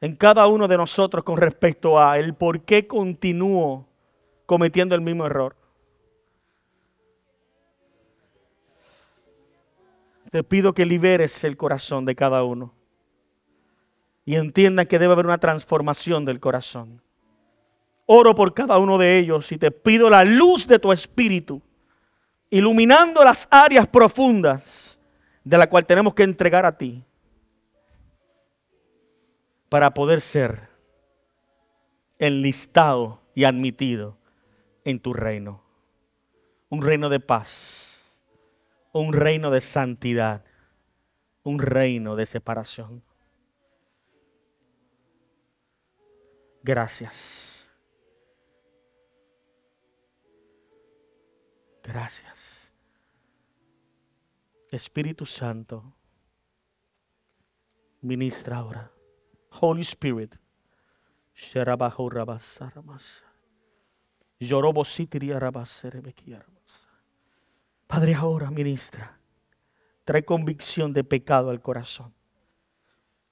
en 0.00 0.14
cada 0.14 0.46
uno 0.46 0.68
de 0.68 0.76
nosotros 0.76 1.24
con 1.24 1.38
respecto 1.38 1.98
a 1.98 2.18
el 2.18 2.34
por 2.34 2.60
qué 2.62 2.86
continúo 2.86 3.86
cometiendo 4.46 4.94
el 4.94 5.00
mismo 5.00 5.26
error. 5.26 5.56
Te 10.30 10.44
pido 10.44 10.74
que 10.74 10.84
liberes 10.84 11.42
el 11.44 11.56
corazón 11.56 12.04
de 12.04 12.14
cada 12.14 12.44
uno 12.44 12.74
y 14.26 14.36
entiendan 14.36 14.86
que 14.86 14.98
debe 14.98 15.14
haber 15.14 15.24
una 15.24 15.38
transformación 15.38 16.26
del 16.26 16.38
corazón. 16.38 17.00
Oro 18.10 18.34
por 18.34 18.54
cada 18.54 18.78
uno 18.78 18.96
de 18.96 19.18
ellos 19.18 19.52
y 19.52 19.58
te 19.58 19.70
pido 19.70 20.08
la 20.08 20.24
luz 20.24 20.66
de 20.66 20.78
tu 20.78 20.90
espíritu, 20.92 21.60
iluminando 22.48 23.22
las 23.22 23.46
áreas 23.50 23.86
profundas 23.86 24.98
de 25.44 25.58
la 25.58 25.68
cual 25.68 25.84
tenemos 25.84 26.14
que 26.14 26.22
entregar 26.22 26.64
a 26.64 26.78
ti 26.78 27.04
para 29.68 29.92
poder 29.92 30.22
ser 30.22 30.70
enlistado 32.18 33.20
y 33.34 33.44
admitido 33.44 34.16
en 34.84 35.00
tu 35.00 35.12
reino. 35.12 35.62
Un 36.70 36.80
reino 36.80 37.10
de 37.10 37.20
paz, 37.20 38.16
un 38.92 39.12
reino 39.12 39.50
de 39.50 39.60
santidad, 39.60 40.46
un 41.42 41.58
reino 41.58 42.16
de 42.16 42.24
separación. 42.24 43.02
Gracias. 46.62 47.57
Gracias. 51.88 52.70
Espíritu 54.70 55.24
Santo, 55.24 55.94
ministra 58.02 58.58
ahora. 58.58 58.92
Holy 59.58 59.80
Spirit. 59.80 60.36
Padre, 67.86 68.14
ahora 68.14 68.50
ministra. 68.50 69.18
Trae 70.04 70.26
convicción 70.26 70.92
de 70.92 71.04
pecado 71.04 71.48
al 71.48 71.62
corazón. 71.62 72.12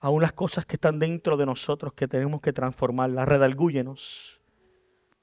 Aún 0.01 0.23
las 0.23 0.33
cosas 0.33 0.65
que 0.65 0.77
están 0.77 0.99
dentro 0.99 1.37
de 1.37 1.45
nosotros 1.45 1.93
que 1.93 2.09
tenemos 2.09 2.41
que 2.41 2.55
transformarlas, 2.55 3.29
redalgúyenos 3.29 4.41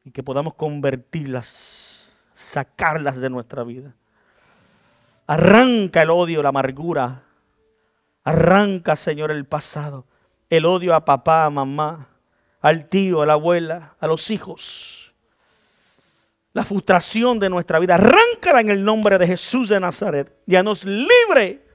y 0.04 0.12
que 0.12 0.22
podamos 0.22 0.54
convertirlas 0.54 1.93
sacarlas 2.34 3.20
de 3.20 3.30
nuestra 3.30 3.64
vida. 3.64 3.96
Arranca 5.28 6.02
el 6.02 6.10
odio, 6.10 6.42
la 6.42 6.50
amargura. 6.50 7.24
Arranca, 8.24 8.96
Señor, 8.96 9.32
el 9.32 9.46
pasado. 9.46 10.06
El 10.50 10.66
odio 10.66 10.94
a 10.94 11.06
papá, 11.06 11.46
a 11.46 11.50
mamá, 11.50 12.10
al 12.62 12.88
tío, 12.88 13.22
a 13.22 13.26
la 13.26 13.34
abuela, 13.34 13.96
a 14.00 14.08
los 14.08 14.30
hijos. 14.30 15.14
La 16.54 16.64
frustración 16.64 17.40
de 17.40 17.50
nuestra 17.50 17.80
vida. 17.80 17.96
Arráncala 17.96 18.62
en 18.62 18.70
el 18.70 18.84
nombre 18.84 19.18
de 19.18 19.28
Jesús 19.28 19.70
de 19.70 19.80
Nazaret. 19.80 20.38
Ya 20.46 20.62
nos 20.62 20.86
libre. 20.86 21.66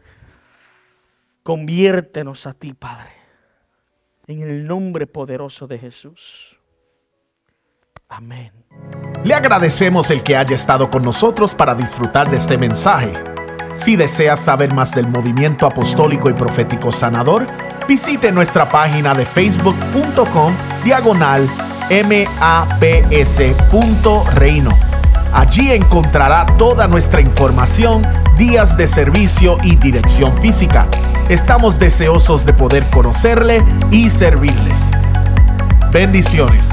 Conviértenos 1.43 2.47
a 2.47 2.53
ti, 2.53 2.75
Padre. 2.75 3.11
En 4.27 4.41
el 4.41 4.67
nombre 4.67 5.07
poderoso 5.07 5.67
de 5.67 5.79
Jesús. 5.79 6.59
Amén. 8.09 8.53
Le 9.29 9.35
agradecemos 9.35 10.11
el 10.11 10.23
que 10.23 10.39
haya 10.39 10.55
estado 10.55 10.89
con 10.89 11.03
nosotros 11.03 11.55
para 11.55 11.75
disfrutar 11.75 12.31
de 12.31 12.39
este 12.39 12.57
mensaje. 12.57 13.13
Si 13.75 13.95
deseas 13.95 14.41
saber 14.41 14.73
más 14.73 14.95
del 14.95 15.07
movimiento 15.07 15.67
apostólico 15.67 16.31
y 16.31 16.33
profético 16.33 16.91
sanador, 16.91 17.47
visite 17.87 18.33
nuestra 18.33 18.71
página 18.71 19.13
de 19.13 19.27
facebook.com 19.27 20.55
diagonal 20.83 21.47
maps.reino. 22.81 24.71
Allí 25.35 25.73
encontrará 25.73 26.47
toda 26.57 26.87
nuestra 26.87 27.21
información, 27.21 28.07
días 28.39 28.79
de 28.79 28.89
servicio 28.89 29.59
y 29.63 29.77
dirección 29.77 30.35
física. 30.41 30.87
Estamos 31.29 31.79
deseosos 31.79 32.47
de 32.47 32.55
poder 32.55 32.89
conocerle 32.89 33.63
y 33.91 34.09
servirles. 34.09 34.91
Bendiciones. 35.93 36.73